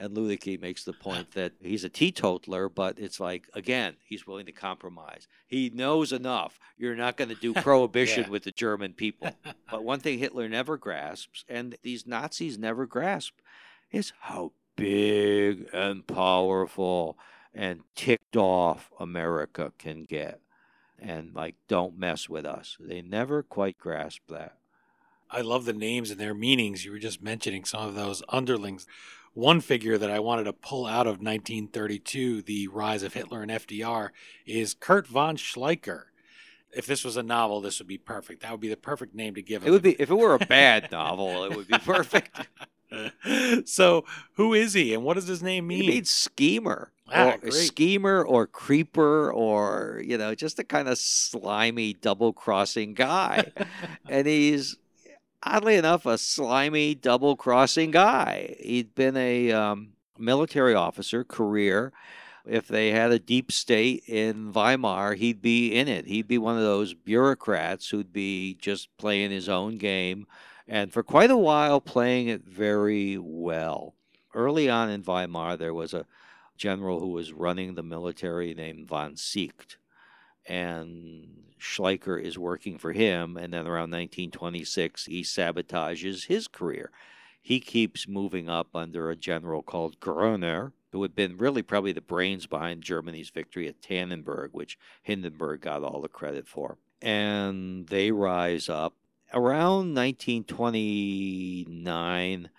And 0.00 0.16
Luedecke 0.16 0.60
makes 0.60 0.84
the 0.84 0.92
point 0.92 1.32
that 1.32 1.54
he's 1.60 1.82
a 1.82 1.88
teetotaler, 1.88 2.68
but 2.68 3.00
it's 3.00 3.18
like, 3.18 3.48
again, 3.54 3.96
he's 4.04 4.28
willing 4.28 4.46
to 4.46 4.52
compromise. 4.52 5.26
He 5.48 5.70
knows 5.70 6.12
enough. 6.12 6.60
You're 6.76 6.94
not 6.94 7.16
going 7.16 7.30
to 7.30 7.34
do 7.34 7.52
prohibition 7.62 8.24
yeah. 8.24 8.30
with 8.30 8.44
the 8.44 8.52
German 8.52 8.92
people. 8.92 9.36
but 9.70 9.82
one 9.82 9.98
thing 9.98 10.20
Hitler 10.20 10.48
never 10.48 10.76
grasps, 10.76 11.44
and 11.48 11.76
these 11.82 12.06
Nazis 12.06 12.56
never 12.56 12.86
grasp, 12.86 13.40
is 13.90 14.12
how 14.20 14.52
big 14.76 15.68
and 15.72 16.06
powerful 16.06 17.18
and 17.54 17.80
ticked 17.94 18.36
off 18.36 18.90
America 19.00 19.72
can 19.78 20.04
get 20.04 20.40
and 20.98 21.34
like 21.34 21.54
don't 21.68 21.98
mess 21.98 22.28
with 22.28 22.44
us. 22.44 22.76
They 22.80 23.02
never 23.02 23.42
quite 23.42 23.78
grasp 23.78 24.22
that. 24.28 24.56
I 25.30 25.42
love 25.42 25.64
the 25.64 25.72
names 25.72 26.10
and 26.10 26.18
their 26.18 26.34
meanings. 26.34 26.84
You 26.84 26.92
were 26.92 26.98
just 26.98 27.22
mentioning 27.22 27.64
some 27.64 27.86
of 27.86 27.94
those 27.94 28.22
underlings. 28.28 28.86
One 29.34 29.60
figure 29.60 29.98
that 29.98 30.10
I 30.10 30.18
wanted 30.20 30.44
to 30.44 30.52
pull 30.52 30.86
out 30.86 31.06
of 31.06 31.20
1932, 31.20 32.42
the 32.42 32.68
rise 32.68 33.02
of 33.02 33.12
Hitler 33.12 33.42
and 33.42 33.50
FDR, 33.50 34.08
is 34.46 34.74
Kurt 34.74 35.06
von 35.06 35.36
Schleicher. 35.36 36.04
If 36.74 36.86
this 36.86 37.04
was 37.04 37.16
a 37.16 37.22
novel, 37.22 37.60
this 37.60 37.78
would 37.78 37.86
be 37.86 37.98
perfect. 37.98 38.42
That 38.42 38.50
would 38.50 38.60
be 38.60 38.68
the 38.68 38.76
perfect 38.76 39.14
name 39.14 39.34
to 39.34 39.42
give 39.42 39.62
it. 39.62 39.68
It 39.68 39.70
would 39.70 39.82
be 39.82 40.00
if 40.00 40.10
it 40.10 40.14
were 40.14 40.34
a 40.34 40.38
bad 40.38 40.90
novel, 40.92 41.44
it 41.44 41.54
would 41.54 41.68
be 41.68 41.78
perfect. 41.78 42.48
so, 43.64 44.04
who 44.34 44.54
is 44.54 44.72
he, 44.72 44.94
and 44.94 45.04
what 45.04 45.14
does 45.14 45.26
his 45.26 45.42
name 45.42 45.66
mean? 45.66 45.82
He 45.82 45.88
means 45.88 46.10
schemer, 46.10 46.90
ah, 47.12 47.36
or 47.42 47.50
schemer, 47.50 48.22
or 48.22 48.46
creeper, 48.46 49.32
or 49.32 50.02
you 50.04 50.18
know, 50.18 50.34
just 50.34 50.58
a 50.58 50.64
kind 50.64 50.88
of 50.88 50.98
slimy, 50.98 51.94
double-crossing 51.94 52.94
guy. 52.94 53.52
and 54.08 54.26
he's 54.26 54.76
oddly 55.42 55.76
enough 55.76 56.06
a 56.06 56.18
slimy, 56.18 56.94
double-crossing 56.94 57.90
guy. 57.90 58.56
He'd 58.60 58.94
been 58.94 59.16
a 59.16 59.52
um, 59.52 59.90
military 60.18 60.74
officer, 60.74 61.24
career. 61.24 61.92
If 62.46 62.66
they 62.66 62.92
had 62.92 63.12
a 63.12 63.18
deep 63.18 63.52
state 63.52 64.04
in 64.06 64.52
Weimar, 64.52 65.14
he'd 65.14 65.42
be 65.42 65.74
in 65.74 65.86
it. 65.86 66.06
He'd 66.06 66.26
be 66.28 66.38
one 66.38 66.56
of 66.56 66.62
those 66.62 66.94
bureaucrats 66.94 67.90
who'd 67.90 68.10
be 68.10 68.54
just 68.54 68.88
playing 68.96 69.30
his 69.30 69.50
own 69.50 69.76
game 69.76 70.26
and 70.68 70.92
for 70.92 71.02
quite 71.02 71.30
a 71.30 71.36
while 71.36 71.80
playing 71.80 72.28
it 72.28 72.44
very 72.44 73.16
well. 73.18 73.94
Early 74.34 74.68
on 74.68 74.90
in 74.90 75.02
Weimar, 75.02 75.56
there 75.56 75.74
was 75.74 75.94
a 75.94 76.06
general 76.56 77.00
who 77.00 77.08
was 77.08 77.32
running 77.32 77.74
the 77.74 77.82
military 77.82 78.52
named 78.54 78.86
von 78.86 79.14
Seeckt, 79.14 79.76
and 80.46 81.48
Schleicher 81.58 82.22
is 82.22 82.38
working 82.38 82.78
for 82.78 82.92
him. 82.92 83.36
And 83.36 83.52
then 83.52 83.66
around 83.66 83.90
1926, 83.90 85.06
he 85.06 85.22
sabotages 85.22 86.26
his 86.26 86.48
career. 86.48 86.90
He 87.40 87.60
keeps 87.60 88.08
moving 88.08 88.48
up 88.48 88.68
under 88.74 89.10
a 89.10 89.16
general 89.16 89.62
called 89.62 90.00
Groener, 90.00 90.72
who 90.92 91.02
had 91.02 91.14
been 91.14 91.36
really 91.36 91.62
probably 91.62 91.92
the 91.92 92.00
brains 92.00 92.46
behind 92.46 92.82
Germany's 92.82 93.30
victory 93.30 93.68
at 93.68 93.80
Tannenberg, 93.80 94.50
which 94.52 94.78
Hindenburg 95.02 95.62
got 95.62 95.82
all 95.82 96.00
the 96.00 96.08
credit 96.08 96.46
for. 96.46 96.78
And 97.00 97.86
they 97.88 98.10
rise 98.10 98.68
up 98.68 98.94
around 99.32 99.94
1929, 99.94 102.50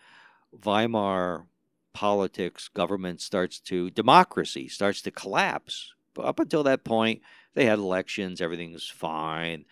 Weimar 0.64 1.46
politics, 1.94 2.70
government 2.70 3.22
starts 3.22 3.60
to, 3.60 3.90
democracy 3.90 4.68
starts 4.68 5.02
to 5.02 5.10
collapse. 5.12 5.94
But 6.14 6.26
up 6.26 6.40
until 6.40 6.64
that 6.64 6.84
point, 6.84 7.22
they 7.54 7.66
had 7.66 7.80
elections, 7.80 8.42
everything's 8.42 8.88
fine. 8.88 9.66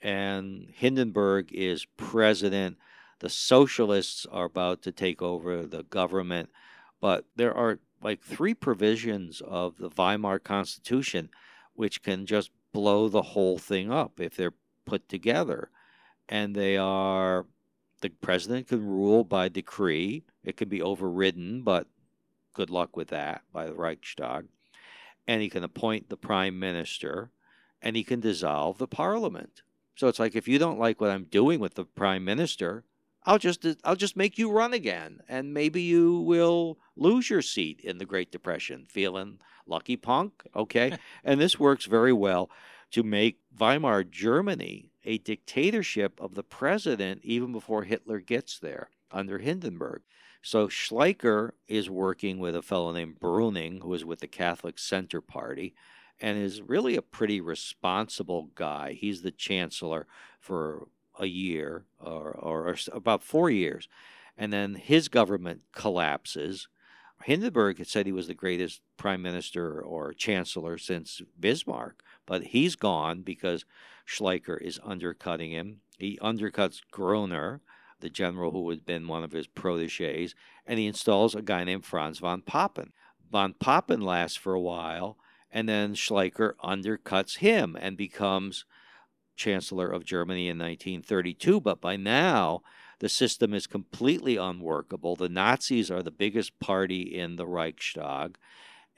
And 0.00 0.70
Hindenburg 0.74 1.52
is 1.52 1.84
president. 1.96 2.78
The 3.18 3.28
socialists 3.28 4.24
are 4.30 4.46
about 4.46 4.82
to 4.82 4.92
take 4.92 5.20
over 5.20 5.66
the 5.66 5.82
government. 5.84 6.50
But 7.00 7.26
there 7.36 7.54
are 7.54 7.78
like 8.02 8.22
three 8.22 8.54
provisions 8.54 9.42
of 9.42 9.76
the 9.76 9.90
Weimar 9.90 10.38
Constitution 10.38 11.28
which 11.74 12.02
can 12.02 12.24
just 12.26 12.50
blow 12.72 13.08
the 13.08 13.22
whole 13.22 13.58
thing 13.58 13.92
up 13.92 14.20
if 14.20 14.36
they're 14.36 14.54
put 14.86 15.08
together 15.08 15.70
and 16.30 16.54
they 16.54 16.76
are 16.76 17.44
the 18.00 18.08
president 18.08 18.68
can 18.68 18.86
rule 18.86 19.24
by 19.24 19.48
decree. 19.48 20.22
It 20.42 20.56
can 20.56 20.68
be 20.68 20.80
overridden, 20.80 21.62
but 21.62 21.86
good 22.54 22.70
luck 22.70 22.96
with 22.96 23.08
that 23.08 23.42
by 23.52 23.66
the 23.66 23.74
Reichstag. 23.74 24.46
And 25.26 25.42
he 25.42 25.50
can 25.50 25.64
appoint 25.64 26.08
the 26.08 26.16
prime 26.16 26.58
minister 26.58 27.30
and 27.82 27.96
he 27.96 28.04
can 28.04 28.20
dissolve 28.20 28.78
the 28.78 28.86
parliament. 28.86 29.62
So 29.96 30.08
it's 30.08 30.18
like 30.18 30.34
if 30.34 30.48
you 30.48 30.58
don't 30.58 30.78
like 30.78 31.00
what 31.00 31.10
I'm 31.10 31.24
doing 31.24 31.60
with 31.60 31.74
the 31.74 31.84
prime 31.84 32.24
minister, 32.24 32.84
I'll 33.24 33.38
just 33.38 33.66
I'll 33.84 33.96
just 33.96 34.16
make 34.16 34.38
you 34.38 34.50
run 34.50 34.72
again 34.72 35.20
and 35.28 35.52
maybe 35.52 35.82
you 35.82 36.20
will 36.20 36.78
lose 36.96 37.28
your 37.28 37.42
seat 37.42 37.80
in 37.82 37.98
the 37.98 38.06
Great 38.06 38.32
Depression. 38.32 38.86
Feeling 38.88 39.40
lucky 39.66 39.96
punk, 39.96 40.42
okay? 40.56 40.96
and 41.24 41.38
this 41.38 41.60
works 41.60 41.84
very 41.84 42.14
well 42.14 42.50
to 42.92 43.02
make 43.02 43.40
Weimar 43.58 44.04
Germany 44.04 44.89
a 45.04 45.18
dictatorship 45.18 46.20
of 46.20 46.34
the 46.34 46.42
president 46.42 47.20
even 47.24 47.52
before 47.52 47.84
Hitler 47.84 48.20
gets 48.20 48.58
there 48.58 48.90
under 49.10 49.38
Hindenburg. 49.38 50.02
So 50.42 50.68
Schleicher 50.68 51.52
is 51.68 51.90
working 51.90 52.38
with 52.38 52.54
a 52.56 52.62
fellow 52.62 52.92
named 52.92 53.20
Brüning, 53.20 53.82
who 53.82 53.92
is 53.94 54.04
with 54.04 54.20
the 54.20 54.26
Catholic 54.26 54.78
Center 54.78 55.20
Party, 55.20 55.74
and 56.20 56.38
is 56.38 56.62
really 56.62 56.96
a 56.96 57.02
pretty 57.02 57.40
responsible 57.40 58.50
guy. 58.54 58.92
He's 58.92 59.22
the 59.22 59.30
chancellor 59.30 60.06
for 60.38 60.88
a 61.18 61.26
year 61.26 61.84
or, 61.98 62.30
or, 62.30 62.68
or 62.68 62.76
about 62.92 63.22
four 63.22 63.50
years. 63.50 63.88
and 64.36 64.52
then 64.52 64.74
his 64.74 65.08
government 65.08 65.62
collapses. 65.72 66.68
Hindenburg 67.24 67.76
had 67.76 67.86
said 67.86 68.06
he 68.06 68.12
was 68.12 68.26
the 68.28 68.34
greatest 68.34 68.80
prime 68.96 69.20
minister 69.20 69.80
or 69.82 70.14
chancellor 70.14 70.78
since 70.78 71.20
Bismarck, 71.38 72.02
but 72.30 72.44
he's 72.44 72.76
gone 72.76 73.22
because 73.22 73.64
Schleicher 74.06 74.56
is 74.62 74.78
undercutting 74.84 75.50
him. 75.50 75.80
He 75.98 76.16
undercuts 76.22 76.80
Groener, 76.92 77.58
the 77.98 78.08
general 78.08 78.52
who 78.52 78.70
had 78.70 78.86
been 78.86 79.08
one 79.08 79.24
of 79.24 79.32
his 79.32 79.48
proteges, 79.48 80.36
and 80.64 80.78
he 80.78 80.86
installs 80.86 81.34
a 81.34 81.42
guy 81.42 81.64
named 81.64 81.84
Franz 81.84 82.20
von 82.20 82.42
Papen. 82.42 82.92
Von 83.32 83.54
Papen 83.54 84.00
lasts 84.00 84.36
for 84.36 84.54
a 84.54 84.60
while, 84.60 85.16
and 85.50 85.68
then 85.68 85.96
Schleicher 85.96 86.52
undercuts 86.62 87.38
him 87.38 87.76
and 87.80 87.96
becomes 87.96 88.64
Chancellor 89.34 89.88
of 89.88 90.04
Germany 90.04 90.46
in 90.46 90.56
1932. 90.56 91.60
But 91.60 91.80
by 91.80 91.96
now, 91.96 92.60
the 93.00 93.08
system 93.08 93.52
is 93.52 93.66
completely 93.66 94.36
unworkable. 94.36 95.16
The 95.16 95.28
Nazis 95.28 95.90
are 95.90 96.04
the 96.04 96.12
biggest 96.12 96.60
party 96.60 97.02
in 97.02 97.34
the 97.34 97.46
Reichstag. 97.46 98.38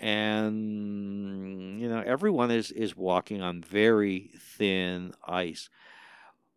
And, 0.03 1.81
you 1.81 1.89
know, 1.89 2.03
everyone 2.05 2.51
is, 2.51 2.73
is 2.73 2.97
walking 2.97 3.41
on 3.41 3.63
very 3.63 4.33
thin 4.37 5.15
ice. 5.27 5.71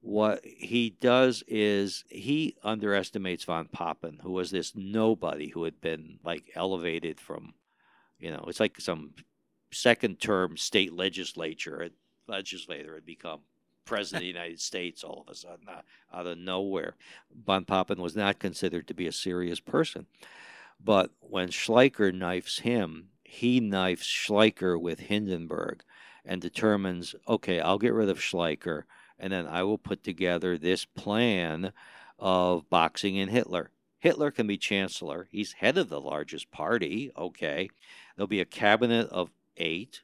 What 0.02 0.44
he 0.44 0.98
does 1.00 1.44
is 1.48 2.04
he 2.10 2.56
underestimates 2.64 3.44
von 3.44 3.68
Papen, 3.68 4.20
who 4.24 4.32
was 4.32 4.50
this 4.50 4.74
nobody 4.76 5.50
who 5.50 5.64
had 5.64 5.80
been 5.80 6.20
like 6.24 6.52
elevated 6.56 7.20
from, 7.20 7.54
you 8.20 8.32
know, 8.32 8.46
it's 8.48 8.60
like 8.60 8.82
some 8.82 9.14
second 9.72 10.20
term 10.20 10.58
state 10.58 10.94
legislature 10.94 11.90
legislator 12.28 12.96
had 12.96 13.06
become 13.06 13.42
president 13.86 14.22
of 14.22 14.24
the 14.24 14.40
United 14.40 14.60
States 14.60 15.04
all 15.04 15.24
of 15.28 15.32
a 15.32 15.36
sudden 15.36 15.68
uh, 15.70 15.82
out 16.12 16.26
of 16.26 16.38
nowhere. 16.38 16.96
Von 17.46 17.66
Papen 17.66 18.02
was 18.02 18.16
not 18.16 18.40
considered 18.40 18.88
to 18.88 18.96
be 18.96 19.06
a 19.06 19.12
serious 19.12 19.60
person. 19.60 20.08
But 20.84 21.12
when 21.20 21.50
Schleicher 21.50 22.12
knifes 22.12 22.62
him, 22.62 23.10
he 23.26 23.60
knifes 23.60 24.08
Schleicher 24.08 24.80
with 24.80 25.00
Hindenburg 25.02 25.84
and 26.24 26.42
determines, 26.42 27.16
okay, 27.28 27.60
I'll 27.60 27.80
get 27.80 27.94
rid 27.94 28.10
of 28.10 28.20
Schleicher 28.20 28.84
and 29.20 29.32
then 29.32 29.48
I 29.48 29.64
will 29.64 29.78
put 29.78 30.04
together 30.04 30.58
this 30.58 30.86
plan 30.86 31.72
of 32.20 32.70
boxing 32.70 33.16
in 33.16 33.30
Hitler. 33.30 33.72
Hitler 34.00 34.32
can 34.32 34.48
be 34.48 34.58
chancellor. 34.58 35.28
He's 35.32 35.54
head 35.54 35.78
of 35.78 35.90
the 35.90 36.02
largest 36.02 36.52
party. 36.52 37.12
Okay. 37.18 37.70
There'll 38.16 38.28
be 38.28 38.42
a 38.42 38.46
cabinet 38.46 39.10
of 39.10 39.32
eight 39.58 40.02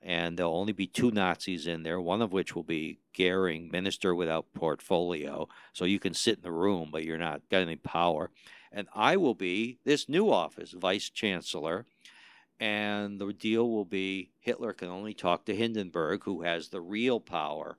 and 0.00 0.36
there'll 0.36 0.56
only 0.56 0.72
be 0.72 0.86
two 0.86 1.10
Nazis 1.10 1.66
in 1.66 1.82
there, 1.82 2.00
one 2.00 2.20
of 2.20 2.32
which 2.32 2.54
will 2.54 2.62
be 2.62 2.98
Goering, 3.16 3.70
minister 3.70 4.14
without 4.14 4.52
portfolio. 4.54 5.48
So 5.72 5.84
you 5.84 5.98
can 5.98 6.14
sit 6.14 6.36
in 6.36 6.42
the 6.42 6.52
room, 6.52 6.90
but 6.92 7.04
you're 7.04 7.18
not 7.18 7.40
got 7.50 7.62
any 7.62 7.76
power. 7.76 8.30
And 8.70 8.86
I 8.94 9.16
will 9.16 9.34
be 9.34 9.78
this 9.84 10.08
new 10.08 10.30
office, 10.30 10.72
vice 10.72 11.08
chancellor. 11.08 11.86
And 12.60 13.20
the 13.20 13.32
deal 13.32 13.68
will 13.68 13.84
be 13.84 14.30
Hitler 14.40 14.72
can 14.72 14.88
only 14.88 15.14
talk 15.14 15.44
to 15.44 15.56
Hindenburg, 15.56 16.24
who 16.24 16.42
has 16.42 16.68
the 16.68 16.80
real 16.80 17.20
power, 17.20 17.78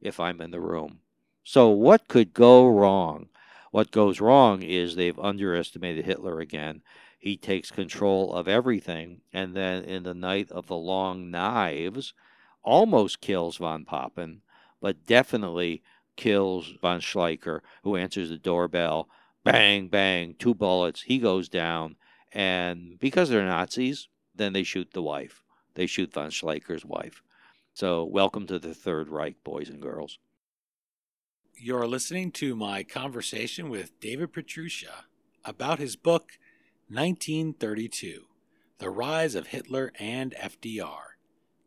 if 0.00 0.20
I'm 0.20 0.40
in 0.40 0.50
the 0.50 0.60
room. 0.60 1.00
So 1.44 1.68
what 1.68 2.08
could 2.08 2.32
go 2.32 2.68
wrong? 2.68 3.28
What 3.72 3.90
goes 3.90 4.20
wrong 4.20 4.62
is 4.62 4.94
they've 4.94 5.18
underestimated 5.18 6.04
Hitler 6.04 6.40
again 6.40 6.82
he 7.22 7.36
takes 7.36 7.70
control 7.70 8.34
of 8.34 8.48
everything. 8.48 9.20
And 9.32 9.54
then 9.54 9.84
in 9.84 10.02
the 10.02 10.12
night 10.12 10.50
of 10.50 10.66
the 10.66 10.76
long 10.76 11.30
knives, 11.30 12.14
almost 12.64 13.20
kills 13.20 13.58
von 13.58 13.84
Papen, 13.84 14.42
but 14.80 15.06
definitely 15.06 15.84
kills 16.16 16.72
von 16.80 16.98
Schleicher, 17.00 17.60
who 17.84 17.94
answers 17.94 18.30
the 18.30 18.38
doorbell. 18.38 19.08
Bang, 19.44 19.86
bang, 19.86 20.34
two 20.36 20.52
bullets. 20.52 21.02
He 21.02 21.18
goes 21.18 21.48
down. 21.48 21.94
And 22.32 22.98
because 22.98 23.28
they're 23.28 23.44
Nazis, 23.44 24.08
then 24.34 24.52
they 24.52 24.62
shoot 24.62 24.92
the 24.92 25.02
wife. 25.02 25.42
They 25.74 25.86
shoot 25.86 26.12
von 26.12 26.30
Schleicher's 26.30 26.84
wife. 26.84 27.22
So, 27.74 28.04
welcome 28.04 28.46
to 28.48 28.58
the 28.58 28.74
Third 28.74 29.08
Reich, 29.08 29.42
boys 29.44 29.68
and 29.68 29.80
girls. 29.80 30.18
You're 31.56 31.86
listening 31.86 32.32
to 32.32 32.56
my 32.56 32.82
conversation 32.82 33.68
with 33.68 33.98
David 34.00 34.32
Pietrusza 34.32 35.04
about 35.44 35.78
his 35.78 35.96
book, 35.96 36.32
1932 36.88 38.24
The 38.78 38.90
Rise 38.90 39.34
of 39.34 39.48
Hitler 39.48 39.92
and 39.98 40.34
FDR. 40.34 41.12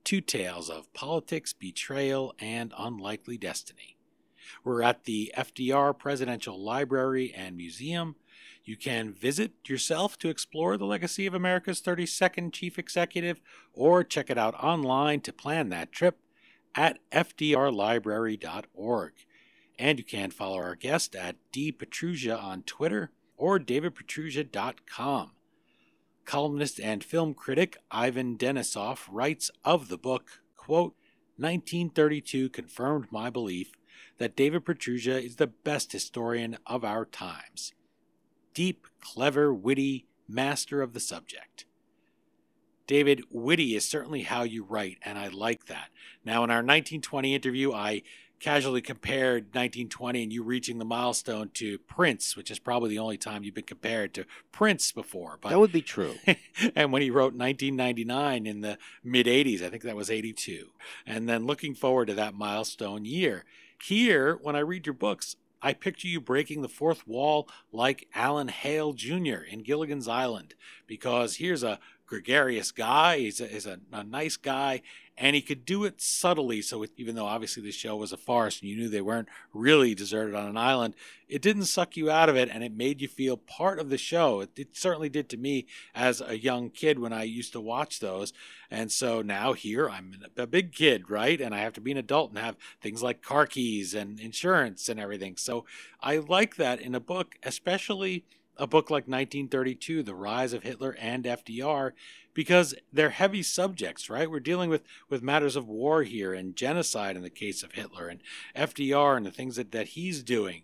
Two 0.03 0.21
tales 0.21 0.69
of 0.69 0.93
politics, 0.93 1.53
betrayal, 1.53 2.35
and 2.39 2.73
unlikely 2.77 3.37
destiny. 3.37 3.97
We're 4.63 4.83
at 4.83 5.05
the 5.05 5.33
FDR 5.35 5.97
Presidential 5.97 6.63
Library 6.63 7.33
and 7.35 7.57
Museum. 7.57 8.15
You 8.65 8.75
can 8.75 9.13
visit 9.13 9.53
yourself 9.67 10.17
to 10.17 10.29
explore 10.29 10.75
the 10.75 10.85
legacy 10.85 11.27
of 11.27 11.35
America's 11.35 11.81
32nd 11.81 12.51
Chief 12.51 12.79
Executive 12.79 13.39
or 13.73 14.03
check 14.03 14.31
it 14.31 14.39
out 14.39 14.55
online 14.55 15.21
to 15.21 15.31
plan 15.31 15.69
that 15.69 15.91
trip 15.91 16.17
at 16.73 16.97
fdrlibrary.org. 17.11 19.11
And 19.77 19.99
you 19.99 20.05
can 20.05 20.31
follow 20.31 20.57
our 20.57 20.75
guest 20.75 21.15
at 21.15 21.35
dpietrusza 21.53 22.41
on 22.41 22.63
Twitter 22.63 23.11
or 23.37 23.59
davidpietrusza.com. 23.59 25.31
Columnist 26.25 26.79
and 26.79 27.03
film 27.03 27.35
critic 27.35 27.77
Ivan 27.91 28.35
Denisov 28.35 29.01
writes 29.11 29.51
of 29.63 29.89
the 29.89 29.97
book, 29.97 30.41
quote, 30.57 30.95
1932 31.37 32.49
confirmed 32.49 33.11
my 33.11 33.29
belief 33.29 33.73
that 34.17 34.35
David 34.35 34.65
Pietrusza 34.65 35.23
is 35.23 35.35
the 35.35 35.47
best 35.47 35.91
historian 35.91 36.57
of 36.65 36.83
our 36.83 37.05
times. 37.05 37.73
Deep, 38.55 38.87
clever, 39.01 39.53
witty, 39.53 40.07
master 40.27 40.81
of 40.81 40.93
the 40.93 40.99
subject. 40.99 41.65
David, 42.87 43.23
witty 43.29 43.75
is 43.75 43.87
certainly 43.87 44.23
how 44.23 44.43
you 44.43 44.63
write, 44.63 44.97
and 45.03 45.17
I 45.17 45.27
like 45.27 45.65
that. 45.65 45.89
Now, 46.23 46.43
in 46.43 46.49
our 46.49 46.57
1920 46.57 47.35
interview, 47.35 47.73
I 47.73 48.01
casually 48.39 48.81
compared 48.81 49.45
1920 49.47 50.23
and 50.23 50.33
you 50.33 50.43
reaching 50.43 50.77
the 50.77 50.85
milestone 50.85 51.49
to 51.55 51.79
Prince, 51.79 52.37
which 52.37 52.49
is 52.49 52.59
probably 52.59 52.89
the 52.89 52.99
only 52.99 53.17
time 53.17 53.43
you've 53.43 53.55
been 53.55 53.63
compared 53.63 54.13
to 54.13 54.25
Prince 54.51 54.91
before. 54.91 55.37
But 55.41 55.49
that 55.49 55.59
would 55.59 55.71
be 55.71 55.81
true. 55.81 56.15
and 56.75 56.91
when 56.91 57.01
he 57.01 57.09
wrote 57.09 57.33
1999 57.33 58.45
in 58.45 58.61
the 58.61 58.77
mid 59.03 59.25
80s, 59.25 59.61
I 59.61 59.69
think 59.69 59.83
that 59.83 59.95
was 59.95 60.09
82. 60.09 60.69
And 61.05 61.27
then 61.27 61.45
looking 61.45 61.75
forward 61.75 62.05
to 62.07 62.13
that 62.13 62.35
milestone 62.35 63.03
year. 63.03 63.43
Here, 63.83 64.39
when 64.41 64.55
I 64.55 64.59
read 64.59 64.85
your 64.85 64.93
books, 64.93 65.35
I 65.61 65.73
picture 65.73 66.07
you 66.07 66.21
breaking 66.21 66.61
the 66.61 66.69
fourth 66.69 67.07
wall 67.07 67.47
like 67.71 68.07
Alan 68.13 68.49
Hale 68.49 68.93
Jr. 68.93 69.41
in 69.49 69.63
Gilligan's 69.63 70.07
Island, 70.07 70.55
because 70.87 71.37
here's 71.37 71.63
a 71.63 71.79
gregarious 72.05 72.71
guy. 72.71 73.19
He's 73.19 73.41
a, 73.41 73.47
he's 73.47 73.65
a, 73.65 73.79
a 73.91 74.03
nice 74.03 74.37
guy, 74.37 74.81
and 75.17 75.35
he 75.35 75.41
could 75.41 75.65
do 75.65 75.85
it 75.85 76.01
subtly. 76.01 76.61
So 76.61 76.85
even 76.97 77.15
though 77.15 77.25
obviously 77.25 77.63
the 77.63 77.71
show 77.71 77.95
was 77.95 78.11
a 78.11 78.17
farce 78.17 78.59
and 78.59 78.69
you 78.69 78.75
knew 78.75 78.89
they 78.89 79.01
weren't 79.01 79.29
really 79.53 79.95
deserted 79.95 80.35
on 80.35 80.47
an 80.47 80.57
island, 80.57 80.93
it 81.29 81.41
didn't 81.41 81.65
suck 81.65 81.95
you 81.95 82.11
out 82.11 82.29
of 82.29 82.35
it, 82.35 82.49
and 82.51 82.63
it 82.63 82.75
made 82.75 83.01
you 83.01 83.07
feel 83.07 83.37
part 83.37 83.79
of 83.79 83.89
the 83.89 83.97
show. 83.97 84.41
It, 84.41 84.51
it 84.57 84.77
certainly 84.77 85.09
did 85.09 85.29
to 85.29 85.37
me 85.37 85.67
as 85.93 86.21
a 86.21 86.37
young 86.37 86.69
kid 86.69 86.99
when 86.99 87.13
I 87.13 87.23
used 87.23 87.53
to 87.53 87.61
watch 87.61 87.99
those. 87.99 88.33
And 88.69 88.91
so 88.91 89.21
now 89.21 89.53
here 89.53 89.89
I'm 89.89 90.15
a 90.37 90.47
big 90.47 90.73
kid, 90.73 91.09
right? 91.09 91.39
And 91.39 91.55
I 91.55 91.59
have 91.59 91.73
to 91.73 91.81
be 91.81 91.91
an 91.91 91.97
adult 91.97 92.31
and 92.31 92.39
have 92.39 92.57
things 92.81 93.01
like 93.01 93.21
car 93.21 93.47
keys 93.47 93.93
and 93.93 94.19
insurance 94.19 94.89
and 94.89 94.99
everything. 94.99 95.37
So 95.37 95.65
I 96.01 96.17
like 96.17 96.57
that 96.57 96.81
in 96.81 96.93
a 96.93 96.99
book, 96.99 97.35
especially 97.43 98.25
a 98.57 98.67
book 98.67 98.89
like 98.89 99.03
1932, 99.03 100.03
The 100.03 100.15
Rise 100.15 100.53
of 100.53 100.63
Hitler 100.63 100.95
and 100.99 101.25
FDR, 101.25 101.91
because 102.35 102.75
they're 102.93 103.09
heavy 103.09 103.41
subjects, 103.41 104.07
right? 104.07 104.29
We're 104.29 104.39
dealing 104.39 104.69
with, 104.69 104.83
with 105.09 105.23
matters 105.23 105.55
of 105.55 105.67
war 105.67 106.03
here 106.03 106.33
and 106.33 106.55
genocide 106.55 107.15
in 107.15 107.23
the 107.23 107.29
case 107.31 107.63
of 107.63 107.71
Hitler 107.71 108.07
and 108.07 108.21
FDR 108.55 109.17
and 109.17 109.25
the 109.25 109.31
things 109.31 109.55
that, 109.55 109.71
that 109.71 109.87
he's 109.87 110.21
doing. 110.21 110.63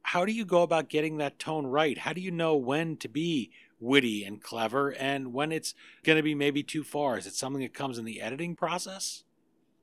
How 0.00 0.24
do 0.24 0.32
you 0.32 0.46
go 0.46 0.62
about 0.62 0.88
getting 0.88 1.18
that 1.18 1.38
tone 1.38 1.66
right? 1.66 1.98
How 1.98 2.14
do 2.14 2.22
you 2.22 2.30
know 2.30 2.56
when 2.56 2.96
to 2.98 3.08
be 3.08 3.50
witty 3.80 4.24
and 4.24 4.40
clever 4.40 4.90
and 4.90 5.34
when 5.34 5.52
it's 5.52 5.74
going 6.02 6.16
to 6.16 6.22
be 6.22 6.34
maybe 6.34 6.62
too 6.62 6.84
far? 6.84 7.18
Is 7.18 7.26
it 7.26 7.34
something 7.34 7.60
that 7.62 7.74
comes 7.74 7.98
in 7.98 8.06
the 8.06 8.22
editing 8.22 8.56
process? 8.56 9.24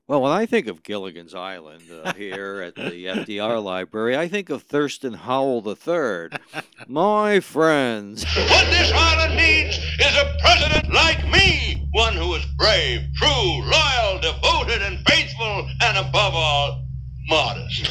Well, 0.07 0.21
when 0.21 0.31
I 0.31 0.45
think 0.45 0.67
of 0.67 0.83
Gilligan's 0.83 1.33
Island 1.33 1.81
uh, 1.91 2.13
here 2.13 2.61
at 2.61 2.75
the 2.75 3.05
FDR 3.05 3.63
Library, 3.63 4.15
I 4.15 4.27
think 4.27 4.51
of 4.51 4.61
Thurston 4.61 5.13
Howell 5.13 5.67
III. 5.67 6.29
My 6.87 7.39
friends. 7.39 8.23
What 8.23 8.67
this 8.67 8.91
island 8.93 9.35
needs 9.35 9.75
is 9.77 10.15
a 10.15 10.37
president 10.41 10.93
like 10.93 11.27
me, 11.27 11.87
one 11.91 12.13
who 12.13 12.35
is 12.35 12.45
brave, 12.55 13.01
true, 13.15 13.63
loyal, 13.63 14.19
devoted, 14.21 14.83
and 14.83 14.99
faithful, 15.09 15.67
and 15.81 15.97
above 15.97 16.35
all, 16.35 16.85
modest. 17.27 17.85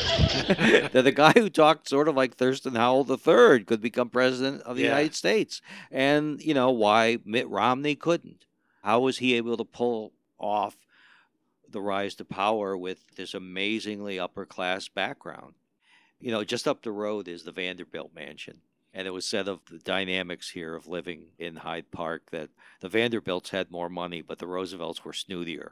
that 0.93 1.03
the 1.03 1.11
guy 1.11 1.33
who 1.33 1.51
talked 1.51 1.89
sort 1.89 2.07
of 2.07 2.15
like 2.15 2.37
Thurston 2.37 2.77
Howell 2.77 3.11
III 3.11 3.65
could 3.65 3.81
become 3.81 4.09
president 4.09 4.63
of 4.63 4.77
the 4.77 4.83
yeah. 4.83 4.91
United 4.91 5.17
States. 5.17 5.61
And, 5.91 6.41
you 6.41 6.55
know, 6.55 6.71
why 6.71 7.19
Mitt 7.25 7.49
Romney 7.49 7.97
couldn't. 7.97 8.45
How 8.85 9.01
was 9.01 9.19
he 9.19 9.35
able 9.35 9.57
to 9.57 9.65
pull 9.65 10.13
off 10.39 10.77
the 11.75 11.83
rise 11.83 12.15
to 12.15 12.25
power 12.25 12.75
with 12.77 13.05
this 13.17 13.35
amazingly 13.35 14.19
upper 14.19 14.47
class 14.47 14.89
background. 14.89 15.55
You 16.19 16.31
know, 16.31 16.43
just 16.43 16.67
up 16.67 16.83
the 16.83 16.93
road 16.93 17.29
is 17.29 17.43
the 17.43 17.53
Vanderbilt 17.53 18.15
mansion. 18.15 18.61
And 18.97 19.09
it 19.09 19.11
was 19.11 19.27
said 19.27 19.49
of 19.49 19.59
the 19.69 19.81
dynamics 19.81 20.51
here 20.51 20.77
of 20.77 20.87
living 20.87 21.33
in 21.37 21.57
Hyde 21.57 21.91
Park 21.91 22.31
that 22.31 22.51
the 22.81 22.89
Vanderbilts 22.89 23.51
had 23.51 23.73
more 23.73 23.89
money, 23.89 24.23
but 24.23 24.39
the 24.39 24.47
Roosevelts 24.47 25.05
were 25.05 25.13
snootier. 25.13 25.71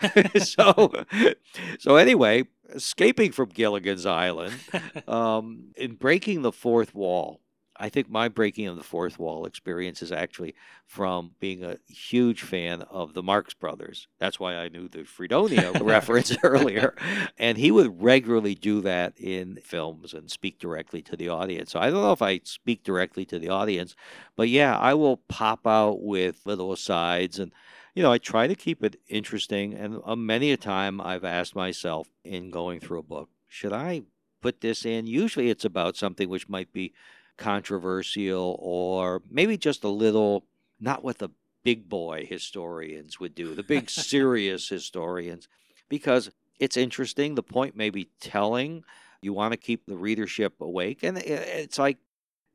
so, 0.42 1.04
so 1.78 1.96
anyway, 1.96 2.44
escaping 2.70 3.32
from 3.32 3.50
Gilligan's 3.50 4.06
Island, 4.06 4.54
um, 5.06 5.72
in 5.76 5.96
breaking 5.96 6.40
the 6.40 6.50
fourth 6.50 6.94
wall, 6.94 7.42
I 7.78 7.88
think 7.88 8.10
my 8.10 8.28
breaking 8.28 8.66
of 8.66 8.76
the 8.76 8.82
fourth 8.82 9.18
wall 9.18 9.46
experience 9.46 10.02
is 10.02 10.10
actually 10.10 10.54
from 10.86 11.32
being 11.38 11.62
a 11.62 11.78
huge 11.86 12.42
fan 12.42 12.82
of 12.82 13.14
the 13.14 13.22
Marx 13.22 13.54
Brothers. 13.54 14.08
That's 14.18 14.40
why 14.40 14.56
I 14.56 14.68
knew 14.68 14.88
the 14.88 15.04
Freedonia 15.04 15.72
reference 15.80 16.36
earlier. 16.42 16.94
And 17.38 17.58
he 17.58 17.70
would 17.70 18.02
regularly 18.02 18.54
do 18.54 18.80
that 18.80 19.14
in 19.18 19.56
films 19.62 20.12
and 20.12 20.30
speak 20.30 20.58
directly 20.58 21.02
to 21.02 21.16
the 21.16 21.28
audience. 21.28 21.72
So 21.72 21.80
I 21.80 21.90
don't 21.90 22.02
know 22.02 22.12
if 22.12 22.22
I 22.22 22.40
speak 22.44 22.82
directly 22.82 23.24
to 23.26 23.38
the 23.38 23.48
audience, 23.48 23.94
but 24.36 24.48
yeah, 24.48 24.76
I 24.76 24.94
will 24.94 25.18
pop 25.28 25.66
out 25.66 26.02
with 26.02 26.42
little 26.44 26.72
asides 26.72 27.38
and 27.38 27.52
you 27.94 28.04
know, 28.04 28.12
I 28.12 28.18
try 28.18 28.46
to 28.46 28.54
keep 28.54 28.84
it 28.84 29.00
interesting. 29.08 29.74
And 29.74 30.00
uh, 30.04 30.14
many 30.14 30.52
a 30.52 30.56
time 30.56 31.00
I've 31.00 31.24
asked 31.24 31.56
myself 31.56 32.08
in 32.22 32.52
going 32.52 32.78
through 32.78 33.00
a 33.00 33.02
book, 33.02 33.28
should 33.48 33.72
I 33.72 34.02
put 34.40 34.60
this 34.60 34.84
in? 34.84 35.08
Usually 35.08 35.50
it's 35.50 35.64
about 35.64 35.96
something 35.96 36.28
which 36.28 36.48
might 36.48 36.72
be 36.72 36.92
controversial 37.38 38.58
or 38.60 39.22
maybe 39.30 39.56
just 39.56 39.84
a 39.84 39.88
little 39.88 40.44
not 40.80 41.02
what 41.02 41.18
the 41.18 41.30
big 41.64 41.88
boy 41.88 42.26
historians 42.28 43.18
would 43.18 43.34
do, 43.34 43.54
the 43.54 43.62
big 43.62 43.90
serious 43.90 44.68
historians, 44.68 45.48
because 45.88 46.30
it's 46.58 46.76
interesting. 46.76 47.34
The 47.34 47.42
point 47.42 47.76
may 47.76 47.90
be 47.90 48.10
telling. 48.20 48.84
You 49.20 49.32
want 49.32 49.52
to 49.52 49.56
keep 49.56 49.86
the 49.86 49.96
readership 49.96 50.60
awake. 50.60 51.02
And 51.02 51.18
eh, 51.18 51.22
it's 51.24 51.78
like, 51.78 51.98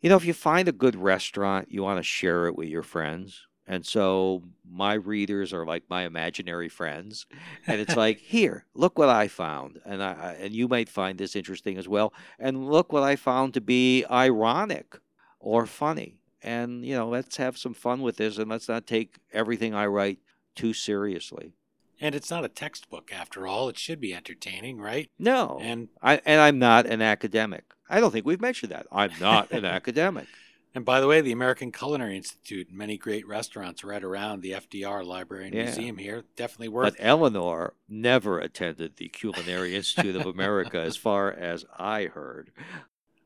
you 0.01 0.09
know, 0.09 0.15
if 0.15 0.25
you 0.25 0.34
find 0.34 0.67
a 0.67 0.73
good 0.73 0.95
restaurant, 0.95 1.71
you 1.71 1.84
want 1.84 1.99
to 1.99 2.03
share 2.03 2.47
it 2.47 2.55
with 2.55 2.69
your 2.69 2.84
friends. 2.84 3.47
And 3.66 3.86
so 3.86 4.43
my 4.70 4.93
readers 4.93 5.53
are 5.53 5.66
like 5.66 5.84
my 5.89 6.03
imaginary 6.03 6.70
friends. 6.70 7.26
And 7.66 7.80
it's 7.80 7.95
like, 7.97 8.20
here, 8.20 8.66
look 8.74 8.97
what 8.97 9.09
I 9.09 9.28
found. 9.28 9.80
And 9.86 10.03
I 10.03 10.38
and 10.39 10.53
you 10.53 10.68
might 10.68 10.89
find 10.89 11.18
this 11.18 11.36
interesting 11.36 11.78
as 11.78 11.88
well. 11.88 12.14
And 12.39 12.70
look 12.70 12.91
what 12.91 13.03
I 13.03 13.16
found 13.16 13.53
to 13.53 13.61
be 13.61 14.05
ironic 14.09 14.97
or 15.39 15.66
funny. 15.66 16.20
And, 16.41 16.86
you 16.86 16.93
know, 16.93 17.07
let's 17.07 17.38
have 17.38 17.57
some 17.57 17.74
fun 17.74 18.01
with 18.01 18.18
this 18.18 18.38
and 18.38 18.49
let's 18.49 18.68
not 18.68 18.86
take 18.86 19.16
everything 19.32 19.74
I 19.74 19.86
write 19.86 20.20
too 20.55 20.74
seriously. 20.74 21.53
And 22.01 22.16
it's 22.16 22.30
not 22.30 22.43
a 22.43 22.49
textbook 22.49 23.11
after 23.14 23.47
all. 23.47 23.70
It 23.70 23.78
should 23.78 24.01
be 24.01 24.14
entertaining, 24.14 24.82
right? 24.82 25.09
No. 25.18 25.59
And 25.61 25.88
I 26.01 26.20
and 26.26 26.41
I'm 26.41 26.59
not 26.59 26.86
an 26.86 27.01
academic. 27.01 27.64
I 27.89 27.99
don't 27.99 28.11
think 28.11 28.26
we've 28.26 28.41
mentioned 28.41 28.72
that. 28.72 28.88
I'm 28.91 29.11
not 29.22 29.51
an 29.51 29.64
academic. 29.64 30.28
And 30.76 30.84
by 30.84 30.99
the 30.99 31.07
way, 31.07 31.21
the 31.21 31.32
American 31.32 31.71
Culinary 31.71 32.17
Institute, 32.17 32.71
many 32.71 32.97
great 32.97 33.28
restaurants 33.28 33.84
right 33.84 34.03
around 34.03 34.41
the 34.41 34.51
FDR 34.53 35.05
Library 35.05 35.45
and 35.45 35.53
Yeah. 35.53 35.63
Museum 35.65 35.97
here, 35.97 36.24
definitely 36.36 36.69
worth. 36.69 36.95
But 36.97 37.05
Eleanor 37.05 37.76
never 37.88 38.39
attended 38.39 38.97
the 38.97 39.09
Culinary 39.09 39.76
Institute 39.76 40.15
of 40.15 40.26
America, 40.26 40.80
as 40.80 40.97
far 40.97 41.32
as 41.32 41.63
I 41.78 42.05
heard. 42.05 42.51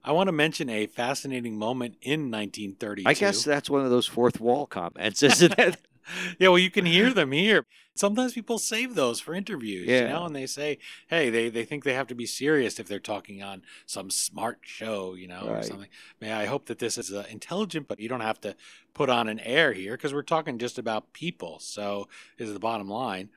I 0.04 0.12
want 0.12 0.28
to 0.28 0.34
mention 0.34 0.70
a 0.70 0.88
fascinating 0.88 1.58
moment 1.58 1.96
in 2.02 2.32
1932. 2.32 3.10
I 3.10 3.14
guess 3.14 3.44
that's 3.44 3.70
one 3.70 3.84
of 3.84 3.90
those 3.92 4.08
fourth 4.08 4.40
wall 4.40 4.66
comments, 4.66 5.24
isn't 5.24 5.58
it? 5.58 5.78
yeah, 6.40 6.50
well, 6.50 6.60
you 6.60 6.72
can 6.72 6.86
hear 6.86 7.12
them 7.14 7.32
here. 7.32 7.66
Sometimes 7.96 8.34
people 8.34 8.60
save 8.60 8.94
those 8.94 9.20
for 9.20 9.34
interviews, 9.34 9.88
you 10.04 10.10
know, 10.10 10.26
and 10.26 10.36
they 10.36 10.46
say, 10.46 10.78
hey, 11.08 11.30
they, 11.32 11.50
they 11.50 11.66
think 11.66 11.84
they 11.84 11.94
have 11.96 12.08
to 12.08 12.16
be 12.16 12.28
serious 12.28 12.80
if 12.80 12.88
they're 12.88 13.00
talking 13.00 13.42
on 13.42 13.64
some 13.88 14.12
smart 14.12 14.60
show, 14.62 15.16
you 15.16 15.28
know, 15.28 15.42
or 15.48 15.64
something. 15.64 15.90
May 16.22 16.32
I 16.32 16.46
hope 16.46 16.68
that 16.68 16.78
this 16.80 16.98
is 16.98 17.12
uh, 17.12 17.26
intelligent, 17.30 17.88
but 17.88 18.00
you 18.00 18.08
don't 18.08 18.22
have 18.22 18.40
to 18.42 18.56
put 18.94 19.10
on 19.10 19.28
an 19.28 19.40
air 19.40 19.74
here 19.74 19.94
because 19.94 20.14
we're 20.14 20.22
talking 20.22 20.60
just 20.60 20.78
about 20.78 21.12
people. 21.14 21.58
So, 21.60 22.08
is 22.38 22.54
the 22.54 22.60
bottom 22.60 22.88
line. 22.90 23.30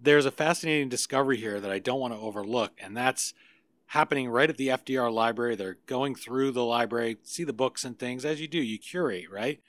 There's 0.00 0.26
a 0.26 0.30
fascinating 0.30 0.88
discovery 0.88 1.38
here 1.38 1.58
that 1.58 1.70
I 1.70 1.78
don't 1.80 2.00
want 2.00 2.12
to 2.14 2.20
overlook, 2.20 2.72
and 2.78 2.96
that's 2.96 3.34
happening 3.86 4.28
right 4.28 4.50
at 4.50 4.56
the 4.56 4.68
FDR 4.68 5.12
library. 5.12 5.56
They're 5.56 5.78
going 5.86 6.14
through 6.14 6.52
the 6.52 6.64
library, 6.64 7.16
see 7.22 7.44
the 7.44 7.52
books 7.52 7.84
and 7.84 7.98
things 7.98 8.24
as 8.24 8.40
you 8.40 8.48
do, 8.48 8.58
you 8.58 8.78
curate, 8.78 9.30
right? 9.30 9.60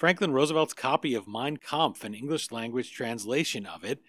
Franklin 0.00 0.32
Roosevelt's 0.32 0.72
copy 0.72 1.14
of 1.14 1.28
Mein 1.28 1.58
Kampf, 1.58 2.04
an 2.04 2.14
English 2.14 2.50
language 2.50 2.90
translation 2.90 3.66
of 3.66 3.84
it. 3.84 4.00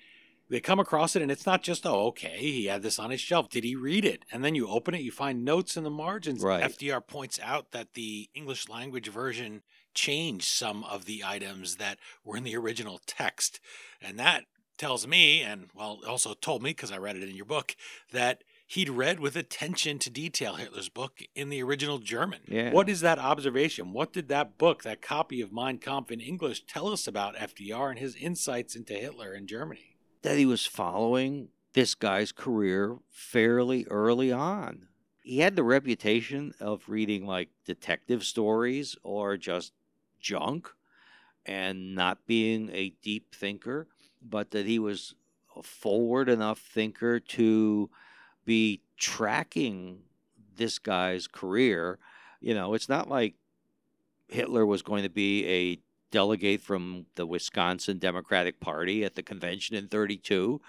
They 0.50 0.62
come 0.62 0.80
across 0.80 1.18
it, 1.18 1.22
and 1.22 1.30
it's 1.30 1.46
not 1.46 1.64
just, 1.64 1.86
oh, 1.86 2.06
okay, 2.08 2.38
he 2.38 2.68
had 2.68 2.82
this 2.82 2.98
on 2.98 3.12
his 3.12 3.20
shelf. 3.20 3.50
Did 3.50 3.66
he 3.66 3.76
read 3.76 4.06
it? 4.06 4.24
And 4.32 4.42
then 4.42 4.56
you 4.56 4.70
open 4.70 4.94
it, 4.94 5.02
you 5.02 5.12
find 5.12 5.44
notes 5.44 5.76
in 5.76 5.84
the 5.84 5.90
margins. 5.90 6.44
Right. 6.44 6.64
FDR 6.64 7.06
points 7.06 7.42
out 7.44 7.72
that 7.72 7.94
the 7.94 8.30
English 8.34 8.70
language 8.70 9.10
version 9.10 9.64
changed 9.94 10.46
some 10.46 10.86
of 10.86 11.04
the 11.04 11.26
items 11.26 11.76
that 11.76 11.98
were 12.24 12.38
in 12.38 12.46
the 12.46 12.56
original 12.56 13.02
text. 13.06 13.60
And 14.02 14.18
that 14.18 14.46
tells 14.78 15.06
me, 15.06 15.42
and 15.42 15.72
well, 15.76 16.00
also 16.08 16.34
told 16.36 16.64
me 16.64 16.70
because 16.70 16.94
I 16.94 17.00
read 17.00 17.18
it 17.18 17.28
in 17.28 17.36
your 17.36 17.44
book, 17.44 17.76
that 18.14 18.46
he'd 18.72 18.90
read 18.90 19.20
with 19.20 19.36
attention 19.36 20.00
to 20.00 20.10
detail 20.10 20.56
Hitler's 20.56 20.90
book 20.90 21.20
in 21.36 21.50
the 21.50 21.64
original 21.64 22.00
German. 22.00 22.42
Yeah. 22.48 22.72
What 22.72 22.90
is 22.90 23.02
that 23.02 23.20
observation? 23.20 23.94
What 23.94 24.14
did 24.14 24.28
that 24.30 24.58
book, 24.58 24.84
that 24.84 25.02
copy 25.02 25.42
of 25.42 25.52
Mein 25.52 25.78
Kampf 25.78 26.12
in 26.12 26.20
English, 26.20 26.66
tell 26.66 26.88
us 26.88 27.08
about 27.08 27.36
FDR 27.36 27.90
and 27.90 28.00
his 28.00 28.16
insights 28.16 28.76
into 28.76 28.94
Hitler 28.94 29.34
in 29.34 29.48
Germany? 29.48 29.92
that 30.22 30.38
he 30.38 30.46
was 30.46 30.66
following 30.66 31.50
this 31.74 31.96
guy's 31.96 32.32
career 32.32 32.98
fairly 33.10 33.86
early 33.90 34.32
on. 34.32 34.88
He 35.24 35.40
had 35.40 35.56
the 35.56 35.64
reputation 35.64 36.54
of 36.60 36.84
reading 36.88 37.26
like 37.26 37.50
detective 37.66 38.24
stories 38.24 38.96
or 39.04 39.38
just 39.38 39.72
junk 40.20 40.70
and 41.46 41.96
not 41.96 42.26
being 42.28 42.70
a 42.72 42.94
deep 43.02 43.34
thinker, 43.34 43.88
but 44.22 44.52
that 44.52 44.66
he 44.66 44.80
was 44.80 45.16
a 45.56 45.64
forward 45.64 46.30
enough 46.30 46.60
thinker 46.60 47.20
to 47.20 47.90
be 48.52 48.82
tracking 48.98 50.00
this 50.58 50.78
guy's 50.78 51.26
career. 51.26 52.00
You 52.42 52.54
know, 52.54 52.74
it's 52.74 52.90
not 52.90 53.08
like 53.08 53.36
Hitler 54.28 54.66
was 54.66 54.82
going 54.82 55.04
to 55.04 55.10
be 55.10 55.48
a 55.48 55.80
delegate 56.12 56.60
from 56.60 57.06
the 57.16 57.26
Wisconsin 57.26 57.98
Democratic 57.98 58.60
Party 58.60 59.06
at 59.06 59.16
the 59.16 59.24
convention 59.24 59.78
in 59.78 59.88
32 59.88 60.60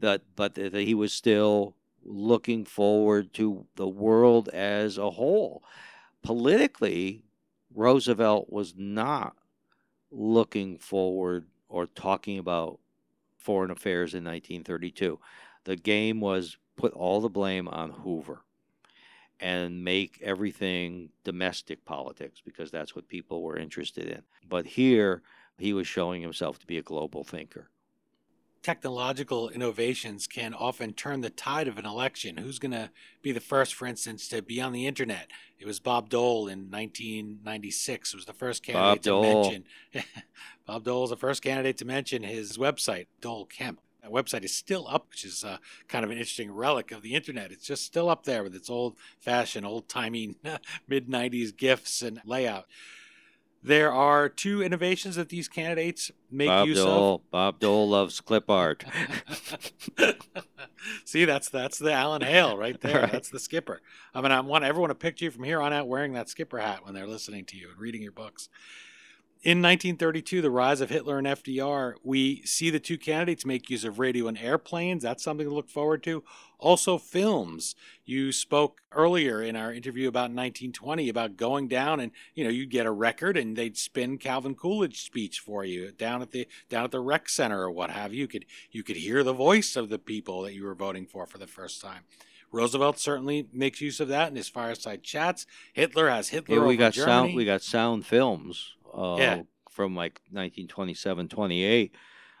that 0.00 0.20
but 0.36 0.54
that 0.56 0.74
he 0.74 0.92
was 0.92 1.14
still 1.14 1.74
looking 2.04 2.66
forward 2.66 3.32
to 3.32 3.64
the 3.76 3.88
world 3.88 4.50
as 4.50 4.98
a 4.98 5.10
whole 5.10 5.62
politically 6.22 7.22
Roosevelt 7.74 8.50
was 8.50 8.74
not 8.76 9.34
looking 10.10 10.76
forward 10.76 11.46
or 11.70 11.86
talking 11.86 12.38
about 12.38 12.78
foreign 13.38 13.70
affairs 13.70 14.12
in 14.12 14.24
1932 14.24 15.18
the 15.64 15.76
game 15.76 16.20
was 16.20 16.58
put 16.80 16.92
all 16.94 17.20
the 17.20 17.28
blame 17.28 17.68
on 17.68 17.90
Hoover 17.90 18.40
and 19.38 19.84
make 19.84 20.18
everything 20.22 21.10
domestic 21.24 21.84
politics 21.84 22.40
because 22.44 22.70
that's 22.70 22.94
what 22.94 23.08
people 23.08 23.42
were 23.42 23.56
interested 23.56 24.06
in. 24.06 24.22
But 24.48 24.66
here, 24.66 25.22
he 25.58 25.72
was 25.72 25.86
showing 25.86 26.22
himself 26.22 26.58
to 26.60 26.66
be 26.66 26.78
a 26.78 26.82
global 26.82 27.24
thinker. 27.24 27.68
Technological 28.62 29.48
innovations 29.48 30.26
can 30.26 30.52
often 30.52 30.92
turn 30.92 31.22
the 31.22 31.30
tide 31.30 31.66
of 31.66 31.78
an 31.78 31.86
election. 31.86 32.36
Who's 32.36 32.58
going 32.58 32.72
to 32.72 32.90
be 33.22 33.32
the 33.32 33.40
first, 33.40 33.74
for 33.74 33.86
instance, 33.86 34.28
to 34.28 34.42
be 34.42 34.60
on 34.60 34.72
the 34.72 34.86
internet? 34.86 35.30
It 35.58 35.66
was 35.66 35.80
Bob 35.80 36.10
Dole 36.10 36.46
in 36.46 36.70
1996. 36.70 38.14
Was 38.14 38.26
the 38.26 38.34
first 38.34 38.62
candidate 38.62 38.84
Bob 38.84 39.02
to 39.02 39.08
Dole. 39.08 39.22
mention. 39.22 39.64
Bob 40.66 40.84
Dole 40.84 41.00
was 41.02 41.10
the 41.10 41.16
first 41.16 41.42
candidate 41.42 41.78
to 41.78 41.86
mention 41.86 42.22
his 42.22 42.58
website, 42.58 43.06
Dole 43.22 43.46
Kemp. 43.46 43.80
That 44.02 44.10
website 44.10 44.44
is 44.44 44.54
still 44.54 44.86
up, 44.88 45.08
which 45.10 45.24
is 45.24 45.44
uh, 45.44 45.58
kind 45.88 46.04
of 46.04 46.10
an 46.10 46.16
interesting 46.18 46.52
relic 46.52 46.90
of 46.90 47.02
the 47.02 47.14
internet. 47.14 47.52
It's 47.52 47.66
just 47.66 47.84
still 47.84 48.08
up 48.08 48.24
there 48.24 48.42
with 48.42 48.54
its 48.54 48.70
old 48.70 48.96
fashioned, 49.20 49.66
old 49.66 49.88
timey 49.88 50.36
mid 50.88 51.08
90s 51.08 51.56
gifs 51.56 52.02
and 52.02 52.20
layout. 52.24 52.66
There 53.62 53.92
are 53.92 54.30
two 54.30 54.62
innovations 54.62 55.16
that 55.16 55.28
these 55.28 55.46
candidates 55.46 56.10
make 56.30 56.48
Bob 56.48 56.66
use 56.66 56.78
Dole, 56.78 57.22
Bob 57.30 57.58
Dole 57.58 57.90
loves 57.90 58.20
clip 58.22 58.48
art. 58.48 58.84
See, 61.04 61.26
that's 61.26 61.50
that's 61.50 61.78
the 61.78 61.92
Alan 61.92 62.22
Hale 62.22 62.56
right 62.56 62.80
there. 62.80 63.02
Right. 63.02 63.12
That's 63.12 63.28
the 63.28 63.38
skipper. 63.38 63.82
I 64.14 64.22
mean, 64.22 64.32
I 64.32 64.40
want 64.40 64.64
everyone 64.64 64.88
to 64.88 64.94
picture 64.94 65.26
you 65.26 65.30
from 65.30 65.44
here 65.44 65.60
on 65.60 65.74
out 65.74 65.88
wearing 65.88 66.14
that 66.14 66.30
skipper 66.30 66.58
hat 66.58 66.84
when 66.84 66.94
they're 66.94 67.06
listening 67.06 67.44
to 67.46 67.56
you 67.56 67.68
and 67.70 67.78
reading 67.78 68.02
your 68.02 68.12
books. 68.12 68.48
In 69.42 69.62
1932, 69.62 70.42
the 70.42 70.50
rise 70.50 70.82
of 70.82 70.90
Hitler 70.90 71.16
and 71.16 71.26
FDR, 71.26 71.94
we 72.04 72.42
see 72.42 72.68
the 72.68 72.78
two 72.78 72.98
candidates 72.98 73.46
make 73.46 73.70
use 73.70 73.84
of 73.84 73.98
radio 73.98 74.28
and 74.28 74.36
airplanes. 74.36 75.02
That's 75.02 75.24
something 75.24 75.48
to 75.48 75.54
look 75.54 75.70
forward 75.70 76.02
to. 76.02 76.22
Also, 76.58 76.98
films. 76.98 77.74
You 78.04 78.32
spoke 78.32 78.82
earlier 78.92 79.42
in 79.42 79.56
our 79.56 79.72
interview 79.72 80.08
about 80.08 80.24
1920 80.24 81.08
about 81.08 81.38
going 81.38 81.68
down 81.68 82.00
and 82.00 82.12
you 82.34 82.44
know 82.44 82.50
you'd 82.50 82.68
get 82.68 82.84
a 82.84 82.90
record 82.90 83.38
and 83.38 83.56
they'd 83.56 83.78
spin 83.78 84.18
Calvin 84.18 84.54
Coolidge 84.54 85.00
speech 85.00 85.40
for 85.40 85.64
you 85.64 85.90
down 85.90 86.20
at 86.20 86.32
the 86.32 86.46
down 86.68 86.84
at 86.84 86.90
the 86.90 87.00
rec 87.00 87.30
center 87.30 87.62
or 87.62 87.70
what 87.70 87.88
have 87.88 88.12
you. 88.12 88.20
You 88.20 88.28
could 88.28 88.44
you 88.70 88.82
could 88.82 88.96
hear 88.96 89.24
the 89.24 89.32
voice 89.32 89.74
of 89.74 89.88
the 89.88 89.98
people 89.98 90.42
that 90.42 90.52
you 90.52 90.64
were 90.64 90.74
voting 90.74 91.06
for 91.06 91.24
for 91.24 91.38
the 91.38 91.46
first 91.46 91.80
time. 91.80 92.02
Roosevelt 92.52 92.98
certainly 92.98 93.46
makes 93.52 93.80
use 93.80 94.00
of 94.00 94.08
that 94.08 94.28
in 94.28 94.36
his 94.36 94.48
fireside 94.48 95.02
chats. 95.02 95.46
Hitler 95.72 96.10
has 96.10 96.28
Hitler. 96.28 96.56
Yeah, 96.56 96.66
we 96.66 96.76
got 96.76 96.92
Germany. 96.92 97.12
sound. 97.12 97.34
We 97.36 97.44
got 97.44 97.62
sound 97.62 98.04
films. 98.04 98.74
Uh, 98.94 99.16
Yeah. 99.18 99.42
From 99.70 99.94
like 99.94 100.20
1927, 100.32 101.28
28 101.28 101.94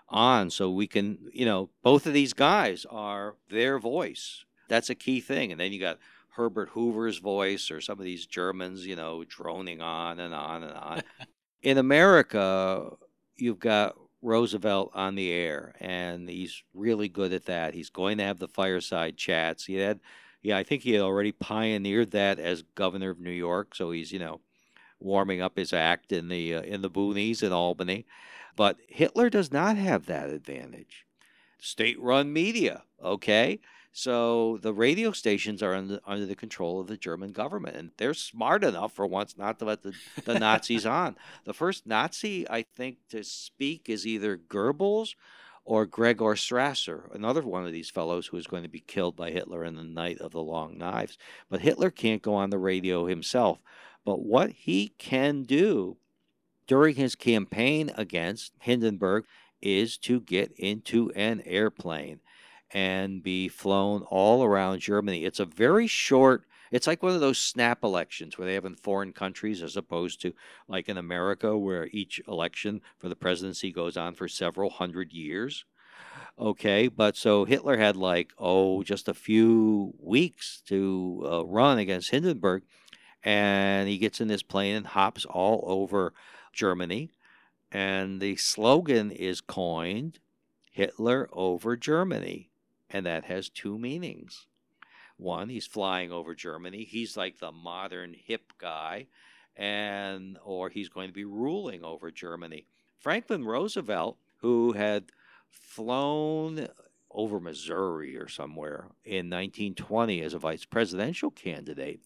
on, 0.08 0.50
so 0.50 0.70
we 0.70 0.88
can, 0.88 1.18
you 1.32 1.44
know, 1.44 1.70
both 1.82 2.06
of 2.06 2.12
these 2.12 2.32
guys 2.32 2.84
are 2.90 3.36
their 3.48 3.78
voice. 3.78 4.44
That's 4.68 4.90
a 4.90 4.96
key 4.96 5.20
thing. 5.20 5.52
And 5.52 5.60
then 5.60 5.72
you 5.72 5.78
got 5.78 5.98
Herbert 6.30 6.70
Hoover's 6.70 7.18
voice, 7.18 7.70
or 7.70 7.80
some 7.80 7.98
of 8.00 8.04
these 8.04 8.26
Germans, 8.26 8.84
you 8.86 8.96
know, 8.96 9.22
droning 9.24 9.80
on 9.80 10.18
and 10.18 10.34
on 10.34 10.64
and 10.64 10.72
on. 10.72 11.02
In 11.62 11.78
America, 11.78 12.90
you've 13.36 13.58
got 13.60 13.94
Roosevelt 14.22 14.90
on 14.94 15.14
the 15.14 15.30
air, 15.30 15.74
and 15.80 16.28
he's 16.28 16.62
really 16.74 17.08
good 17.08 17.32
at 17.32 17.46
that. 17.46 17.74
He's 17.74 17.90
going 17.90 18.18
to 18.18 18.24
have 18.24 18.38
the 18.38 18.48
fireside 18.48 19.16
chats. 19.16 19.64
He 19.66 19.76
had, 19.76 20.00
yeah, 20.42 20.58
I 20.58 20.62
think 20.64 20.82
he 20.82 20.92
had 20.92 21.02
already 21.02 21.32
pioneered 21.32 22.10
that 22.12 22.38
as 22.38 22.62
governor 22.74 23.10
of 23.10 23.20
New 23.20 23.30
York, 23.30 23.74
so 23.74 23.90
he's 23.92 24.10
you 24.12 24.18
know 24.18 24.40
warming 25.00 25.40
up 25.40 25.56
his 25.56 25.72
act 25.72 26.12
in 26.12 26.28
the 26.28 26.54
uh, 26.54 26.62
in 26.62 26.82
the 26.82 26.90
boonies 26.90 27.42
in 27.42 27.52
Albany. 27.52 28.06
But 28.56 28.78
Hitler 28.88 29.30
does 29.30 29.52
not 29.52 29.76
have 29.76 30.06
that 30.06 30.28
advantage. 30.28 31.06
State-run 31.58 32.32
media, 32.32 32.84
okay. 33.02 33.60
So 33.92 34.58
the 34.62 34.72
radio 34.72 35.10
stations 35.12 35.62
are 35.62 35.74
under, 35.74 36.00
under 36.06 36.26
the 36.26 36.36
control 36.36 36.80
of 36.80 36.86
the 36.86 36.96
German 36.96 37.32
government, 37.32 37.76
and 37.76 37.90
they're 37.96 38.14
smart 38.14 38.62
enough 38.62 38.92
for 38.92 39.06
once 39.06 39.36
not 39.36 39.58
to 39.58 39.64
let 39.64 39.82
the, 39.82 39.94
the 40.24 40.38
Nazis 40.38 40.86
on. 41.04 41.16
The 41.44 41.54
first 41.54 41.86
Nazi, 41.86 42.48
I 42.48 42.62
think, 42.62 42.98
to 43.10 43.24
speak 43.24 43.88
is 43.88 44.06
either 44.06 44.36
Goebbels 44.36 45.14
or 45.64 45.86
Gregor 45.86 46.34
Strasser, 46.34 47.12
another 47.14 47.42
one 47.42 47.66
of 47.66 47.72
these 47.72 47.90
fellows 47.90 48.28
who 48.28 48.36
is 48.36 48.46
going 48.46 48.62
to 48.62 48.68
be 48.68 48.80
killed 48.80 49.16
by 49.16 49.30
Hitler 49.30 49.64
in 49.64 49.76
the 49.76 49.84
Night 49.84 50.18
of 50.18 50.32
the 50.32 50.42
Long 50.42 50.78
Knives. 50.78 51.18
But 51.48 51.60
Hitler 51.60 51.90
can't 51.90 52.22
go 52.22 52.34
on 52.34 52.50
the 52.50 52.58
radio 52.58 53.06
himself. 53.06 53.58
But 54.04 54.20
what 54.20 54.50
he 54.50 54.92
can 54.98 55.42
do 55.42 55.96
during 56.66 56.94
his 56.94 57.14
campaign 57.14 57.90
against 57.96 58.52
Hindenburg 58.60 59.24
is 59.60 59.98
to 59.98 60.20
get 60.20 60.52
into 60.56 61.10
an 61.16 61.42
airplane 61.44 62.20
and 62.72 63.22
be 63.22 63.48
flown 63.48 64.02
all 64.02 64.44
around 64.44 64.78
Germany. 64.78 65.24
It's 65.24 65.40
a 65.40 65.44
very 65.44 65.86
short, 65.86 66.44
it's 66.70 66.86
like 66.86 67.02
one 67.02 67.14
of 67.14 67.20
those 67.20 67.38
snap 67.38 67.82
elections 67.82 68.38
where 68.38 68.46
they 68.46 68.54
have 68.54 68.64
in 68.64 68.76
foreign 68.76 69.12
countries 69.12 69.62
as 69.62 69.76
opposed 69.76 70.20
to 70.22 70.32
like 70.68 70.88
in 70.88 70.96
America 70.96 71.58
where 71.58 71.88
each 71.92 72.20
election 72.28 72.80
for 72.98 73.08
the 73.08 73.16
presidency 73.16 73.72
goes 73.72 73.96
on 73.96 74.14
for 74.14 74.28
several 74.28 74.70
hundred 74.70 75.12
years. 75.12 75.64
Okay, 76.38 76.88
but 76.88 77.16
so 77.16 77.44
Hitler 77.44 77.76
had 77.76 77.96
like, 77.96 78.32
oh, 78.38 78.82
just 78.82 79.08
a 79.08 79.14
few 79.14 79.92
weeks 79.98 80.62
to 80.68 81.26
uh, 81.30 81.44
run 81.44 81.78
against 81.78 82.10
Hindenburg, 82.10 82.62
and 83.22 83.88
he 83.88 83.98
gets 83.98 84.20
in 84.20 84.28
this 84.28 84.42
plane 84.42 84.76
and 84.76 84.86
hops 84.86 85.24
all 85.24 85.64
over 85.66 86.12
Germany. 86.52 87.10
And 87.72 88.20
the 88.20 88.36
slogan 88.36 89.10
is 89.10 89.40
coined 89.40 90.18
Hitler 90.70 91.28
over 91.32 91.76
Germany. 91.76 92.50
And 92.88 93.06
that 93.06 93.24
has 93.24 93.48
two 93.48 93.78
meanings. 93.78 94.46
One, 95.16 95.50
he's 95.50 95.66
flying 95.66 96.10
over 96.10 96.34
Germany. 96.34 96.84
He's 96.84 97.16
like 97.16 97.38
the 97.38 97.52
modern 97.52 98.14
hip 98.14 98.54
guy, 98.58 99.06
and 99.54 100.38
or 100.42 100.70
he's 100.70 100.88
going 100.88 101.08
to 101.08 101.14
be 101.14 101.26
ruling 101.26 101.84
over 101.84 102.10
Germany. 102.10 102.66
Franklin 102.98 103.44
Roosevelt, 103.44 104.16
who 104.38 104.72
had 104.72 105.12
flown 105.50 106.68
over 107.10 107.38
Missouri 107.38 108.16
or 108.16 108.28
somewhere 108.28 108.86
in 109.04 109.28
1920 109.28 110.22
as 110.22 110.32
a 110.32 110.38
vice 110.38 110.64
presidential 110.64 111.30
candidate, 111.30 112.00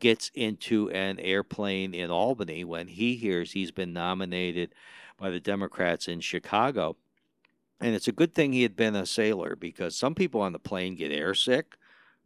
gets 0.00 0.30
into 0.34 0.90
an 0.90 1.20
airplane 1.20 1.94
in 1.94 2.10
Albany 2.10 2.64
when 2.64 2.88
he 2.88 3.16
hears 3.16 3.52
he's 3.52 3.70
been 3.70 3.92
nominated 3.92 4.74
by 5.16 5.30
the 5.30 5.40
Democrats 5.40 6.08
in 6.08 6.20
Chicago. 6.20 6.96
And 7.80 7.94
it's 7.94 8.08
a 8.08 8.12
good 8.12 8.34
thing 8.34 8.52
he 8.52 8.62
had 8.62 8.76
been 8.76 8.96
a 8.96 9.06
sailor 9.06 9.56
because 9.56 9.96
some 9.96 10.14
people 10.14 10.40
on 10.40 10.52
the 10.52 10.58
plane 10.58 10.96
get 10.96 11.12
airsick, 11.12 11.64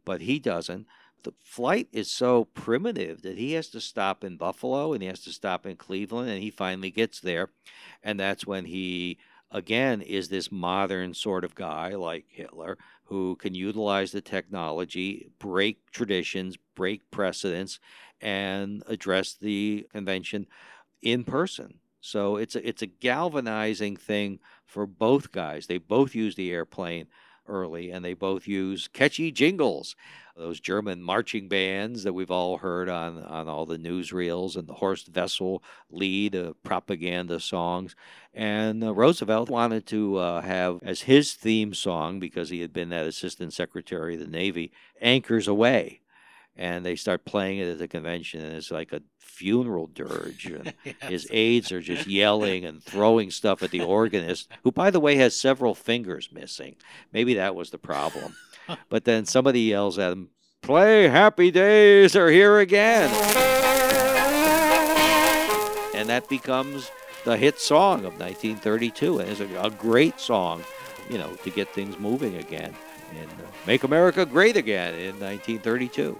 but 0.03 0.21
he 0.21 0.39
doesn't. 0.39 0.87
The 1.23 1.33
flight 1.43 1.87
is 1.91 2.09
so 2.09 2.45
primitive 2.45 3.21
that 3.23 3.37
he 3.37 3.53
has 3.53 3.67
to 3.69 3.81
stop 3.81 4.23
in 4.23 4.37
Buffalo 4.37 4.93
and 4.93 5.01
he 5.01 5.07
has 5.07 5.21
to 5.21 5.31
stop 5.31 5.65
in 5.65 5.75
Cleveland, 5.75 6.29
and 6.29 6.43
he 6.43 6.51
finally 6.51 6.91
gets 6.91 7.19
there. 7.19 7.49
And 8.03 8.19
that's 8.19 8.45
when 8.45 8.65
he, 8.65 9.17
again, 9.49 10.01
is 10.01 10.29
this 10.29 10.51
modern 10.51 11.13
sort 11.13 11.43
of 11.43 11.55
guy 11.55 11.95
like 11.95 12.25
Hitler 12.29 12.77
who 13.05 13.35
can 13.35 13.53
utilize 13.55 14.11
the 14.11 14.21
technology, 14.21 15.29
break 15.39 15.79
traditions, 15.91 16.57
break 16.75 17.09
precedents, 17.11 17.79
and 18.21 18.83
address 18.87 19.33
the 19.33 19.87
convention 19.91 20.47
in 21.01 21.23
person. 21.23 21.79
So 22.01 22.37
it's 22.37 22.55
a, 22.55 22.67
it's 22.67 22.81
a 22.81 22.87
galvanizing 22.87 23.97
thing 23.97 24.39
for 24.65 24.85
both 24.85 25.31
guys. 25.31 25.67
They 25.67 25.77
both 25.77 26.13
use 26.13 26.35
the 26.35 26.51
airplane 26.51 27.07
early, 27.47 27.91
and 27.91 28.03
they 28.03 28.13
both 28.13 28.47
use 28.47 28.87
catchy 28.87 29.31
jingles. 29.31 29.95
Those 30.35 30.59
German 30.59 31.01
marching 31.01 31.47
bands 31.47 32.03
that 32.03 32.13
we've 32.13 32.31
all 32.31 32.57
heard 32.57 32.89
on, 32.89 33.23
on 33.23 33.47
all 33.47 33.65
the 33.65 33.77
newsreels 33.77 34.57
and 34.57 34.67
the 34.67 34.73
Horst 34.73 35.09
Wessel 35.15 35.63
Lied 35.89 36.35
uh, 36.35 36.53
propaganda 36.61 37.39
songs. 37.39 37.95
And 38.33 38.83
uh, 38.83 38.93
Roosevelt 38.93 39.49
wanted 39.49 39.85
to 39.87 40.17
uh, 40.17 40.41
have 40.41 40.79
as 40.83 41.01
his 41.01 41.33
theme 41.33 41.73
song, 41.73 42.19
because 42.19 42.49
he 42.49 42.59
had 42.59 42.73
been 42.73 42.89
that 42.89 43.07
assistant 43.07 43.53
secretary 43.53 44.15
of 44.15 44.19
the 44.19 44.27
Navy, 44.27 44.71
Anchors 45.01 45.47
Aweigh 45.47 45.99
and 46.57 46.85
they 46.85 46.95
start 46.95 47.25
playing 47.25 47.59
it 47.59 47.67
at 47.67 47.79
the 47.79 47.87
convention, 47.87 48.41
and 48.41 48.53
it's 48.53 48.71
like 48.71 48.93
a 48.93 49.01
funeral 49.19 49.87
dirge. 49.87 50.45
And 50.45 50.73
his 51.01 51.27
aides 51.31 51.71
are 51.71 51.81
just 51.81 52.07
yelling 52.07 52.65
and 52.65 52.81
throwing 52.81 53.31
stuff 53.31 53.61
at 53.61 53.71
the 53.71 53.81
organist, 53.81 54.49
who, 54.63 54.71
by 54.71 54.89
the 54.89 54.99
way, 54.99 55.15
has 55.15 55.39
several 55.39 55.75
fingers 55.75 56.29
missing. 56.31 56.75
Maybe 57.11 57.33
that 57.35 57.55
was 57.55 57.69
the 57.69 57.77
problem. 57.77 58.35
But 58.89 59.05
then 59.05 59.25
somebody 59.25 59.61
yells 59.61 59.99
at 59.99 60.11
him, 60.11 60.29
"Play 60.63 61.07
Happy 61.07 61.51
Days 61.51 62.15
Are 62.15 62.31
Here 62.31 62.57
Again," 62.57 63.11
and 65.93 66.09
that 66.09 66.27
becomes 66.27 66.89
the 67.25 67.37
hit 67.37 67.59
song 67.59 68.05
of 68.05 68.19
1932, 68.19 69.19
and 69.19 69.29
it's 69.29 69.39
a, 69.39 69.61
a 69.61 69.69
great 69.69 70.19
song, 70.19 70.63
you 71.11 71.19
know, 71.19 71.35
to 71.43 71.51
get 71.51 71.69
things 71.75 71.99
moving 71.99 72.37
again 72.37 72.73
and 73.19 73.29
uh, 73.29 73.45
make 73.67 73.83
America 73.83 74.25
great 74.25 74.57
again 74.57 74.95
in 74.95 75.19
1932 75.19 76.19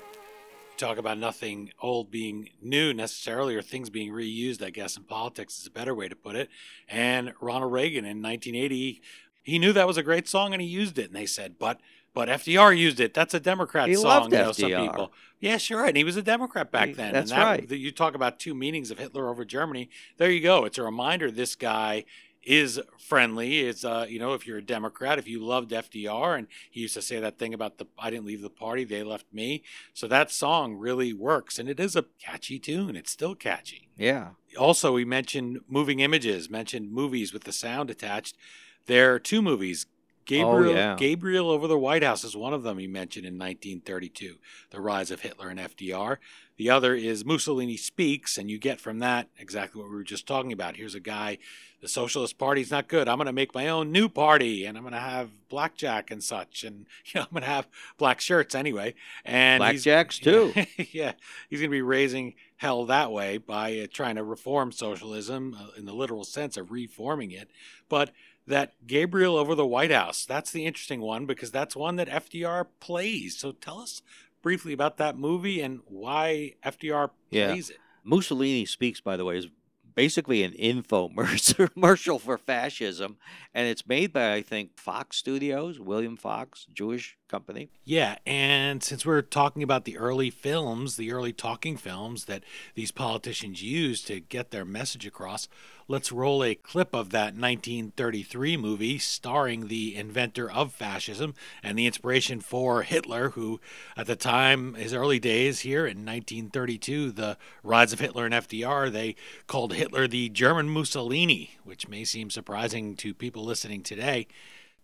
talk 0.77 0.97
about 0.97 1.17
nothing 1.17 1.71
old 1.81 2.11
being 2.11 2.49
new 2.61 2.93
necessarily 2.93 3.55
or 3.55 3.61
things 3.61 3.89
being 3.89 4.11
reused, 4.11 4.63
I 4.63 4.69
guess, 4.69 4.97
in 4.97 5.03
politics 5.03 5.59
is 5.59 5.67
a 5.67 5.71
better 5.71 5.95
way 5.95 6.07
to 6.07 6.15
put 6.15 6.35
it. 6.35 6.49
And 6.87 7.33
Ronald 7.39 7.71
Reagan 7.71 8.05
in 8.05 8.21
1980, 8.21 9.01
he 9.41 9.59
knew 9.59 9.73
that 9.73 9.87
was 9.87 9.97
a 9.97 10.03
great 10.03 10.27
song 10.27 10.53
and 10.53 10.61
he 10.61 10.67
used 10.67 10.97
it. 10.97 11.07
And 11.07 11.15
they 11.15 11.25
said, 11.25 11.55
but 11.59 11.79
but 12.13 12.29
FDR 12.29 12.77
used 12.77 13.01
it. 13.01 13.13
That's 13.13 13.33
a 13.33 13.41
Democrat 13.41 13.89
he 13.89 13.95
song. 13.95 14.31
You 14.31 14.37
know, 14.37 14.49
FDR. 14.51 14.55
some 14.55 14.87
people. 14.87 15.11
Yeah, 15.41 15.57
sure. 15.57 15.83
And 15.85 15.97
he 15.97 16.05
was 16.05 16.15
a 16.15 16.21
Democrat 16.21 16.71
back 16.71 16.87
He- 16.89 16.93
then. 16.93 17.11
that's 17.11 17.29
and 17.31 17.41
that, 17.41 17.45
right. 17.45 17.71
You 17.71 17.91
talk 17.91 18.15
about 18.15 18.39
two 18.39 18.55
meanings 18.55 18.89
of 18.89 18.99
Hitler 18.99 19.27
over 19.29 19.43
Germany. 19.43 19.89
There 20.17 20.31
you 20.31 20.39
go. 20.39 20.63
It's 20.63 20.77
a 20.77 20.83
reminder 20.83 21.29
this 21.29 21.55
guy 21.55 22.05
is 22.45 22.79
friendly. 22.97 23.61
It's 23.61 23.83
uh, 23.83 24.05
you 24.07 24.19
know, 24.19 24.33
if 24.33 24.45
you're 24.47 24.59
a 24.59 24.65
Democrat, 24.65 25.19
if 25.19 25.27
you 25.27 25.43
loved 25.43 25.71
FDR, 25.71 26.37
and 26.37 26.47
he 26.69 26.81
used 26.81 26.93
to 26.93 27.01
say 27.01 27.19
that 27.19 27.37
thing 27.37 27.53
about 27.53 27.77
the 27.77 27.87
I 27.97 28.09
didn't 28.09 28.25
leave 28.25 28.41
the 28.41 28.49
party, 28.49 28.83
they 28.83 29.03
left 29.03 29.25
me. 29.33 29.63
So 29.93 30.07
that 30.07 30.31
song 30.31 30.75
really 30.75 31.13
works, 31.13 31.59
and 31.59 31.67
it 31.67 31.79
is 31.79 31.95
a 31.95 32.05
catchy 32.19 32.59
tune. 32.59 32.95
It's 32.95 33.11
still 33.11 33.35
catchy. 33.35 33.89
Yeah. 33.97 34.29
Also, 34.57 34.93
we 34.93 35.05
mentioned 35.05 35.59
moving 35.67 35.99
images, 35.99 36.49
mentioned 36.49 36.91
movies 36.91 37.33
with 37.33 37.43
the 37.43 37.51
sound 37.51 37.89
attached. 37.89 38.37
There 38.85 39.13
are 39.13 39.19
two 39.19 39.41
movies. 39.41 39.87
Gabriel, 40.25 40.73
Oh, 40.73 40.75
yeah. 40.75 40.95
Gabriel 40.97 41.49
over 41.49 41.67
the 41.67 41.77
White 41.77 42.03
House 42.03 42.23
is 42.23 42.35
one 42.35 42.53
of 42.53 42.63
them. 42.63 42.77
He 42.77 42.87
mentioned 42.87 43.25
in 43.25 43.33
1932, 43.37 44.35
The 44.71 44.81
Rise 44.81 45.11
of 45.11 45.21
Hitler 45.21 45.49
and 45.49 45.59
FDR. 45.59 46.17
The 46.57 46.69
other 46.69 46.95
is 46.95 47.25
Mussolini 47.25 47.75
Speaks, 47.77 48.37
and 48.37 48.49
you 48.49 48.57
get 48.57 48.79
from 48.79 48.99
that 48.99 49.27
exactly 49.37 49.81
what 49.81 49.89
we 49.89 49.95
were 49.97 50.03
just 50.03 50.25
talking 50.25 50.53
about. 50.53 50.77
Here's 50.77 50.95
a 50.95 51.01
guy, 51.01 51.37
the 51.81 51.87
Socialist 51.89 52.37
Party's 52.37 52.71
not 52.71 52.87
good. 52.87 53.09
I'm 53.09 53.17
going 53.17 53.25
to 53.25 53.33
make 53.33 53.53
my 53.53 53.67
own 53.67 53.91
new 53.91 54.07
party, 54.07 54.63
and 54.65 54.77
I'm 54.77 54.83
going 54.83 54.93
to 54.93 54.99
have 54.99 55.31
blackjack 55.49 56.11
and 56.11 56.23
such, 56.23 56.63
and 56.63 56.85
you 57.05 57.19
know, 57.19 57.23
I'm 57.23 57.31
going 57.33 57.43
to 57.43 57.49
have 57.49 57.67
black 57.97 58.21
shirts 58.21 58.55
anyway. 58.55 58.95
And 59.25 59.61
Blackjacks, 59.61 60.19
too. 60.21 60.53
yeah, 60.93 61.13
he's 61.49 61.59
going 61.59 61.69
to 61.69 61.75
be 61.75 61.81
raising 61.81 62.35
hell 62.55 62.85
that 62.85 63.11
way 63.11 63.37
by 63.37 63.77
uh, 63.79 63.87
trying 63.91 64.15
to 64.15 64.23
reform 64.23 64.71
socialism 64.71 65.57
uh, 65.59 65.67
in 65.77 65.85
the 65.85 65.93
literal 65.93 66.23
sense 66.23 66.55
of 66.55 66.71
reforming 66.71 67.31
it. 67.31 67.49
But 67.89 68.11
that 68.47 68.73
Gabriel 68.85 69.35
over 69.37 69.55
the 69.55 69.65
White 69.65 69.91
House, 69.91 70.25
that's 70.25 70.51
the 70.51 70.65
interesting 70.65 71.01
one 71.01 71.25
because 71.25 71.51
that's 71.51 71.75
one 71.75 71.95
that 71.95 72.07
FDR 72.09 72.67
plays. 72.79 73.37
So 73.37 73.51
tell 73.53 73.79
us 73.79 74.01
briefly 74.41 74.73
about 74.73 74.97
that 74.97 75.17
movie 75.17 75.61
and 75.61 75.79
why 75.85 76.53
FDR 76.63 77.09
Yeah. 77.31 77.47
plays 77.47 77.69
it. 77.71 77.77
Mussolini 78.03 78.65
Speaks, 78.65 79.01
by 79.01 79.17
the 79.17 79.25
way, 79.25 79.37
is 79.37 79.47
basically 79.95 80.43
an 80.43 80.51
infomercial 80.51 82.19
for 82.21 82.37
fascism, 82.37 83.17
and 83.53 83.67
it's 83.67 83.87
made 83.87 84.13
by 84.13 84.33
I 84.33 84.41
think 84.41 84.77
Fox 84.77 85.17
Studios, 85.17 85.79
William 85.79 86.17
Fox, 86.17 86.67
Jewish 86.73 87.17
company. 87.27 87.69
Yeah, 87.83 88.17
and 88.25 88.83
since 88.83 89.05
we're 89.05 89.21
talking 89.21 89.63
about 89.63 89.85
the 89.85 89.97
early 89.97 90.29
films, 90.29 90.97
the 90.97 91.11
early 91.11 91.33
talking 91.33 91.77
films 91.77 92.25
that 92.25 92.43
these 92.75 92.91
politicians 92.91 93.63
used 93.63 94.05
to 94.07 94.19
get 94.19 94.51
their 94.51 94.65
message 94.65 95.05
across, 95.07 95.47
let's 95.87 96.11
roll 96.11 96.43
a 96.43 96.55
clip 96.55 96.95
of 96.95 97.11
that 97.11 97.35
1933 97.35 98.57
movie 98.57 98.97
starring 98.97 99.67
the 99.67 99.95
inventor 99.95 100.49
of 100.49 100.73
fascism 100.73 101.33
and 101.61 101.77
the 101.77 101.85
inspiration 101.85 102.39
for 102.39 102.83
Hitler, 102.83 103.31
who 103.31 103.59
at 103.95 104.07
the 104.07 104.15
time, 104.15 104.73
his 104.73 104.93
early 104.93 105.19
days 105.19 105.59
here 105.59 105.85
in 105.85 106.05
1932, 106.05 107.11
the 107.11 107.37
rise 107.63 107.93
of 107.93 107.99
Hitler 107.99 108.25
and 108.25 108.33
FDR, 108.33 108.91
they 108.91 109.15
called 109.47 109.73
Hitler 109.73 110.07
the 110.07 110.29
German 110.29 110.69
Mussolini, 110.69 111.57
which 111.63 111.87
may 111.87 112.03
seem 112.03 112.29
surprising 112.29 112.95
to 112.95 113.13
people 113.13 113.43
listening 113.43 113.83
today 113.83 114.27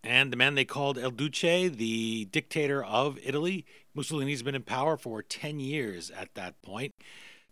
and 0.03 0.31
the 0.31 0.37
man 0.37 0.55
they 0.55 0.65
called 0.65 0.97
El 0.97 1.11
Duce, 1.11 1.69
the 1.75 2.25
dictator 2.31 2.83
of 2.83 3.19
Italy. 3.23 3.65
Mussolini's 3.93 4.43
been 4.43 4.55
in 4.55 4.63
power 4.63 4.97
for 4.97 5.21
10 5.21 5.59
years 5.59 6.09
at 6.11 6.33
that 6.35 6.61
point. 6.61 6.95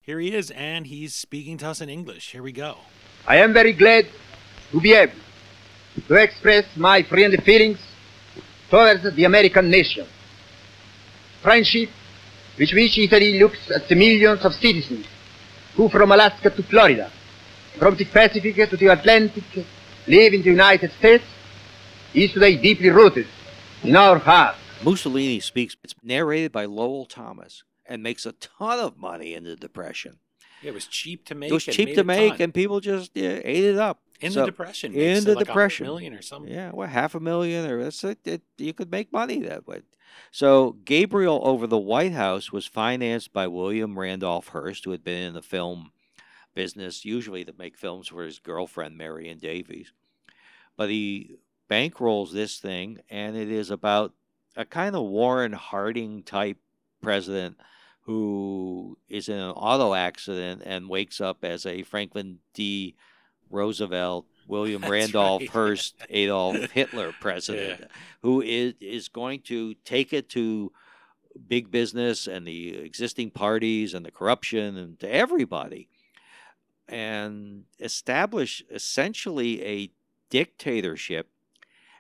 Here 0.02 0.20
he 0.20 0.34
is, 0.34 0.50
and 0.52 0.88
he's 0.88 1.14
speaking 1.14 1.58
to 1.60 1.68
us 1.68 1.82
in 1.82 1.90
English. 1.90 2.32
Here 2.32 2.42
we 2.42 2.52
go. 2.52 2.78
I 3.28 3.38
am 3.38 3.54
very 3.54 3.74
glad 3.74 4.08
to 4.72 4.82
be 4.82 4.94
able 4.94 5.14
to 6.08 6.16
express 6.16 6.66
my 6.76 7.04
friendly 7.04 7.38
feelings 7.38 7.80
towards 8.70 9.04
the 9.16 9.24
American 9.24 9.70
nation. 9.70 10.06
Friendship 11.42 11.90
with 12.58 12.72
which 12.74 12.98
Italy 12.98 13.40
looks 13.40 13.72
at 13.72 13.88
the 13.88 13.96
millions 13.96 14.44
of 14.44 14.54
citizens 14.54 15.06
who 15.76 15.90
from 15.90 16.12
Alaska 16.12 16.50
to 16.50 16.64
Florida, 16.64 17.10
from 17.78 17.96
the 17.96 18.06
Pacific 18.06 18.70
to 18.70 18.78
the 18.78 18.88
Atlantic, 18.88 19.44
live 20.08 20.34
in 20.34 20.42
the 20.42 20.50
United 20.50 20.92
States 21.00 21.24
is 22.14 22.34
today 22.34 22.58
deeply 22.58 22.90
rooted 22.90 23.28
in 23.84 23.96
our 23.96 24.18
hearts. 24.18 24.58
Mussolini 24.84 25.40
speaks, 25.40 25.78
it's 25.84 25.96
narrated 26.04 26.52
by 26.52 26.66
Lowell 26.66 27.06
Thomas 27.06 27.64
and 27.86 28.04
makes 28.04 28.26
a 28.26 28.34
ton 28.34 28.80
of 28.80 28.98
money 28.98 29.34
in 29.34 29.44
the 29.44 29.56
Depression. 29.56 30.20
Yeah, 30.62 30.70
it 30.70 30.74
was 30.74 30.86
cheap 30.88 31.26
to 31.26 31.36
make. 31.36 31.50
It 31.52 31.54
was 31.54 31.64
cheap 31.64 31.96
to 31.96 32.04
make, 32.04 32.40
and 32.40 32.54
people 32.54 32.80
just 32.80 33.12
yeah, 33.16 33.40
ate 33.44 33.64
it 33.64 33.78
up. 33.78 34.02
In 34.22 34.32
So- 34.32 34.42
the 34.42 34.48
Depression. 34.48 34.94
in 34.94 35.24
the 35.24 35.36
like 35.36 35.44
a 35.44 35.46
Depression. 35.46 35.86
million 35.86 36.14
or 36.14 36.22
something. 36.22 36.52
Yeah, 36.52 36.72
well, 36.74 36.90
half 36.90 37.16
a 37.16 37.20
million, 37.22 37.70
or 37.70 37.82
that's 37.84 38.04
it, 38.04 38.20
it, 38.26 38.42
you 38.58 38.74
could 38.74 38.92
make 38.92 39.14
money 39.14 39.40
that 39.44 39.66
way. 39.66 39.82
So 40.32 40.72
Gabriel 40.84 41.40
over 41.44 41.66
the 41.68 41.78
White 41.78 42.12
House 42.12 42.52
was 42.52 42.66
financed 42.66 43.32
by 43.32 43.48
William 43.48 43.98
Randolph 43.98 44.50
Hearst, 44.50 44.84
who 44.84 44.92
had 44.92 45.04
been 45.04 45.24
in 45.24 45.34
the 45.34 45.42
film 45.42 45.92
business, 46.54 47.06
usually 47.06 47.46
to 47.46 47.54
make 47.58 47.78
films 47.78 48.10
for 48.10 48.24
his 48.24 48.40
girlfriend 48.40 48.98
Marion 48.98 49.38
Davies. 49.40 49.94
But 50.76 50.90
he 50.90 51.38
bankrolls 51.70 52.32
this 52.34 52.58
thing, 52.60 53.00
and 53.10 53.38
it 53.38 53.50
is 53.50 53.70
about 53.72 54.14
a 54.58 54.66
kind 54.66 54.96
of 54.96 55.04
Warren 55.04 55.54
Harding 55.54 56.24
type 56.24 56.58
president 57.02 57.58
who 58.10 58.98
is 59.08 59.30
in 59.30 59.38
an 59.38 59.52
auto 59.52 59.94
accident 59.94 60.64
and 60.66 60.90
wakes 60.90 61.22
up 61.22 61.46
as 61.46 61.64
a 61.68 61.84
Franklin 61.84 62.40
D. 62.56 62.96
Roosevelt, 63.52 64.26
William 64.48 64.82
That's 64.82 64.92
Randolph 64.92 65.42
right. 65.42 65.50
Hearst, 65.52 65.96
Adolf 66.10 66.58
Hitler 66.72 67.14
president, 67.20 67.84
who 68.24 68.42
is 68.42 68.74
is 68.82 69.10
going 69.10 69.42
to 69.42 69.76
take 69.86 70.12
it 70.12 70.28
to 70.30 70.72
big 71.48 71.70
business 71.70 72.26
and 72.26 72.48
the 72.48 72.78
existing 72.78 73.30
parties 73.30 73.94
and 73.94 74.04
the 74.04 74.12
corruption 74.12 74.76
and 74.76 75.00
to 75.02 75.14
everybody 75.14 75.88
and 76.88 77.66
establish 77.80 78.64
essentially 78.72 79.64
a 79.64 79.92
dictatorship 80.32 81.30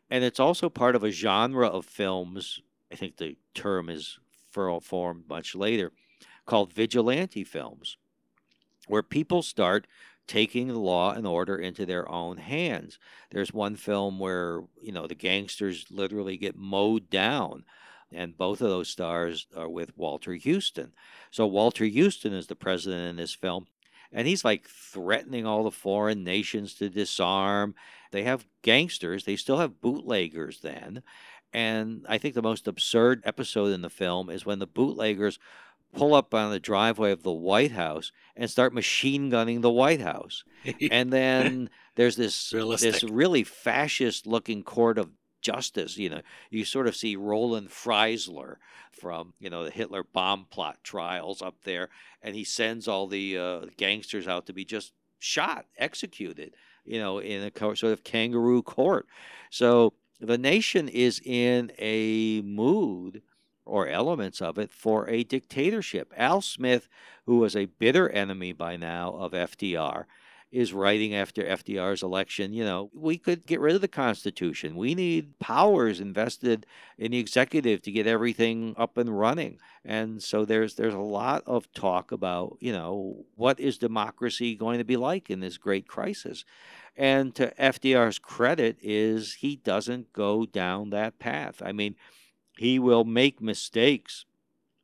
and 0.09 0.23
it's 0.23 0.39
also 0.39 0.69
part 0.69 0.95
of 0.95 1.03
a 1.03 1.11
genre 1.11 1.67
of 1.67 1.85
films 1.85 2.59
i 2.91 2.95
think 2.95 3.17
the 3.17 3.37
term 3.53 3.87
is 3.87 4.19
formed 4.51 5.23
much 5.29 5.55
later 5.55 5.91
called 6.45 6.73
vigilante 6.73 7.43
films 7.43 7.97
where 8.87 9.03
people 9.03 9.41
start 9.41 9.87
taking 10.27 10.67
the 10.67 10.79
law 10.79 11.11
and 11.11 11.25
order 11.25 11.55
into 11.55 11.85
their 11.85 12.09
own 12.09 12.37
hands 12.37 12.99
there's 13.31 13.53
one 13.53 13.75
film 13.75 14.19
where 14.19 14.61
you 14.81 14.91
know 14.91 15.07
the 15.07 15.15
gangsters 15.15 15.85
literally 15.89 16.37
get 16.37 16.55
mowed 16.55 17.09
down 17.09 17.63
and 18.11 18.37
both 18.37 18.61
of 18.61 18.69
those 18.69 18.89
stars 18.89 19.47
are 19.55 19.69
with 19.69 19.97
Walter 19.97 20.35
Huston. 20.35 20.93
So 21.31 21.45
Walter 21.45 21.87
Huston 21.87 22.33
is 22.33 22.47
the 22.47 22.55
president 22.55 23.07
in 23.07 23.15
this 23.17 23.33
film, 23.33 23.67
and 24.11 24.27
he's 24.27 24.43
like 24.43 24.67
threatening 24.67 25.45
all 25.45 25.63
the 25.63 25.71
foreign 25.71 26.23
nations 26.23 26.73
to 26.75 26.89
disarm. 26.89 27.75
They 28.11 28.23
have 28.23 28.47
gangsters, 28.63 29.25
they 29.25 29.35
still 29.35 29.57
have 29.57 29.81
bootleggers 29.81 30.61
then. 30.61 31.03
And 31.53 32.05
I 32.07 32.17
think 32.17 32.35
the 32.35 32.41
most 32.41 32.67
absurd 32.67 33.21
episode 33.25 33.73
in 33.73 33.81
the 33.81 33.89
film 33.89 34.29
is 34.29 34.45
when 34.45 34.59
the 34.59 34.67
bootleggers 34.67 35.39
pull 35.93 36.13
up 36.13 36.33
on 36.33 36.51
the 36.51 36.59
driveway 36.59 37.11
of 37.11 37.23
the 37.23 37.31
White 37.31 37.71
House 37.71 38.11
and 38.35 38.49
start 38.49 38.73
machine 38.73 39.29
gunning 39.29 39.61
the 39.61 39.71
White 39.71 40.01
House. 40.01 40.43
And 40.91 41.11
then 41.11 41.69
there's 41.95 42.15
this 42.15 42.51
this 42.51 43.03
really 43.03 43.43
fascist 43.43 44.27
looking 44.27 44.61
court 44.61 44.97
of 44.97 45.09
justice. 45.41 45.97
You 45.97 46.09
know, 46.09 46.21
you 46.49 46.65
sort 46.65 46.87
of 46.87 46.95
see 46.95 47.15
Roland 47.15 47.69
Freisler 47.69 48.55
from 48.91 49.33
you 49.39 49.49
know 49.49 49.63
the 49.63 49.71
Hitler 49.71 50.03
bomb 50.03 50.45
plot 50.49 50.77
trials 50.83 51.41
up 51.41 51.55
there, 51.63 51.89
and 52.21 52.35
he 52.35 52.43
sends 52.43 52.87
all 52.87 53.07
the 53.07 53.37
uh, 53.37 53.65
gangsters 53.77 54.27
out 54.27 54.45
to 54.47 54.53
be 54.53 54.65
just 54.65 54.93
shot, 55.19 55.65
executed. 55.77 56.55
You 56.85 56.99
know, 56.99 57.19
in 57.19 57.43
a 57.43 57.51
sort 57.59 57.83
of 57.83 58.03
kangaroo 58.03 58.63
court. 58.63 59.07
So 59.49 59.93
the 60.19 60.37
nation 60.37 60.87
is 60.87 61.21
in 61.23 61.71
a 61.77 62.41
mood 62.41 63.21
or 63.65 63.87
elements 63.87 64.41
of 64.41 64.57
it 64.57 64.71
for 64.71 65.07
a 65.07 65.23
dictatorship. 65.23 66.11
Al 66.17 66.41
Smith, 66.41 66.87
who 67.25 67.37
was 67.37 67.55
a 67.55 67.65
bitter 67.65 68.09
enemy 68.09 68.51
by 68.51 68.75
now 68.75 69.13
of 69.13 69.31
FDR, 69.31 70.05
is 70.51 70.73
writing 70.73 71.13
after 71.13 71.43
FDR's 71.43 72.01
election, 72.01 72.53
you 72.53 72.63
know, 72.63 72.89
we 72.93 73.17
could 73.17 73.45
get 73.45 73.59
rid 73.59 73.75
of 73.75 73.81
the 73.81 73.87
Constitution. 73.87 74.75
We 74.75 74.95
need 74.95 75.37
powers 75.37 75.99
invested 75.99 76.65
in 76.97 77.11
the 77.11 77.19
executive 77.19 77.83
to 77.83 77.91
get 77.91 78.07
everything 78.07 78.73
up 78.77 78.97
and 78.97 79.17
running. 79.17 79.59
And 79.85 80.21
so 80.23 80.45
there's 80.45 80.75
there's 80.75 80.95
a 80.95 80.99
lot 80.99 81.43
of 81.45 81.71
talk 81.73 82.11
about, 82.11 82.57
you 82.59 82.71
know, 82.71 83.25
what 83.35 83.59
is 83.59 83.77
democracy 83.77 84.55
going 84.55 84.79
to 84.79 84.83
be 84.83 84.97
like 84.97 85.29
in 85.29 85.39
this 85.39 85.57
great 85.57 85.87
crisis? 85.87 86.45
And 86.97 87.33
to 87.35 87.53
FDR's 87.59 88.17
credit 88.17 88.77
is 88.81 89.35
he 89.35 89.55
doesn't 89.55 90.13
go 90.13 90.45
down 90.45 90.89
that 90.89 91.19
path. 91.19 91.61
I 91.63 91.73
mean, 91.73 91.95
he 92.57 92.79
will 92.79 93.05
make 93.05 93.39
mistakes 93.39 94.25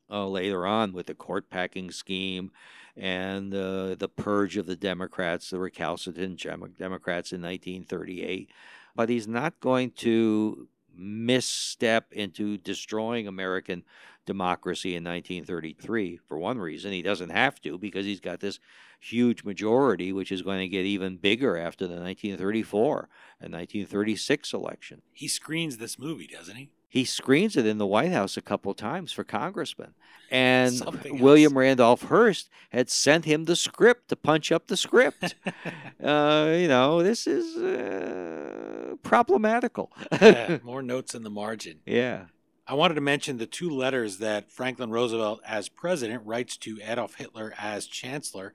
uh, 0.10 0.28
later 0.28 0.66
on 0.68 0.94
with 0.94 1.08
the 1.08 1.16
court 1.16 1.50
packing 1.50 1.90
scheme 1.92 2.52
and 2.98 3.54
uh, 3.54 3.96
the 3.96 4.10
purge 4.10 4.58
of 4.58 4.66
the 4.66 4.76
Democrats, 4.76 5.50
the 5.50 5.60
recalcitrant 5.60 6.40
Democrats 6.78 7.32
in 7.32 7.42
1938. 7.42 8.52
But 8.96 9.10
he's 9.10 9.28
not 9.28 9.60
going 9.60 9.92
to 9.92 10.68
misstep 10.98 12.14
into 12.14 12.58
destroying 12.58 13.28
American 13.28 13.84
democracy 14.26 14.96
in 14.96 15.04
1933 15.04 16.18
for 16.18 16.38
one 16.38 16.58
reason. 16.58 16.92
He 16.92 17.02
doesn't 17.02 17.30
have 17.30 17.62
to 17.62 17.78
because 17.78 18.06
he's 18.06 18.20
got 18.20 18.40
this 18.40 18.60
huge 19.00 19.44
majority, 19.44 20.12
which 20.12 20.32
is 20.32 20.42
going 20.42 20.60
to 20.60 20.68
get 20.68 20.86
even 20.86 21.18
bigger 21.18 21.58
after 21.58 21.86
the 21.86 21.96
1934 21.96 23.10
and 23.40 23.54
1936 23.54 24.54
election. 24.54 25.02
he 25.12 25.28
screens 25.28 25.78
this 25.78 26.00
movie, 26.00 26.28
doesn't 26.28 26.56
he? 26.56 26.70
He 26.96 27.04
screens 27.04 27.58
it 27.58 27.66
in 27.66 27.78
the 27.78 27.86
White 27.86 28.14
House 28.14 28.38
a 28.38 28.42
couple 28.42 28.74
times 28.74 29.12
for 29.12 29.26
congressmen. 29.26 29.96
And 30.32 30.82
William. 31.20 31.58
Randolph 31.58 32.04
Hearst 32.04 32.50
had 32.70 32.90
sent 32.90 33.26
him 33.26 33.44
the 33.44 33.58
script 33.58 34.08
to 34.08 34.16
punch 34.16 34.50
up 34.50 34.68
the 34.68 34.78
script. 34.78 35.36
uh, 36.02 36.54
you 36.56 36.70
know, 36.70 37.04
this 37.04 37.28
is 37.28 37.58
uh, 37.58 38.96
problematical. 39.04 39.92
Yeah, 40.10 40.60
more 40.64 40.82
notes 40.82 41.14
in 41.14 41.24
the 41.24 41.30
margin. 41.30 41.82
yeah. 41.86 42.28
I 42.66 42.76
wanted 42.76 42.96
to 42.96 43.02
mention 43.02 43.40
the 43.40 43.46
two 43.46 43.70
letters 43.70 44.20
that 44.20 44.50
Franklin 44.50 44.90
Roosevelt, 44.90 45.42
as 45.46 45.68
president, 45.68 46.26
writes 46.26 46.56
to 46.60 46.80
Adolf 46.82 47.16
Hitler 47.16 47.54
as 47.60 47.88
chancellor. 47.88 48.54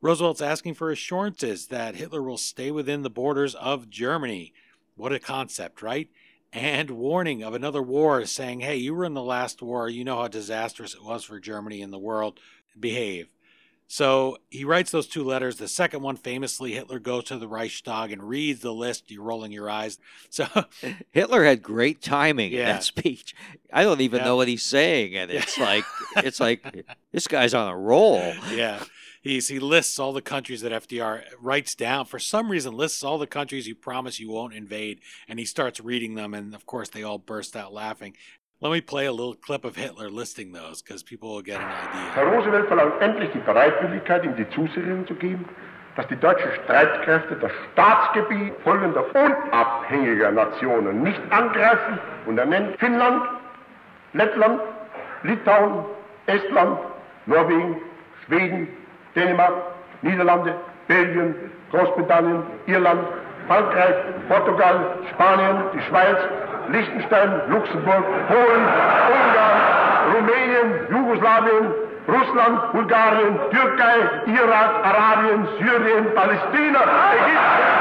Roosevelt's 0.00 0.40
asking 0.40 0.72
for 0.74 0.90
assurances 0.90 1.66
that 1.66 1.96
Hitler 1.96 2.22
will 2.22 2.38
stay 2.38 2.70
within 2.70 3.02
the 3.02 3.10
borders 3.10 3.54
of 3.54 3.90
Germany. 3.90 4.54
What 4.96 5.12
a 5.12 5.18
concept, 5.18 5.82
right? 5.82 6.08
And 6.54 6.90
warning 6.90 7.42
of 7.42 7.52
another 7.52 7.82
war, 7.82 8.24
saying, 8.26 8.60
hey, 8.60 8.76
you 8.76 8.94
were 8.94 9.04
in 9.04 9.14
the 9.14 9.22
last 9.22 9.60
war. 9.60 9.88
You 9.88 10.04
know 10.04 10.16
how 10.22 10.28
disastrous 10.28 10.94
it 10.94 11.04
was 11.04 11.24
for 11.24 11.40
Germany 11.40 11.82
and 11.82 11.92
the 11.92 11.98
world. 11.98 12.38
Behave. 12.78 13.26
So 13.86 14.38
he 14.50 14.64
writes 14.64 14.90
those 14.90 15.06
two 15.06 15.22
letters. 15.24 15.56
The 15.56 15.68
second 15.68 16.02
one, 16.02 16.16
famously, 16.16 16.72
Hitler 16.72 16.98
goes 16.98 17.24
to 17.24 17.38
the 17.38 17.46
Reichstag 17.48 18.12
and 18.12 18.22
reads 18.22 18.60
the 18.60 18.72
list. 18.72 19.10
You're 19.10 19.22
rolling 19.24 19.52
your 19.52 19.68
eyes. 19.68 19.98
So 20.30 20.46
Hitler 21.12 21.44
had 21.44 21.62
great 21.62 22.00
timing 22.00 22.52
in 22.52 22.64
that 22.64 22.82
speech. 22.84 23.34
I 23.72 23.82
don't 23.84 24.00
even 24.00 24.20
Yeah. 24.20 24.24
know 24.24 24.36
what 24.36 24.48
he's 24.48 24.64
saying, 24.64 25.14
and 25.16 25.30
it's 25.30 25.58
like 25.68 25.84
it's 26.16 26.40
like 26.40 26.86
this 27.12 27.26
guy's 27.28 27.52
on 27.54 27.68
a 27.68 27.76
roll. 27.76 28.32
yeah. 28.52 28.82
He's, 29.24 29.48
he 29.48 29.58
lists 29.58 29.98
all 29.98 30.12
the 30.12 30.20
countries 30.20 30.60
that 30.60 30.70
FDR 30.70 31.22
writes 31.40 31.74
down. 31.74 32.04
For 32.04 32.18
some 32.18 32.50
reason, 32.50 32.74
lists 32.74 33.02
all 33.02 33.16
the 33.16 33.26
countries 33.26 33.66
you 33.66 33.74
promise 33.74 34.20
you 34.20 34.28
won't 34.28 34.52
invade, 34.52 35.00
and 35.26 35.38
he 35.38 35.46
starts 35.46 35.80
reading 35.80 36.14
them. 36.14 36.34
And 36.34 36.54
of 36.54 36.66
course, 36.66 36.90
they 36.90 37.02
all 37.02 37.16
burst 37.16 37.56
out 37.56 37.72
laughing. 37.72 38.14
Let 38.60 38.70
me 38.70 38.82
play 38.82 39.06
a 39.06 39.12
little 39.12 39.34
clip 39.34 39.64
of 39.64 39.76
Hitler 39.76 40.10
listing 40.10 40.52
those 40.52 40.82
because 40.82 41.02
people 41.02 41.34
will 41.34 41.42
get 41.42 41.58
an 41.58 41.66
idea. 41.66 42.12
Herr 42.12 42.26
Roosevelt 42.26 42.68
verlangt 42.68 43.00
endlich 43.00 43.30
die 43.32 43.40
Bereitwilligkeit, 43.40 44.24
ihm 44.24 44.36
die 44.36 44.48
Zusicherung 44.50 45.06
zu 45.06 45.14
geben, 45.14 45.48
dass 45.96 46.06
die 46.08 46.16
deutschen 46.16 46.50
Streitkräfte 46.62 47.36
das 47.36 47.52
Staatsgebiet 47.72 48.52
folgender 48.62 49.06
unabhängiger 49.14 50.32
Nationen 50.32 51.02
nicht 51.02 51.20
angreifen 51.30 51.98
und 52.26 52.36
er 52.36 52.46
nennt 52.46 52.78
Finnland, 52.78 53.22
Lettland, 54.12 54.60
Litauen, 55.22 55.86
Estland, 56.26 56.78
Norwegen, 57.26 57.80
Schweden, 58.26 58.68
Dänemark, 59.14 59.54
Niederlande, 60.02 60.54
Belgien, 60.88 61.34
Großbritannien, 61.70 62.42
Irland, 62.66 63.00
Frankreich, 63.46 63.94
Portugal, 64.28 64.98
Spanien, 65.12 65.56
die 65.74 65.80
Schweiz, 65.88 66.16
Liechtenstein, 66.70 67.50
Luxemburg, 67.50 68.04
Polen, 68.28 68.62
Ungarn, 69.16 70.14
Rumänien, 70.14 70.86
Jugoslawien, 70.90 71.66
Russland, 72.06 72.72
Bulgarien, 72.72 73.38
Türkei, 73.50 73.98
Irak, 74.26 74.84
Arabien, 74.84 75.46
Syrien, 75.58 76.04
Palästina, 76.14 76.80
Ägypten. 77.12 77.74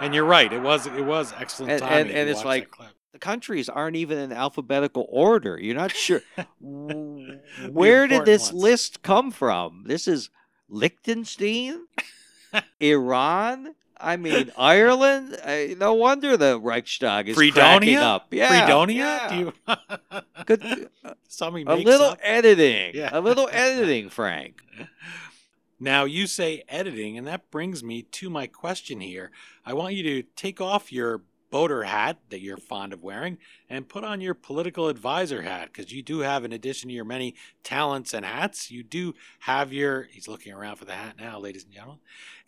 And 0.00 0.14
you're 0.14 0.24
right. 0.26 0.52
It 0.52 0.60
was 0.62 0.86
it 0.86 1.04
was 1.04 1.32
excellent 1.40 1.72
And- 1.72 1.80
timing. 1.82 1.98
and- 2.00 2.08
to 2.10 2.18
and 2.18 2.28
it's 2.30 2.38
watch 2.40 2.46
like- 2.46 2.70
that 2.70 2.76
clip. 2.76 2.88
the 3.12 3.18
countries 3.18 3.68
aren't 3.68 3.96
even 3.96 4.18
in 4.18 4.32
alphabetical 4.32 5.06
order. 5.10 5.58
You're 5.60 5.76
not 5.76 5.92
sure 5.92 6.20
where 7.70 8.06
did 8.08 8.24
this 8.24 8.50
ones. 8.52 8.62
list 8.62 9.02
come 9.02 9.30
from. 9.30 9.84
This 9.86 10.08
is 10.08 10.30
Liechtenstein, 10.68 11.86
Iran. 12.80 13.74
I 13.96 14.16
mean, 14.16 14.50
Ireland. 14.58 15.36
Uh, 15.42 15.74
no 15.78 15.94
wonder 15.94 16.36
the 16.36 16.58
Reichstag 16.60 17.28
is 17.28 17.36
cracking 17.36 17.52
Freedonia? 17.54 18.00
up. 18.02 18.26
Yeah, 18.32 18.48
Freedonia? 18.48 18.96
yeah. 19.04 19.28
Do 19.30 19.38
you 19.38 20.22
Good, 20.46 20.90
something 21.28 21.66
a 21.66 21.76
little 21.76 22.08
up? 22.08 22.18
editing. 22.22 22.92
Yeah. 22.94 23.10
A 23.12 23.20
little 23.20 23.48
editing, 23.52 24.10
Frank. 24.10 24.60
Now 25.80 26.04
you 26.04 26.26
say 26.26 26.64
editing, 26.68 27.16
and 27.16 27.26
that 27.26 27.50
brings 27.50 27.82
me 27.82 28.02
to 28.02 28.28
my 28.30 28.46
question 28.46 29.00
here. 29.00 29.30
I 29.64 29.74
want 29.74 29.94
you 29.94 30.02
to 30.02 30.22
take 30.36 30.60
off 30.60 30.92
your 30.92 31.22
boater 31.54 31.84
hat 31.84 32.18
that 32.30 32.40
you're 32.40 32.56
fond 32.56 32.92
of 32.92 33.04
wearing 33.04 33.38
and 33.70 33.88
put 33.88 34.02
on 34.02 34.20
your 34.20 34.34
political 34.34 34.88
advisor 34.88 35.42
hat 35.42 35.68
because 35.72 35.92
you 35.92 36.02
do 36.02 36.18
have, 36.18 36.44
in 36.44 36.52
addition 36.52 36.88
to 36.88 36.94
your 36.96 37.04
many 37.04 37.32
talents 37.62 38.12
and 38.12 38.26
hats, 38.26 38.72
you 38.72 38.82
do 38.82 39.14
have 39.38 39.72
your. 39.72 40.08
He's 40.10 40.26
looking 40.26 40.52
around 40.52 40.78
for 40.78 40.84
the 40.84 40.94
hat 40.94 41.14
now, 41.16 41.38
ladies 41.38 41.62
and 41.62 41.72
gentlemen. 41.72 42.00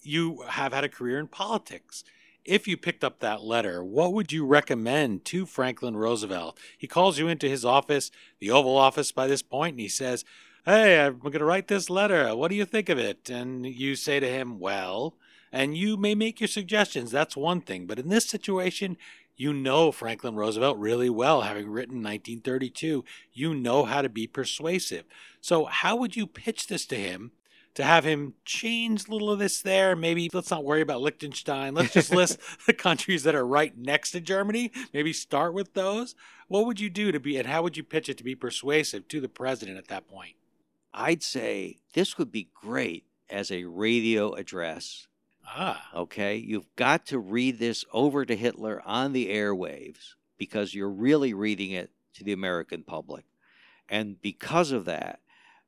You 0.02 0.42
have 0.48 0.72
had 0.72 0.82
a 0.82 0.88
career 0.88 1.20
in 1.20 1.28
politics. 1.28 2.02
If 2.44 2.66
you 2.66 2.76
picked 2.76 3.04
up 3.04 3.20
that 3.20 3.44
letter, 3.44 3.84
what 3.84 4.12
would 4.12 4.32
you 4.32 4.44
recommend 4.44 5.24
to 5.26 5.46
Franklin 5.46 5.96
Roosevelt? 5.96 6.58
He 6.76 6.88
calls 6.88 7.16
you 7.16 7.28
into 7.28 7.48
his 7.48 7.64
office, 7.64 8.10
the 8.40 8.50
Oval 8.50 8.76
Office 8.76 9.12
by 9.12 9.28
this 9.28 9.40
point, 9.42 9.74
and 9.74 9.80
he 9.80 9.88
says, 9.88 10.24
Hey, 10.64 11.00
I'm 11.00 11.20
going 11.20 11.30
to 11.30 11.44
write 11.44 11.68
this 11.68 11.88
letter. 11.88 12.34
What 12.34 12.48
do 12.48 12.56
you 12.56 12.64
think 12.64 12.88
of 12.88 12.98
it? 12.98 13.30
And 13.30 13.66
you 13.66 13.94
say 13.94 14.18
to 14.18 14.28
him, 14.28 14.58
Well, 14.58 15.14
and 15.52 15.76
you 15.76 15.96
may 15.96 16.14
make 16.14 16.40
your 16.40 16.48
suggestions. 16.48 17.10
That's 17.10 17.36
one 17.36 17.60
thing. 17.60 17.86
But 17.86 17.98
in 17.98 18.08
this 18.08 18.26
situation, 18.26 18.96
you 19.36 19.52
know 19.52 19.92
Franklin 19.92 20.34
Roosevelt 20.34 20.78
really 20.78 21.10
well, 21.10 21.42
having 21.42 21.68
written 21.68 21.96
1932. 21.96 23.04
You 23.32 23.54
know 23.54 23.84
how 23.84 24.02
to 24.02 24.08
be 24.08 24.26
persuasive. 24.26 25.04
So, 25.40 25.66
how 25.66 25.96
would 25.96 26.16
you 26.16 26.26
pitch 26.26 26.66
this 26.66 26.86
to 26.86 26.96
him 26.96 27.32
to 27.74 27.84
have 27.84 28.04
him 28.04 28.34
change 28.46 29.06
a 29.06 29.10
little 29.10 29.30
of 29.30 29.38
this 29.38 29.60
there? 29.60 29.94
Maybe 29.94 30.30
let's 30.32 30.50
not 30.50 30.64
worry 30.64 30.80
about 30.80 31.02
Liechtenstein. 31.02 31.74
Let's 31.74 31.92
just 31.92 32.14
list 32.14 32.38
the 32.66 32.72
countries 32.72 33.24
that 33.24 33.34
are 33.34 33.46
right 33.46 33.76
next 33.76 34.12
to 34.12 34.20
Germany. 34.20 34.72
Maybe 34.94 35.12
start 35.12 35.52
with 35.52 35.74
those. 35.74 36.14
What 36.48 36.64
would 36.66 36.80
you 36.80 36.88
do 36.88 37.12
to 37.12 37.20
be, 37.20 37.36
and 37.36 37.46
how 37.46 37.62
would 37.62 37.76
you 37.76 37.84
pitch 37.84 38.08
it 38.08 38.16
to 38.18 38.24
be 38.24 38.34
persuasive 38.34 39.06
to 39.08 39.20
the 39.20 39.28
president 39.28 39.76
at 39.76 39.88
that 39.88 40.08
point? 40.08 40.36
I'd 40.94 41.22
say 41.22 41.76
this 41.92 42.16
would 42.16 42.32
be 42.32 42.48
great 42.54 43.04
as 43.28 43.50
a 43.50 43.64
radio 43.64 44.32
address. 44.32 45.08
Ah, 45.46 45.88
Okay, 45.94 46.36
you've 46.36 46.74
got 46.76 47.06
to 47.06 47.18
read 47.18 47.58
this 47.58 47.84
over 47.92 48.24
to 48.24 48.36
Hitler 48.36 48.82
on 48.84 49.12
the 49.12 49.28
airwaves 49.28 50.14
because 50.36 50.74
you're 50.74 50.90
really 50.90 51.32
reading 51.34 51.70
it 51.70 51.90
to 52.14 52.24
the 52.24 52.32
American 52.32 52.82
public. 52.82 53.24
And 53.88 54.20
because 54.20 54.72
of 54.72 54.84
that, 54.86 55.20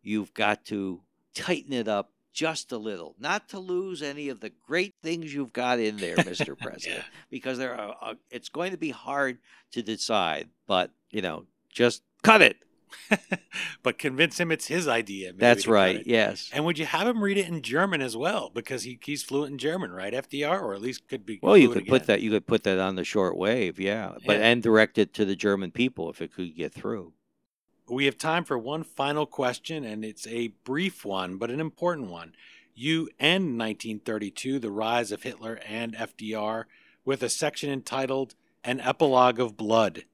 you've 0.02 0.34
got 0.34 0.64
to 0.66 1.02
tighten 1.34 1.72
it 1.72 1.88
up 1.88 2.10
just 2.32 2.70
a 2.72 2.78
little, 2.78 3.14
not 3.18 3.48
to 3.48 3.58
lose 3.58 4.02
any 4.02 4.28
of 4.28 4.40
the 4.40 4.52
great 4.66 4.94
things 5.02 5.32
you've 5.34 5.52
got 5.52 5.78
in 5.80 5.96
there, 5.96 6.16
Mr. 6.18 6.56
President, 6.58 7.04
because 7.30 7.58
there 7.58 7.74
are 7.74 7.96
uh, 8.00 8.14
it's 8.30 8.48
going 8.48 8.70
to 8.72 8.76
be 8.76 8.90
hard 8.90 9.38
to 9.72 9.82
decide, 9.82 10.48
but 10.66 10.90
you 11.10 11.22
know, 11.22 11.44
just 11.72 12.02
cut 12.22 12.42
it. 12.42 12.56
but 13.82 13.98
convince 13.98 14.38
him 14.38 14.50
it's 14.50 14.66
his 14.66 14.88
idea. 14.88 15.28
maybe, 15.28 15.38
That's 15.38 15.66
right. 15.66 16.02
Yes. 16.06 16.50
And 16.52 16.64
would 16.64 16.78
you 16.78 16.86
have 16.86 17.06
him 17.06 17.22
read 17.22 17.38
it 17.38 17.48
in 17.48 17.62
German 17.62 18.00
as 18.00 18.16
well? 18.16 18.50
Because 18.54 18.82
he, 18.84 18.98
he's 19.02 19.22
fluent 19.22 19.52
in 19.52 19.58
German, 19.58 19.92
right? 19.92 20.12
FDR, 20.12 20.60
or 20.62 20.74
at 20.74 20.80
least 20.82 21.08
could 21.08 21.24
be. 21.26 21.38
Well, 21.42 21.56
you 21.56 21.70
could 21.70 21.86
put 21.86 22.06
that. 22.06 22.20
You 22.20 22.30
could 22.30 22.46
put 22.46 22.64
that 22.64 22.78
on 22.78 22.96
the 22.96 23.04
short 23.04 23.36
wave, 23.36 23.78
yeah, 23.78 24.14
but 24.26 24.38
Yeah. 24.38 24.46
and 24.46 24.62
direct 24.62 24.98
it 24.98 25.12
to 25.14 25.24
the 25.24 25.36
German 25.36 25.70
people 25.70 26.10
if 26.10 26.20
it 26.22 26.32
could 26.32 26.56
get 26.56 26.72
through. 26.72 27.12
We 27.88 28.04
have 28.04 28.18
time 28.18 28.44
for 28.44 28.58
one 28.58 28.82
final 28.84 29.24
question, 29.24 29.82
and 29.84 30.04
it's 30.04 30.26
a 30.26 30.48
brief 30.64 31.04
one, 31.04 31.36
but 31.38 31.50
an 31.50 31.60
important 31.60 32.10
one. 32.10 32.34
You 32.74 33.08
end 33.18 33.58
1932, 33.58 34.58
The 34.58 34.70
Rise 34.70 35.10
of 35.10 35.22
Hitler 35.22 35.58
and 35.66 35.94
FDR, 35.96 36.64
with 37.04 37.22
a 37.22 37.28
section 37.28 37.70
entitled 37.70 38.34
An 38.62 38.78
Epilogue 38.80 39.40
of 39.40 39.56
Blood. 39.56 40.04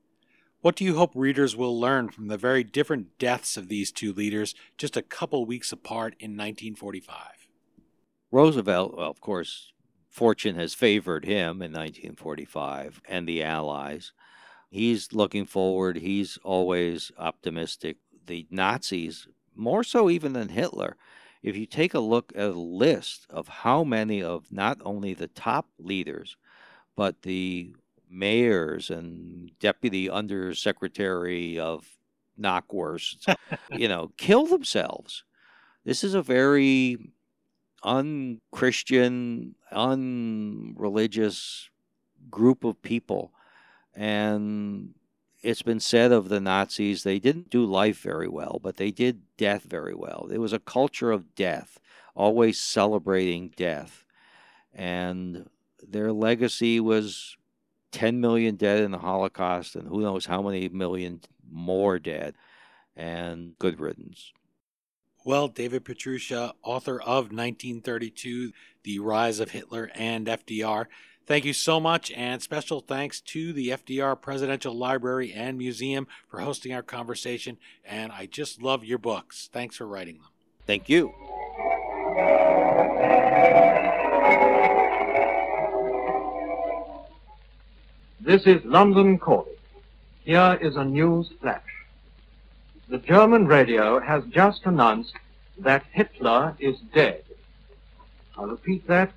What 0.65 0.77
do 0.77 0.85
you 0.87 0.97
hope 0.97 1.13
readers 1.15 1.55
will 1.55 1.79
learn 1.79 2.09
from 2.09 2.29
the 2.29 2.39
very 2.39 2.65
different 2.65 3.19
deaths 3.19 3.59
of 3.59 3.69
these 3.69 3.93
two 3.93 4.15
leaders 4.15 4.55
just 4.79 4.97
a 4.97 5.03
couple 5.03 5.45
weeks 5.45 5.73
apart 5.73 6.15
in 6.19 6.31
1945? 6.39 7.19
Roosevelt, 8.31 8.97
well, 8.97 9.11
of 9.11 9.21
course, 9.21 9.75
fortune 10.09 10.55
has 10.55 10.73
favored 10.73 11.27
him 11.27 11.61
in 11.61 11.71
1945 11.71 13.03
and 13.07 13.29
the 13.29 13.43
Allies. 13.43 14.15
He's 14.71 15.13
looking 15.13 15.45
forward. 15.45 15.99
He's 15.99 16.39
always 16.43 17.13
optimistic. 17.19 17.99
The 18.25 18.47
Nazis, 18.51 19.29
more 19.55 19.85
so 19.85 20.09
even 20.09 20.33
than 20.33 20.49
Hitler, 20.49 20.97
if 21.43 21.59
you 21.59 21.67
take 21.67 21.93
a 21.93 22.01
look 22.01 22.33
at 22.35 22.43
a 22.43 22.59
list 22.59 23.27
of 23.29 23.49
how 23.49 23.85
many 23.85 24.23
of 24.23 24.51
not 24.51 24.79
only 24.83 25.13
the 25.13 25.29
top 25.29 25.69
leaders, 25.79 26.39
but 26.97 27.21
the 27.21 27.75
mayors 28.15 28.91
and 28.91 29.51
deputy 29.59 30.09
undersecretary 30.09 31.59
of 31.59 31.87
knockwursts, 32.41 33.35
you 33.73 33.89
know, 33.89 34.13
kill 34.17 34.47
themselves. 34.47 35.25
This 35.85 36.05
is 36.05 36.15
a 36.15 36.23
very 36.23 37.13
unchristian, 37.83 39.55
unreligious 39.71 41.69
group 42.31 42.65
of 42.65 42.81
people. 42.81 43.33
And 43.95 44.95
it's 45.43 45.63
been 45.63 45.81
said 45.81 46.11
of 46.11 46.29
the 46.29 46.41
Nazis, 46.41 47.03
they 47.03 47.19
didn't 47.19 47.51
do 47.51 47.65
life 47.65 48.01
very 48.01 48.29
well, 48.29 48.59
but 48.63 48.77
they 48.77 48.91
did 48.91 49.23
death 49.37 49.65
very 49.65 49.95
well. 49.95 50.29
It 50.33 50.39
was 50.39 50.55
a 50.55 50.59
culture 50.59 51.13
of 51.13 51.35
death, 51.35 51.79
always 52.15 52.59
celebrating 52.59 53.53
death. 53.55 54.05
And 54.73 55.49
their 55.87 56.13
legacy 56.13 56.81
was 56.81 57.37
10 57.95 58.21
million 58.21 58.57
dead 58.57 58.83
in 58.83 58.91
the 58.91 58.99
Holocaust, 58.99 59.77
and 59.77 59.87
who 59.87 60.01
knows 60.01 60.27
how 60.27 60.43
many 60.43 60.69
million 60.69 61.21
more 61.51 61.99
dead. 61.99 62.35
And 62.97 63.59
good 63.59 63.81
riddance. 63.81 64.33
Well, 65.25 65.49
David 65.49 65.85
Pietrusza, 65.85 66.53
author 66.63 67.01
of 67.01 67.33
1932, 67.33 68.53
The 68.83 68.99
Rise 68.99 69.41
of 69.41 69.51
Hitler 69.53 69.91
and 69.95 70.27
FDR, 70.27 70.87
thank 71.27 71.45
you 71.45 71.53
so 71.53 71.81
much, 71.81 72.11
and 72.13 72.43
special 72.43 72.81
thanks 72.81 73.21
to 73.23 73.53
the 73.53 73.71
FDR 73.71 74.21
Presidential 74.21 74.75
Library 74.75 75.33
and 75.33 75.57
Museum 75.57 76.07
for 76.29 76.41
hosting 76.41 76.75
our 76.75 76.83
conversation. 76.83 77.57
And 77.85 78.13
I 78.13 78.27
just 78.27 78.63
love 78.63 78.85
your 78.85 78.99
books. 78.99 79.49
Thanks 79.53 79.77
for 79.77 79.87
writing 79.87 80.19
them. 80.19 80.29
Thank 80.67 80.89
you. 80.89 81.15
This 88.25 88.47
is 88.47 88.65
London 88.65 89.19
calling. 89.19 89.53
Here 90.25 90.59
is 90.63 90.77
a 90.77 90.85
news 90.85 91.29
flash. 91.43 91.85
The 92.89 92.97
German 92.97 93.47
radio 93.47 94.01
has 94.01 94.25
just 94.31 94.65
announced 94.65 95.13
that 95.59 95.85
Hitler 95.93 96.57
is 96.59 96.79
dead. 96.95 97.23
I'll 98.39 98.47
repeat 98.47 98.87
that. 98.87 99.13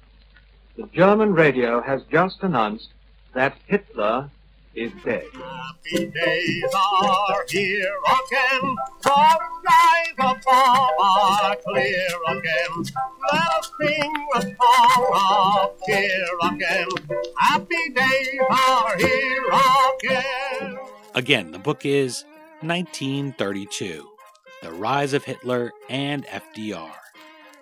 The 0.76 0.88
German 0.88 1.34
radio 1.34 1.82
has 1.82 2.02
just 2.12 2.44
announced 2.44 2.90
that 3.34 3.56
Hitler 3.68 4.30
is 4.78 4.92
dead. 5.04 5.26
Happy 5.34 6.06
days 6.06 6.64
are 6.76 7.46
here 7.50 7.98
again. 8.06 8.76
The 9.02 9.40
skies 9.64 10.14
above 10.20 10.90
are 11.00 11.56
clear 11.68 12.08
again. 12.30 12.84
Let 13.32 13.48
us 13.58 13.72
sing 13.82 14.14
a 14.36 14.42
song 14.42 15.10
of 15.16 15.72
cheer 15.88 16.28
again. 16.52 16.88
Happy 17.38 17.90
days 17.90 18.40
are 18.52 18.98
here 18.98 19.44
again. 19.96 20.78
Again, 21.16 21.52
the 21.52 21.60
book 21.60 21.84
is 21.84 22.24
1932 22.62 24.08
The 24.62 24.72
Rise 24.74 25.14
of 25.14 25.24
Hitler 25.24 25.72
and 25.90 26.24
FDR. 26.28 26.92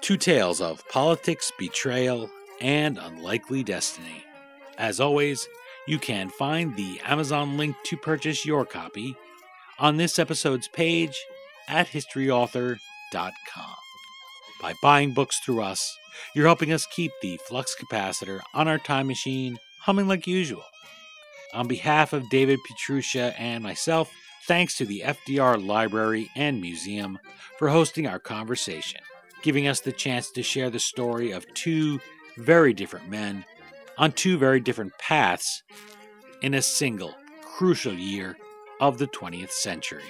Two 0.01 0.17
tales 0.17 0.59
of 0.59 0.85
politics, 0.89 1.49
betrayal, 1.57 2.29
and 2.59 2.97
unlikely 2.97 3.63
destiny. 3.63 4.25
As 4.77 4.99
always, 4.99 5.47
you 5.87 5.99
can 5.99 6.29
find 6.29 6.75
the 6.75 6.99
Amazon 7.03 7.57
link 7.57 7.75
to 7.85 7.97
purchase 7.97 8.45
your 8.45 8.65
copy 8.65 9.15
on 9.79 9.97
this 9.97 10.17
episode's 10.17 10.67
page 10.67 11.25
at 11.67 11.87
historyauthor.com. 11.87 13.75
By 14.61 14.73
buying 14.81 15.13
books 15.13 15.39
through 15.39 15.61
us, 15.61 15.95
you're 16.33 16.47
helping 16.47 16.71
us 16.71 16.87
keep 16.87 17.11
the 17.21 17.37
flux 17.47 17.75
capacitor 17.75 18.39
on 18.53 18.67
our 18.67 18.77
time 18.77 19.07
machine 19.07 19.59
humming 19.81 20.07
like 20.07 20.25
usual. 20.25 20.63
On 21.53 21.67
behalf 21.67 22.13
of 22.13 22.29
David 22.29 22.59
Pietrusza 22.67 23.35
and 23.37 23.63
myself, 23.63 24.11
thanks 24.47 24.77
to 24.77 24.85
the 24.85 25.03
FDR 25.05 25.63
Library 25.63 26.29
and 26.35 26.59
Museum 26.59 27.19
for 27.57 27.69
hosting 27.69 28.07
our 28.07 28.19
conversation, 28.19 29.01
giving 29.43 29.67
us 29.67 29.81
the 29.81 29.91
chance 29.91 30.31
to 30.31 30.43
share 30.43 30.69
the 30.69 30.79
story 30.79 31.31
of 31.31 31.45
two 31.53 31.99
very 32.37 32.73
different 32.73 33.09
men 33.09 33.45
on 33.97 34.11
two 34.11 34.37
very 34.37 34.59
different 34.59 34.97
paths 34.97 35.63
in 36.41 36.53
a 36.53 36.61
single 36.61 37.13
crucial 37.43 37.93
year 37.93 38.37
of 38.79 38.97
the 38.97 39.07
20th 39.07 39.51
century. 39.51 40.03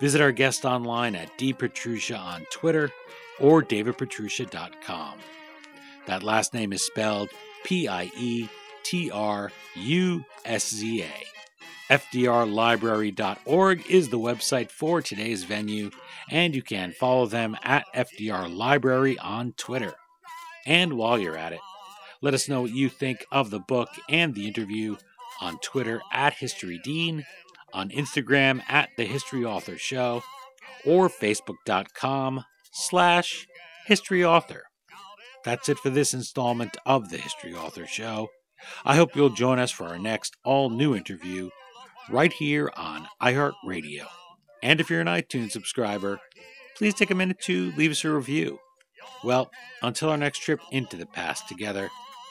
Visit 0.00 0.20
our 0.20 0.32
guest 0.32 0.64
online 0.64 1.14
at 1.14 1.36
dpietrusza 1.36 2.18
on 2.18 2.46
Twitter 2.50 2.90
or 3.38 3.62
davidpietrusza.com. 3.62 5.18
That 6.06 6.22
last 6.22 6.54
name 6.54 6.72
is 6.72 6.84
spelled 6.84 7.28
P 7.64 7.86
I 7.86 8.10
E 8.16 8.48
T 8.82 9.10
R 9.10 9.52
U 9.76 10.24
S 10.44 10.70
Z 10.70 11.02
A. 11.02 11.92
FDRlibrary.org 11.92 13.90
is 13.90 14.08
the 14.08 14.18
website 14.18 14.70
for 14.70 15.02
today's 15.02 15.42
venue, 15.42 15.90
and 16.30 16.54
you 16.54 16.62
can 16.62 16.92
follow 16.92 17.26
them 17.26 17.56
at 17.64 17.84
FDR 17.94 18.54
Library 18.54 19.18
on 19.18 19.52
Twitter. 19.54 19.94
And 20.66 20.92
while 20.94 21.18
you're 21.18 21.36
at 21.36 21.52
it, 21.52 21.60
let 22.22 22.34
us 22.34 22.48
know 22.48 22.62
what 22.62 22.72
you 22.72 22.88
think 22.88 23.24
of 23.32 23.50
the 23.50 23.60
book 23.60 23.88
and 24.08 24.34
the 24.34 24.46
interview 24.46 24.96
on 25.40 25.58
Twitter 25.60 26.00
at 26.12 26.34
History 26.34 26.78
Dean, 26.84 27.24
on 27.72 27.90
Instagram 27.90 28.62
at 28.68 28.90
The 28.96 29.04
History 29.04 29.44
Author 29.44 29.78
Show, 29.78 30.22
or 30.84 31.08
Facebook.com 31.08 32.44
slash 32.72 33.46
History 33.86 34.24
Author. 34.24 34.64
That's 35.44 35.68
it 35.68 35.78
for 35.78 35.90
this 35.90 36.12
installment 36.12 36.76
of 36.84 37.10
The 37.10 37.18
History 37.18 37.54
Author 37.54 37.86
Show. 37.86 38.28
I 38.84 38.96
hope 38.96 39.16
you'll 39.16 39.30
join 39.30 39.58
us 39.58 39.70
for 39.70 39.86
our 39.86 39.98
next 39.98 40.36
all 40.44 40.68
new 40.68 40.94
interview 40.94 41.48
right 42.10 42.32
here 42.32 42.70
on 42.76 43.06
iHeartRadio. 43.22 44.06
And 44.62 44.80
if 44.80 44.90
you're 44.90 45.00
an 45.00 45.06
iTunes 45.06 45.52
subscriber, 45.52 46.20
please 46.76 46.94
take 46.94 47.10
a 47.10 47.14
minute 47.14 47.40
to 47.44 47.72
leave 47.76 47.90
us 47.90 48.04
a 48.04 48.10
review. 48.10 48.58
Well, 49.24 49.50
until 49.82 50.10
our 50.10 50.18
next 50.18 50.40
trip 50.40 50.60
into 50.70 50.96
the 50.96 51.06
past 51.06 51.48
together, 51.48 51.88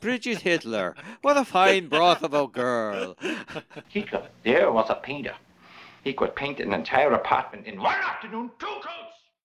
Bridget 0.00 0.40
Hitler. 0.40 0.94
What 1.20 1.36
a 1.36 1.44
fine 1.44 1.88
broth 1.88 2.22
of 2.22 2.32
a 2.32 2.46
girl. 2.46 3.16
Hitler, 3.88 4.28
there 4.44 4.72
was 4.72 4.88
a 4.88 4.94
painter. 4.94 5.34
He 6.02 6.14
could 6.14 6.34
paint 6.34 6.58
an 6.60 6.72
entire 6.72 7.12
apartment 7.12 7.66
in 7.66 7.80
one 7.80 7.94
afternoon, 7.94 8.50
too 8.58 8.66
cold. 8.66 9.09